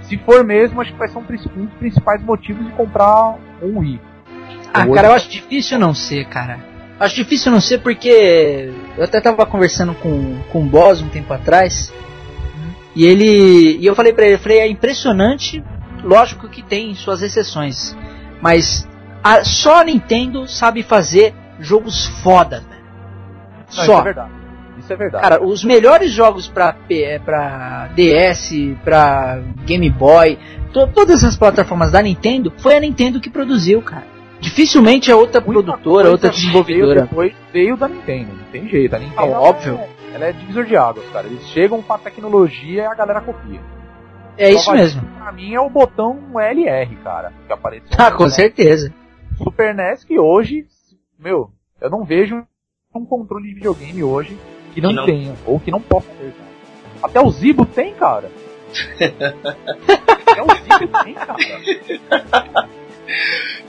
Se 0.02 0.18
for 0.18 0.44
mesmo, 0.44 0.82
acho 0.82 0.92
que 0.92 0.98
vai 0.98 1.08
ser 1.08 1.18
um, 1.18 1.22
um 1.22 1.66
dos 1.66 1.76
principais 1.76 2.22
motivos 2.24 2.66
de 2.66 2.72
comprar 2.72 3.36
um 3.62 3.80
Wii. 3.80 4.02
Ah, 4.74 4.88
cara, 4.88 5.08
eu 5.10 5.14
acho 5.14 5.30
difícil 5.30 5.78
não 5.80 5.94
ser, 5.94 6.26
cara. 6.26 6.60
Acho 7.00 7.16
difícil 7.16 7.52
não 7.52 7.62
ser 7.62 7.80
porque 7.80 8.74
eu 8.98 9.04
até 9.04 9.22
tava 9.22 9.46
conversando 9.46 9.94
com, 9.96 10.38
com 10.52 10.64
o 10.64 10.66
Boss 10.66 11.02
um 11.02 11.10
tempo 11.10 11.34
atrás 11.34 11.94
e 13.00 13.06
ele 13.06 13.78
e 13.78 13.86
eu 13.86 13.96
falei 13.96 14.12
para 14.12 14.26
ele, 14.26 14.36
eu 14.36 14.40
falei, 14.40 14.60
é 14.60 14.68
impressionante, 14.68 15.64
lógico 16.04 16.50
que 16.50 16.62
tem 16.62 16.94
suas 16.96 17.22
exceções, 17.22 17.96
mas 18.42 18.86
a, 19.24 19.42
só 19.44 19.80
a 19.80 19.84
Nintendo 19.86 20.46
sabe 20.48 20.84
fazer 20.84 21.34
jogos 21.60 22.08
foda, 22.22 22.62
não, 22.62 22.78
Só. 23.70 23.82
Isso 23.82 23.92
é 23.92 24.04
verdade. 24.04 24.32
Isso 24.80 24.94
é 24.94 24.96
verdade. 24.98 25.24
Cara, 25.24 25.42
os 25.42 25.64
melhores 25.64 26.12
jogos 26.12 26.48
pra, 26.50 26.76
é, 26.90 27.20
pra 27.20 27.90
DS, 27.96 28.52
pra 28.84 29.40
Game 29.66 29.90
Boy, 29.90 30.38
to, 30.74 30.88
todas 30.88 31.24
as 31.24 31.38
plataformas 31.38 31.92
da 31.92 32.02
Nintendo, 32.02 32.52
foi 32.58 32.76
a 32.76 32.82
Nintendo 32.82 33.22
que 33.22 33.30
produziu, 33.30 33.82
cara. 33.82 34.08
Dificilmente 34.42 35.10
é 35.10 35.16
outra 35.16 35.40
Muita 35.40 35.64
produtora, 35.64 36.10
outra 36.10 36.30
desenvolvedora. 36.30 37.10
Veio, 37.14 37.34
veio 37.54 37.78
da 37.78 37.88
Nintendo, 37.88 38.34
não 38.34 38.44
tem 38.52 38.68
jeito. 38.68 38.94
A 38.94 39.00
Nintendo, 39.00 39.22
ah, 39.22 39.40
óbvio. 39.40 39.76
É, 39.76 39.99
ela 40.14 40.26
é 40.26 40.32
divisor 40.32 40.66
de 40.66 40.76
águas, 40.76 41.08
cara. 41.10 41.28
Eles 41.28 41.48
chegam 41.50 41.82
com 41.82 41.94
a 41.94 41.98
tecnologia 41.98 42.84
e 42.84 42.86
a 42.86 42.96
galera 42.96 43.22
copia. 43.22 43.62
É 44.38 44.50
isso 44.52 44.72
mesmo. 44.72 45.02
Pra 45.18 45.32
mim 45.32 45.54
é 45.54 45.60
o 45.60 45.70
botão 45.70 46.18
LR, 46.40 46.96
cara, 47.04 47.34
que 47.46 47.52
apareceu. 47.52 47.90
Ah, 47.98 48.12
com 48.12 48.30
certeza. 48.30 48.94
Super 49.38 49.76
NES 49.76 50.04
que 50.04 50.18
hoje, 50.18 50.66
meu, 51.18 51.52
eu 51.82 51.90
não 51.90 52.04
vejo 52.04 52.46
um 52.96 53.06
controle 53.06 53.50
de 53.50 53.56
videogame 53.56 54.04
hoje 54.04 54.38
que 54.74 54.82
não, 54.82 54.90
que 54.90 54.96
não... 54.96 55.06
tenha, 55.06 55.36
ou 55.46 55.60
que 55.60 55.72
não 55.72 55.82
possa 55.82 56.08
ter. 56.12 56.34
Até 57.04 57.22
o 57.22 57.30
Zibo 57.30 57.66
tem, 57.66 57.94
cara. 57.94 58.32
Até 60.28 60.42
o 60.42 60.48
Zibo 60.56 61.04
tem, 61.04 61.14
cara. 61.14 61.36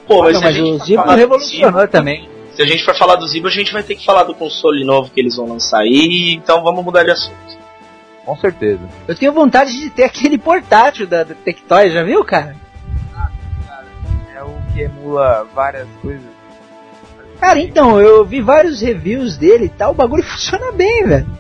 Pô, 0.07 0.23
mas, 0.23 0.35
não, 0.35 0.41
mas 0.41 0.59
o 0.59 0.79
Zibo 0.79 1.11
revolucionou 1.11 1.89
também. 1.89 2.29
Se 2.61 2.65
a 2.65 2.67
gente 2.67 2.85
for 2.85 2.95
falar 2.95 3.17
do 3.17 3.27
Zibo, 3.27 3.49
a 3.49 3.51
gente 3.51 3.73
vai 3.73 3.83
ter 3.83 3.95
que 3.95 4.05
falar 4.05 4.23
do 4.25 4.35
console 4.35 4.85
novo 4.85 5.11
que 5.11 5.19
eles 5.19 5.35
vão 5.35 5.49
lançar 5.49 5.79
aí, 5.79 6.35
então 6.35 6.63
vamos 6.63 6.85
mudar 6.85 7.03
de 7.03 7.11
assunto. 7.11 7.59
Com 8.23 8.37
certeza. 8.37 8.83
Eu 9.09 9.15
tenho 9.15 9.33
vontade 9.33 9.73
de 9.81 9.89
ter 9.89 10.05
aquele 10.05 10.37
portátil 10.37 11.07
da, 11.07 11.25
da 11.25 11.35
Tectoy, 11.35 11.89
já 11.89 12.03
viu, 12.03 12.23
cara? 12.23 12.55
Ah, 13.17 13.31
cara, 13.67 13.87
é 14.37 14.43
o 14.43 14.59
que 14.75 14.83
emula 14.83 15.49
várias 15.55 15.89
coisas 16.03 16.21
Cara, 17.41 17.59
então, 17.61 17.99
eu 17.99 18.27
vi 18.27 18.43
vários 18.43 18.83
reviews 18.83 19.39
dele 19.39 19.65
e 19.65 19.71
tal, 19.71 19.93
o 19.93 19.95
bagulho 19.95 20.23
funciona 20.29 20.71
bem, 20.71 21.07
velho. 21.07 21.39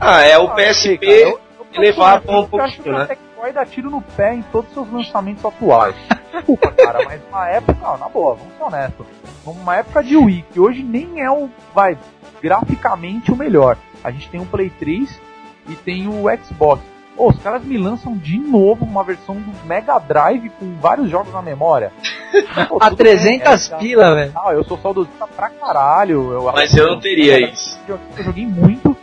Ah, 0.00 0.22
é 0.22 0.38
o 0.38 0.48
PSP 0.54 1.36
elevado 1.74 2.24
um 2.32 2.46
pouquinho, 2.46 2.96
né? 2.96 3.04
Tectoy 3.04 3.52
dá 3.52 3.66
tiro 3.66 3.90
no 3.90 4.00
pé 4.00 4.36
em 4.36 4.42
todos 4.44 4.70
os 4.70 4.74
seus 4.74 4.90
lançamentos 4.90 5.44
atuais. 5.44 5.94
Desculpa, 6.34 6.72
cara, 6.72 7.04
mas 7.04 7.20
na 7.30 7.48
época, 7.48 7.78
não, 7.80 7.98
na 7.98 8.08
boa, 8.08 8.34
vamos 8.34 8.56
ser 8.56 8.62
honestos. 8.62 9.06
Numa 9.44 9.76
época 9.76 10.02
de 10.02 10.16
Wii, 10.16 10.44
que 10.52 10.60
hoje 10.60 10.82
nem 10.82 11.20
é 11.20 11.30
o, 11.30 11.48
vai, 11.74 11.98
graficamente 12.42 13.30
o 13.30 13.36
melhor. 13.36 13.76
A 14.02 14.10
gente 14.10 14.28
tem 14.28 14.40
o 14.40 14.46
Play 14.46 14.70
3 14.70 15.20
e 15.68 15.74
tem 15.74 16.08
o 16.08 16.24
Xbox. 16.44 16.82
Oh, 17.16 17.28
os 17.28 17.38
caras 17.38 17.64
me 17.64 17.78
lançam 17.78 18.16
de 18.16 18.38
novo 18.38 18.84
uma 18.84 19.04
versão 19.04 19.36
do 19.36 19.66
Mega 19.66 19.98
Drive 20.00 20.50
com 20.58 20.74
vários 20.80 21.08
jogos 21.08 21.32
na 21.32 21.40
memória. 21.40 21.92
Pô, 22.68 22.78
a 22.80 22.90
300 22.90 23.68
bem, 23.68 23.78
pila, 23.78 24.14
velho. 24.14 24.32
Ah, 24.34 24.52
eu 24.52 24.64
sou 24.64 24.76
saudosista 24.78 25.26
pra 25.28 25.48
caralho. 25.48 26.32
Eu, 26.32 26.52
mas 26.52 26.76
eu 26.76 26.88
não 26.88 26.98
teria 26.98 27.38
isso. 27.48 27.78
Eu, 27.86 28.00
eu, 28.16 28.24
joguei 28.24 28.44
muito. 28.44 28.96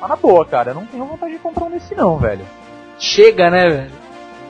Mas 0.00 0.08
na 0.08 0.14
boa, 0.14 0.46
cara, 0.46 0.70
eu 0.70 0.74
não 0.76 0.86
tenho 0.86 1.04
vontade 1.04 1.32
de 1.32 1.38
comprar 1.38 1.64
um 1.64 1.70
desse 1.70 1.94
não, 1.96 2.16
velho. 2.16 2.44
Chega, 2.96 3.50
né, 3.50 3.68
velho? 3.68 3.90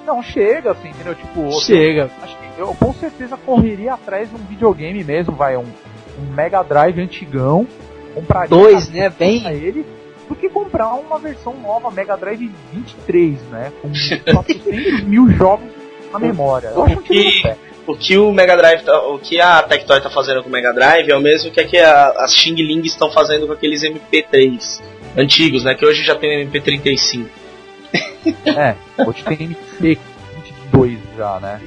Não, 0.08 0.22
chega, 0.22 0.70
assim, 0.70 0.88
entendeu? 0.88 1.14
Tipo, 1.14 1.52
chega. 1.60 2.10
Acho 2.22 2.38
que 2.38 2.58
eu 2.58 2.74
com 2.74 2.94
certeza 2.94 3.36
correria 3.36 3.92
atrás 3.92 4.30
de 4.30 4.34
um 4.34 4.38
videogame 4.38 5.04
mesmo, 5.04 5.34
vai, 5.34 5.54
um, 5.54 5.66
um 6.18 6.34
Mega 6.34 6.62
Drive 6.62 6.98
antigão. 6.98 7.66
Compraria 8.14 8.48
Dois, 8.48 8.88
né? 8.88 9.10
Bem. 9.10 9.46
Ele, 9.48 9.84
do 10.26 10.34
que 10.34 10.48
comprar 10.48 10.94
uma 10.94 11.18
versão 11.18 11.54
nova 11.60 11.90
Mega 11.90 12.16
Drive 12.16 12.50
23, 12.72 13.38
né? 13.50 13.70
Com 13.82 13.90
400 14.32 15.04
mil 15.04 15.30
jogos 15.30 15.68
na 16.10 16.18
memória. 16.18 16.68
Eu 16.68 16.84
acho 16.84 16.96
que 17.02 17.42
o 17.86 17.94
que 17.94 18.16
o 18.16 18.32
Mega 18.32 18.56
Drive, 18.56 18.82
tá, 18.84 18.98
o 19.08 19.18
que 19.18 19.38
a 19.38 19.62
Tectoy 19.62 20.00
tá 20.00 20.08
fazendo 20.08 20.42
com 20.42 20.48
o 20.48 20.52
Mega 20.52 20.72
Drive 20.72 21.10
é 21.10 21.16
o 21.16 21.20
mesmo 21.20 21.50
que, 21.50 21.62
que 21.64 21.76
a, 21.76 22.08
as 22.16 22.34
Xing 22.34 22.54
Ling 22.54 22.80
estão 22.80 23.10
fazendo 23.10 23.46
com 23.46 23.52
aqueles 23.52 23.82
MP3 23.82 24.80
antigos, 25.18 25.64
né? 25.64 25.74
Que 25.74 25.84
hoje 25.84 26.02
já 26.02 26.14
tem 26.14 26.48
MP35. 26.48 27.26
É, 28.46 28.74
hoje 29.06 29.24
tem 29.24 29.56
MP22 29.80 30.98
já, 31.16 31.40
né? 31.40 31.60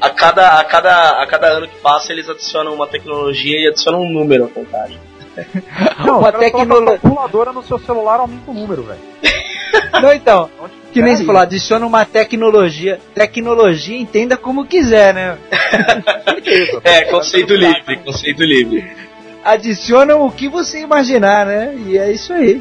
A 0.00 0.10
cada, 0.10 0.60
a, 0.60 0.64
cada, 0.64 1.22
a 1.22 1.26
cada 1.26 1.46
ano 1.48 1.68
que 1.68 1.76
passa 1.78 2.12
eles 2.12 2.28
adicionam 2.28 2.74
uma 2.74 2.86
tecnologia 2.86 3.58
e 3.58 3.68
adicionam 3.68 4.00
um 4.00 4.10
número 4.10 4.44
à 4.46 4.48
contagem. 4.48 4.98
Não, 6.04 6.20
uma 6.20 6.32
tecnologia. 6.32 6.98
calculadora 6.98 7.52
no 7.52 7.62
seu 7.62 7.78
celular 7.78 8.20
aumenta 8.20 8.50
o 8.50 8.54
número, 8.54 8.82
velho. 8.82 9.00
Não, 10.02 10.12
então. 10.12 10.50
Que 10.92 11.00
nem 11.00 11.16
se 11.16 11.24
falou, 11.24 11.40
adiciona 11.40 11.86
uma 11.86 12.04
tecnologia. 12.04 12.98
Tecnologia 13.14 13.96
entenda 13.96 14.36
como 14.36 14.66
quiser, 14.66 15.14
né? 15.14 15.38
é, 16.82 17.04
conceito 17.04 17.54
livre, 17.54 17.96
conceito 17.98 18.42
livre. 18.42 18.90
Adiciona 19.44 20.16
o 20.16 20.30
que 20.32 20.48
você 20.48 20.80
imaginar, 20.80 21.46
né? 21.46 21.74
E 21.86 21.96
é 21.96 22.10
isso 22.10 22.32
aí. 22.32 22.60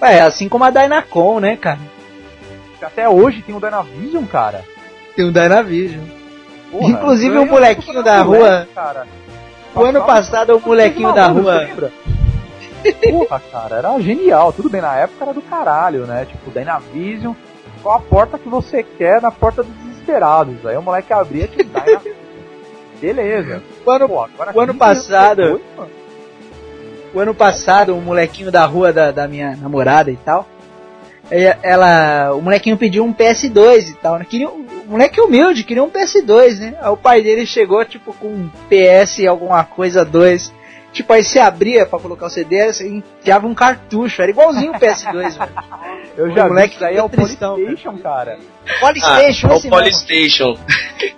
É, 0.00 0.20
assim 0.20 0.48
como 0.48 0.64
a 0.64 0.70
Dynacon, 0.70 1.40
né, 1.40 1.56
cara? 1.56 1.80
Até 2.80 3.08
hoje 3.08 3.42
tem 3.42 3.54
o 3.54 3.60
Dynavision, 3.60 4.24
cara. 4.26 4.64
Tem 5.16 5.24
o 5.24 5.32
Dynavision. 5.32 6.04
Porra, 6.70 6.90
Inclusive 6.90 7.36
o 7.38 7.42
um 7.42 7.46
molequinho 7.46 8.02
da 8.02 8.22
rua. 8.22 8.68
Cara 8.74 9.06
o 9.74 9.84
ano 9.84 10.04
passado 10.04 10.56
o 10.56 10.60
molequinho 10.60 11.12
da 11.12 11.28
rua. 11.28 11.68
Porra, 13.10 13.42
cara, 13.50 13.76
era 13.76 14.00
genial. 14.00 14.52
Tudo 14.52 14.68
bem, 14.68 14.80
na 14.80 14.96
época 14.96 15.24
era 15.24 15.34
do 15.34 15.42
caralho, 15.42 16.06
né? 16.06 16.26
Tipo, 16.26 16.50
Dynavision, 16.50 17.34
qual 17.82 17.96
a 17.96 18.00
porta 18.00 18.38
que 18.38 18.48
você 18.48 18.82
quer 18.82 19.20
na 19.20 19.30
porta 19.30 19.62
dos 19.62 19.72
desesperados. 19.74 20.64
Aí 20.64 20.76
o 20.76 20.82
moleque 20.82 21.12
abria 21.12 21.44
e 21.44 21.48
te 21.48 21.64
Dynavision. 21.64 22.14
Beleza. 23.00 23.62
O 23.84 23.90
ano, 23.90 24.08
Pô, 24.08 24.28
o 24.54 24.60
ano 24.60 24.74
passado. 24.74 25.60
Depois, 25.76 25.88
o 27.14 27.20
ano 27.20 27.34
passado, 27.34 27.94
um 27.94 28.00
molequinho 28.00 28.50
da 28.50 28.64
rua 28.64 28.92
da, 28.92 29.10
da 29.10 29.28
minha 29.28 29.56
namorada 29.56 30.10
e 30.10 30.16
tal. 30.16 30.46
Ela, 31.30 32.32
o 32.34 32.40
molequinho 32.40 32.78
pediu 32.78 33.04
um 33.04 33.12
PS2 33.12 33.90
e 33.90 33.94
tal, 33.94 34.18
né? 34.18 34.26
Queria, 34.28 34.48
o 34.48 34.64
moleque 34.86 35.20
humilde, 35.20 35.62
queria 35.62 35.84
um 35.84 35.90
PS2, 35.90 36.58
né? 36.58 36.74
Aí 36.80 36.90
o 36.90 36.96
pai 36.96 37.20
dele 37.20 37.44
chegou, 37.44 37.84
tipo, 37.84 38.14
com 38.14 38.28
um 38.28 38.50
PS 38.68 39.26
alguma 39.28 39.62
coisa 39.62 40.04
2. 40.04 40.54
Tipo, 40.90 41.12
aí 41.12 41.22
se 41.22 41.38
abria 41.38 41.84
pra 41.84 41.98
colocar 41.98 42.26
o 42.26 42.30
CD, 42.30 42.62
assim, 42.62 43.02
enfiava 43.20 43.46
um 43.46 43.54
cartucho, 43.54 44.22
era 44.22 44.30
igualzinho 44.30 44.72
o 44.72 44.74
PS2, 44.74 45.38
velho. 45.38 45.52
Eu 46.16 46.30
já 46.30 46.46
o 46.46 46.48
moleque 46.48 46.70
vi 46.70 46.74
isso 46.76 46.84
aí 46.84 46.96
é 46.96 47.02
o 47.02 47.08
tristão, 47.08 47.54
Polystation, 47.54 47.98
cara. 47.98 48.38
Polystation, 48.80 49.48
ah, 49.48 49.52
é 49.52 49.56
o 49.56 49.70
Polystation. 49.70 50.58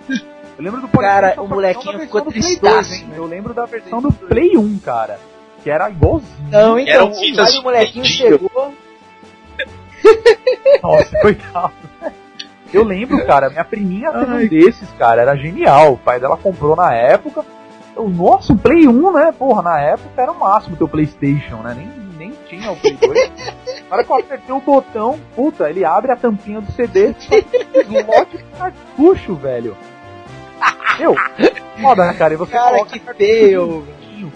Eu 0.09 0.63
lembro 0.65 0.81
do 0.81 0.87
Polystation. 0.89 1.21
Cara, 1.21 1.41
o 1.41 1.47
molequinho 1.47 1.99
ficou 1.99 2.21
tristaço. 2.23 2.93
Hein? 2.93 3.09
Eu 3.15 3.25
lembro 3.25 3.53
da 3.53 3.65
versão 3.65 4.01
do 4.01 4.11
Play 4.11 4.57
1, 4.57 4.79
cara. 4.79 5.17
Que 5.63 5.69
era 5.69 5.89
igualzinho. 5.89 6.49
Não, 6.49 6.79
então, 6.79 6.93
era 6.93 7.05
um 7.05 7.11
aí 7.11 7.59
o 7.59 7.63
molequinho 7.63 8.05
chegou. 8.05 8.73
Nossa, 10.81 11.19
coitado. 11.19 11.73
Eu 12.73 12.83
lembro, 12.83 13.25
cara, 13.25 13.49
minha 13.49 13.65
priminha 13.65 14.11
teve 14.11 14.31
um 14.31 14.47
desses, 14.47 14.89
cara, 14.97 15.21
era 15.21 15.35
genial. 15.35 15.93
O 15.93 15.97
pai 15.97 16.19
dela 16.19 16.37
comprou 16.37 16.75
na 16.75 16.93
época. 16.95 17.45
Eu, 17.95 18.07
nossa, 18.07 18.53
o 18.53 18.57
Play 18.57 18.87
1, 18.87 19.11
né? 19.11 19.33
Porra, 19.37 19.61
na 19.61 19.81
época 19.81 20.21
era 20.21 20.31
o 20.31 20.39
máximo 20.39 20.77
teu 20.77 20.87
Playstation, 20.87 21.57
né? 21.57 21.75
Nem, 21.75 21.89
nem 22.17 22.37
tinha 22.47 22.71
o 22.71 22.77
Play 22.77 22.93
2. 22.95 23.31
Na 23.89 23.97
hora 23.97 24.05
que 24.05 24.11
eu 24.11 24.15
apertei 24.15 24.55
o 24.55 24.61
botão, 24.61 25.19
puta, 25.35 25.69
ele 25.69 25.83
abre 25.83 26.13
a 26.13 26.15
tampinha 26.15 26.61
do 26.61 26.71
CD, 26.71 27.13
um 27.89 28.07
lote 28.07 28.37
de 28.37 28.43
cartucho, 28.57 29.35
velho. 29.35 29.75
Meu, 30.97 31.13
foda, 31.81 32.05
né, 32.05 32.13
cara? 32.13 32.33
E 32.33 32.37
você 32.37 32.53
cara, 32.53 32.85
que 32.85 32.99
feio, 33.17 33.85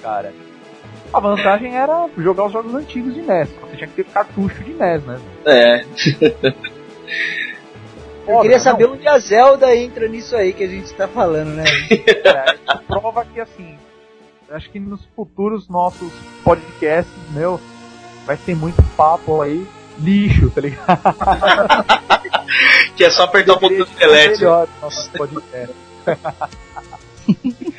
cara. 0.01 0.33
A 1.15 1.19
vantagem 1.21 1.77
era 1.77 2.09
jogar 2.17 2.47
os 2.47 2.51
jogos 2.51 2.75
antigos 2.75 3.13
de 3.13 3.21
NES. 3.21 3.49
Você 3.61 3.77
tinha 3.77 3.87
que 3.87 4.03
ter 4.03 4.11
cartucho 4.11 4.61
de 4.65 4.73
NES, 4.73 5.01
né? 5.05 5.21
É. 5.45 5.85
Eu 8.27 8.41
queria 8.41 8.59
saber 8.59 8.85
não. 8.85 8.95
onde 8.95 9.07
a 9.07 9.17
Zelda 9.17 9.73
entra 9.73 10.09
nisso 10.09 10.35
aí 10.35 10.51
que 10.51 10.65
a 10.65 10.67
gente 10.67 10.87
está 10.87 11.07
falando, 11.07 11.51
né? 11.51 11.63
é, 11.89 12.77
prova 12.85 13.23
que 13.23 13.39
assim, 13.39 13.77
acho 14.51 14.69
que 14.69 14.77
nos 14.77 15.05
futuros 15.15 15.69
nossos 15.69 16.11
podcasts, 16.43 17.13
meu, 17.31 17.61
vai 18.25 18.35
ter 18.35 18.53
muito 18.53 18.83
papo 18.97 19.41
aí, 19.41 19.65
lixo, 19.97 20.49
tá 20.49 20.59
ligado? 20.59 20.99
que 22.97 23.05
é 23.05 23.09
só 23.09 23.23
apertar 23.23 23.53
o 23.53 23.59
botão 23.59 23.77
do 23.77 23.85
delete. 23.85 24.39
Melhor 24.39 24.67
nosso 24.81 25.09
podcast. 25.11 25.75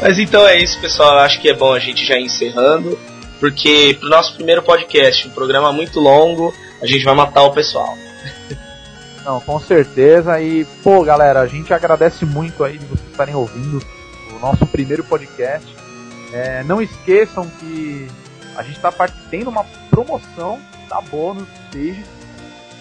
Mas 0.00 0.18
então 0.18 0.46
é 0.46 0.56
isso, 0.56 0.80
pessoal. 0.80 1.18
Acho 1.18 1.40
que 1.40 1.48
é 1.48 1.54
bom 1.54 1.72
a 1.72 1.78
gente 1.78 2.06
já 2.06 2.16
ir 2.16 2.24
encerrando, 2.24 2.98
porque 3.38 3.96
pro 4.00 4.08
nosso 4.08 4.34
primeiro 4.34 4.62
podcast, 4.62 5.28
um 5.28 5.30
programa 5.30 5.72
muito 5.72 6.00
longo, 6.00 6.54
a 6.80 6.86
gente 6.86 7.04
vai 7.04 7.14
matar 7.14 7.42
o 7.42 7.52
pessoal. 7.52 7.96
Não, 9.24 9.40
com 9.40 9.60
certeza. 9.60 10.40
E, 10.40 10.64
pô, 10.82 11.02
galera, 11.02 11.40
a 11.40 11.46
gente 11.46 11.72
agradece 11.74 12.24
muito 12.24 12.64
aí 12.64 12.78
de 12.78 12.86
vocês 12.86 13.10
estarem 13.10 13.34
ouvindo 13.34 13.82
o 14.34 14.38
nosso 14.38 14.66
primeiro 14.66 15.04
podcast. 15.04 15.68
É, 16.32 16.62
não 16.62 16.80
esqueçam 16.80 17.46
que 17.58 18.08
a 18.56 18.62
gente 18.62 18.76
está 18.76 18.92
tendo 19.30 19.50
uma 19.50 19.64
promoção 19.90 20.60
da 20.88 21.00
Bônus 21.00 21.48
Stage, 21.66 22.04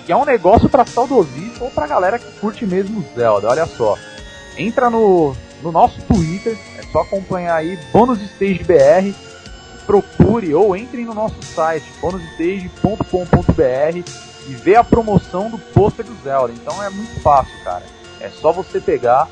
que 0.05 0.11
é 0.11 0.15
um 0.15 0.24
negócio 0.24 0.70
para 0.70 0.86
saudosista 0.86 1.63
ou 1.63 1.72
para 1.72 1.88
galera 1.88 2.20
que 2.20 2.32
curte 2.39 2.65
mesmo 2.65 3.03
Zelda. 3.15 3.49
Olha 3.49 3.65
só. 3.65 3.97
Entra 4.55 4.89
no, 4.89 5.36
no 5.62 5.72
nosso 5.72 6.01
Twitter, 6.01 6.57
só 6.91 7.01
acompanhar 7.01 7.55
aí 7.55 7.78
Bônus 7.91 8.22
Stage 8.22 8.64
BR, 8.64 9.14
procure 9.86 10.53
ou 10.53 10.76
entre 10.76 11.03
no 11.03 11.14
nosso 11.14 11.41
site 11.43 11.86
bonusstage.com.br 12.01 14.10
e 14.47 14.53
vê 14.53 14.76
a 14.76 14.84
promoção 14.84 15.49
do 15.49 15.57
pôster 15.57 16.05
do 16.05 16.16
Zelda. 16.24 16.53
Então 16.53 16.82
é 16.84 16.89
muito 16.89 17.20
fácil, 17.22 17.53
cara. 17.64 17.84
É 18.20 18.30
só 18.30 18.51
você 18.51 18.80
pegar, 18.80 19.28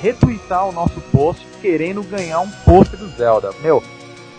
retweetar 0.00 0.68
o 0.68 0.72
nosso 0.72 1.00
post 1.12 1.46
querendo 1.60 2.02
ganhar 2.02 2.40
um 2.40 2.50
pôster 2.64 2.98
do 2.98 3.08
Zelda. 3.08 3.50
Meu, 3.60 3.82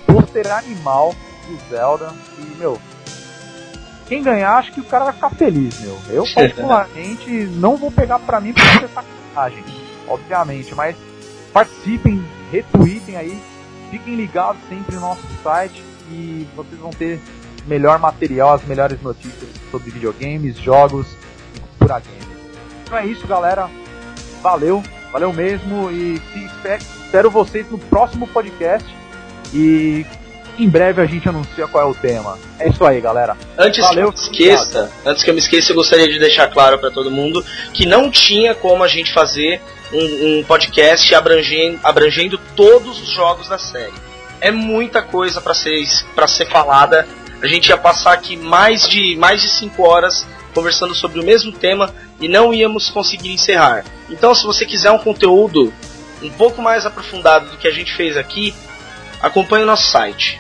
pôster 0.06 0.52
animal 0.52 1.14
do 1.48 1.70
Zelda 1.70 2.14
e, 2.38 2.58
meu, 2.58 2.80
quem 4.08 4.24
ganhar, 4.24 4.58
acho 4.58 4.72
que 4.72 4.82
o 4.82 4.86
cara 4.86 5.06
vai 5.06 5.14
ficar 5.14 5.30
feliz, 5.32 5.80
meu. 5.82 5.98
Eu, 6.10 6.24
particularmente, 6.34 7.30
não 7.30 7.78
vou 7.78 7.92
pegar 7.92 8.20
pra 8.20 8.40
mim 8.40 8.54
porque 8.54 8.86
é 8.86 8.88
sacanagem, 8.88 9.64
obviamente, 10.08 10.74
mas 10.74 10.96
participem, 11.50 12.24
retweetem 12.52 13.16
aí, 13.18 13.42
fiquem 13.92 14.16
ligados 14.16 14.62
sempre 14.68 14.96
no 14.96 15.02
nosso 15.02 15.26
site 15.44 15.84
e 16.12 16.48
vocês 16.56 16.80
vão 16.80 16.92
ter 16.92 17.20
melhor 17.68 18.00
material, 18.00 18.54
as 18.54 18.66
melhores 18.66 19.02
notícias 19.02 19.50
sobre 19.70 19.92
videogames, 19.92 20.58
jogos 20.58 21.08
e 21.56 21.60
cultura 21.60 22.00
game. 22.00 22.34
Então 22.84 22.98
é 22.98 23.06
isso, 23.06 23.28
galera. 23.28 23.70
Valeu, 24.42 24.82
valeu 25.12 25.34
mesmo 25.34 25.92
e 25.92 26.22
espero 27.06 27.30
vocês 27.30 27.70
no 27.70 27.78
próximo 27.78 28.28
podcast 28.28 28.88
e 29.54 30.06
em 30.60 30.70
breve 30.70 31.02
a 31.02 31.06
gente 31.06 31.28
anuncia 31.28 31.68
qual 31.68 31.88
é 31.88 31.90
o 31.90 31.96
tema. 31.96 32.38
É 32.60 32.68
isso 32.68 32.84
aí, 32.86 33.00
galera. 33.00 33.38
Antes 33.58 33.84
Valeu, 33.84 34.12
que 34.12 34.20
eu 34.20 34.30
me 34.30 34.54
esqueça, 34.54 34.92
antes 35.06 35.24
que 35.24 35.30
eu 35.30 35.34
me 35.34 35.40
esqueça, 35.40 35.72
eu 35.72 35.76
gostaria 35.76 36.08
de 36.08 36.20
deixar 36.20 36.48
claro 36.50 36.78
para 36.78 36.92
todo 36.92 37.10
mundo 37.10 37.44
que 37.74 37.86
não 37.86 38.12
tinha 38.12 38.54
como 38.54 38.84
a 38.84 38.88
gente 38.88 39.14
fazer 39.14 39.62
um, 39.94 40.40
um 40.40 40.44
podcast 40.44 41.14
abrangendo, 41.16 41.80
abrangendo 41.84 42.38
todos 42.56 43.02
os 43.02 43.10
jogos 43.10 43.48
da 43.48 43.58
série. 43.58 43.94
É 44.42 44.52
muita 44.52 45.02
coisa 45.02 45.42
para 45.42 45.54
ser 45.54 45.86
para 46.14 46.28
ser 46.28 46.46
falada. 46.48 47.08
A 47.42 47.48
gente 47.48 47.70
ia 47.70 47.78
passar 47.78 48.14
aqui 48.14 48.36
mais 48.36 48.88
de 48.88 49.16
mais 49.16 49.42
de 49.42 49.50
5 49.50 49.82
horas 49.82 50.26
conversando 50.54 50.94
sobre 50.94 51.22
o 51.22 51.24
mesmo 51.24 51.52
tema 51.52 51.94
e 52.20 52.28
não 52.28 52.54
íamos 52.54 52.90
conseguir 52.90 53.32
encerrar. 53.32 53.86
Então, 54.10 54.36
se 54.36 54.46
você 54.46 54.66
quiser 54.66 54.92
um 54.92 54.98
conteúdo 54.98 55.74
um 56.22 56.30
pouco 56.30 56.62
mais 56.62 56.86
aprofundado 56.86 57.50
do 57.52 57.58
que 57.58 57.68
a 57.68 57.72
gente 57.72 57.94
fez 57.94 58.18
aqui, 58.18 58.54
acompanhe 59.22 59.64
o 59.64 59.68
nosso 59.68 59.90
site. 59.90 60.40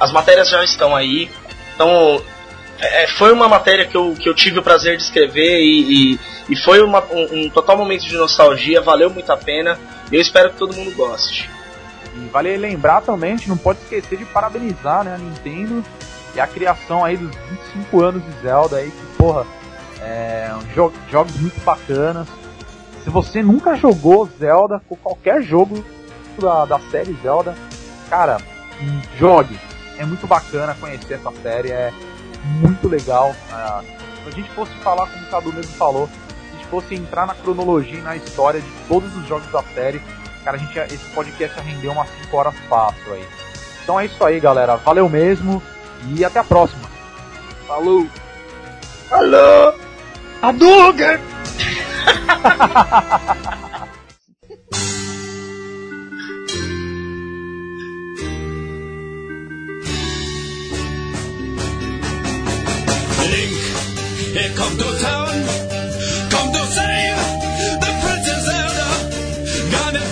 As 0.00 0.12
matérias 0.12 0.48
já 0.48 0.62
estão 0.62 0.94
aí. 0.94 1.30
Então, 1.74 2.22
é, 2.80 3.04
é, 3.04 3.08
foi 3.08 3.32
uma 3.32 3.48
matéria 3.48 3.86
que 3.86 3.96
eu, 3.96 4.14
que 4.14 4.28
eu 4.28 4.34
tive 4.34 4.60
o 4.60 4.62
prazer 4.62 4.96
de 4.96 5.02
escrever 5.02 5.60
e, 5.60 6.14
e, 6.14 6.20
e 6.50 6.56
foi 6.56 6.80
uma, 6.82 7.04
um, 7.10 7.44
um, 7.44 7.50
total 7.50 7.76
momento 7.76 8.04
de 8.04 8.16
nostalgia, 8.16 8.80
valeu 8.80 9.10
muito 9.10 9.30
a 9.32 9.36
pena 9.36 9.78
e 10.10 10.16
eu 10.16 10.20
espero 10.20 10.50
que 10.50 10.56
todo 10.56 10.74
mundo 10.74 10.94
goste. 10.94 11.50
E 12.14 12.28
vale 12.28 12.56
lembrar 12.56 13.02
também, 13.02 13.32
a 13.32 13.36
gente 13.36 13.48
não 13.48 13.56
pode 13.56 13.80
esquecer 13.80 14.18
de 14.18 14.24
parabenizar 14.24 15.04
né, 15.04 15.14
a 15.14 15.18
Nintendo 15.18 15.84
e 16.34 16.40
a 16.40 16.46
criação 16.46 17.04
aí 17.04 17.16
dos 17.16 17.34
25 17.74 18.02
anos 18.02 18.24
de 18.24 18.42
Zelda 18.42 18.76
aí, 18.76 18.90
que 18.90 19.16
porra, 19.16 19.46
é, 20.00 20.50
jo 20.74 20.92
jogos 21.10 21.34
muito 21.36 21.60
bacanas. 21.64 22.28
Se 23.02 23.10
você 23.10 23.42
nunca 23.42 23.74
jogou 23.74 24.28
Zelda, 24.38 24.82
ou 24.88 24.96
qualquer 24.96 25.42
jogo 25.42 25.84
da, 26.38 26.64
da 26.64 26.78
série 26.90 27.16
Zelda, 27.22 27.54
cara, 28.10 28.38
jogue, 29.18 29.58
é 29.98 30.04
muito 30.04 30.26
bacana 30.26 30.74
conhecer 30.74 31.14
essa 31.14 31.30
série, 31.42 31.70
é 31.70 31.92
muito 32.60 32.88
legal. 32.88 33.30
Uh, 33.30 33.82
se 34.22 34.28
a 34.28 34.30
gente 34.30 34.50
fosse 34.50 34.72
falar, 34.76 35.06
como 35.08 35.24
o 35.24 35.30
Cadu 35.30 35.52
mesmo 35.52 35.72
falou, 35.72 36.08
se 36.08 36.54
a 36.54 36.56
gente 36.56 36.66
fosse 36.68 36.94
entrar 36.94 37.26
na 37.26 37.34
cronologia 37.34 37.98
e 37.98 38.02
na 38.02 38.16
história 38.16 38.60
de 38.60 38.70
todos 38.88 39.14
os 39.16 39.26
jogos 39.26 39.50
da 39.50 39.62
série, 39.74 40.00
cara, 40.44 40.56
a 40.56 40.60
gente, 40.60 40.78
esse 40.94 41.04
podcast 41.10 41.58
ia 41.58 41.64
render 41.64 41.88
umas 41.88 42.08
5 42.24 42.36
horas 42.36 42.54
fácil 42.68 43.14
aí. 43.14 43.26
Então 43.82 43.98
é 43.98 44.06
isso 44.06 44.24
aí, 44.24 44.38
galera. 44.38 44.76
Valeu 44.76 45.08
mesmo 45.08 45.62
e 46.06 46.24
até 46.24 46.38
a 46.40 46.44
próxima. 46.44 46.88
Falou! 47.66 48.06
Falou! 49.08 49.74
Link. 63.30 63.52
Here 64.36 64.52
come 64.56 64.74
to 64.78 64.88
town, 65.04 65.34
come 66.32 66.48
to 66.56 66.62
save 66.76 67.18
the 67.82 67.92
Princess 68.02 68.42
Zelda. 68.48 68.88
Gonna 69.74 70.04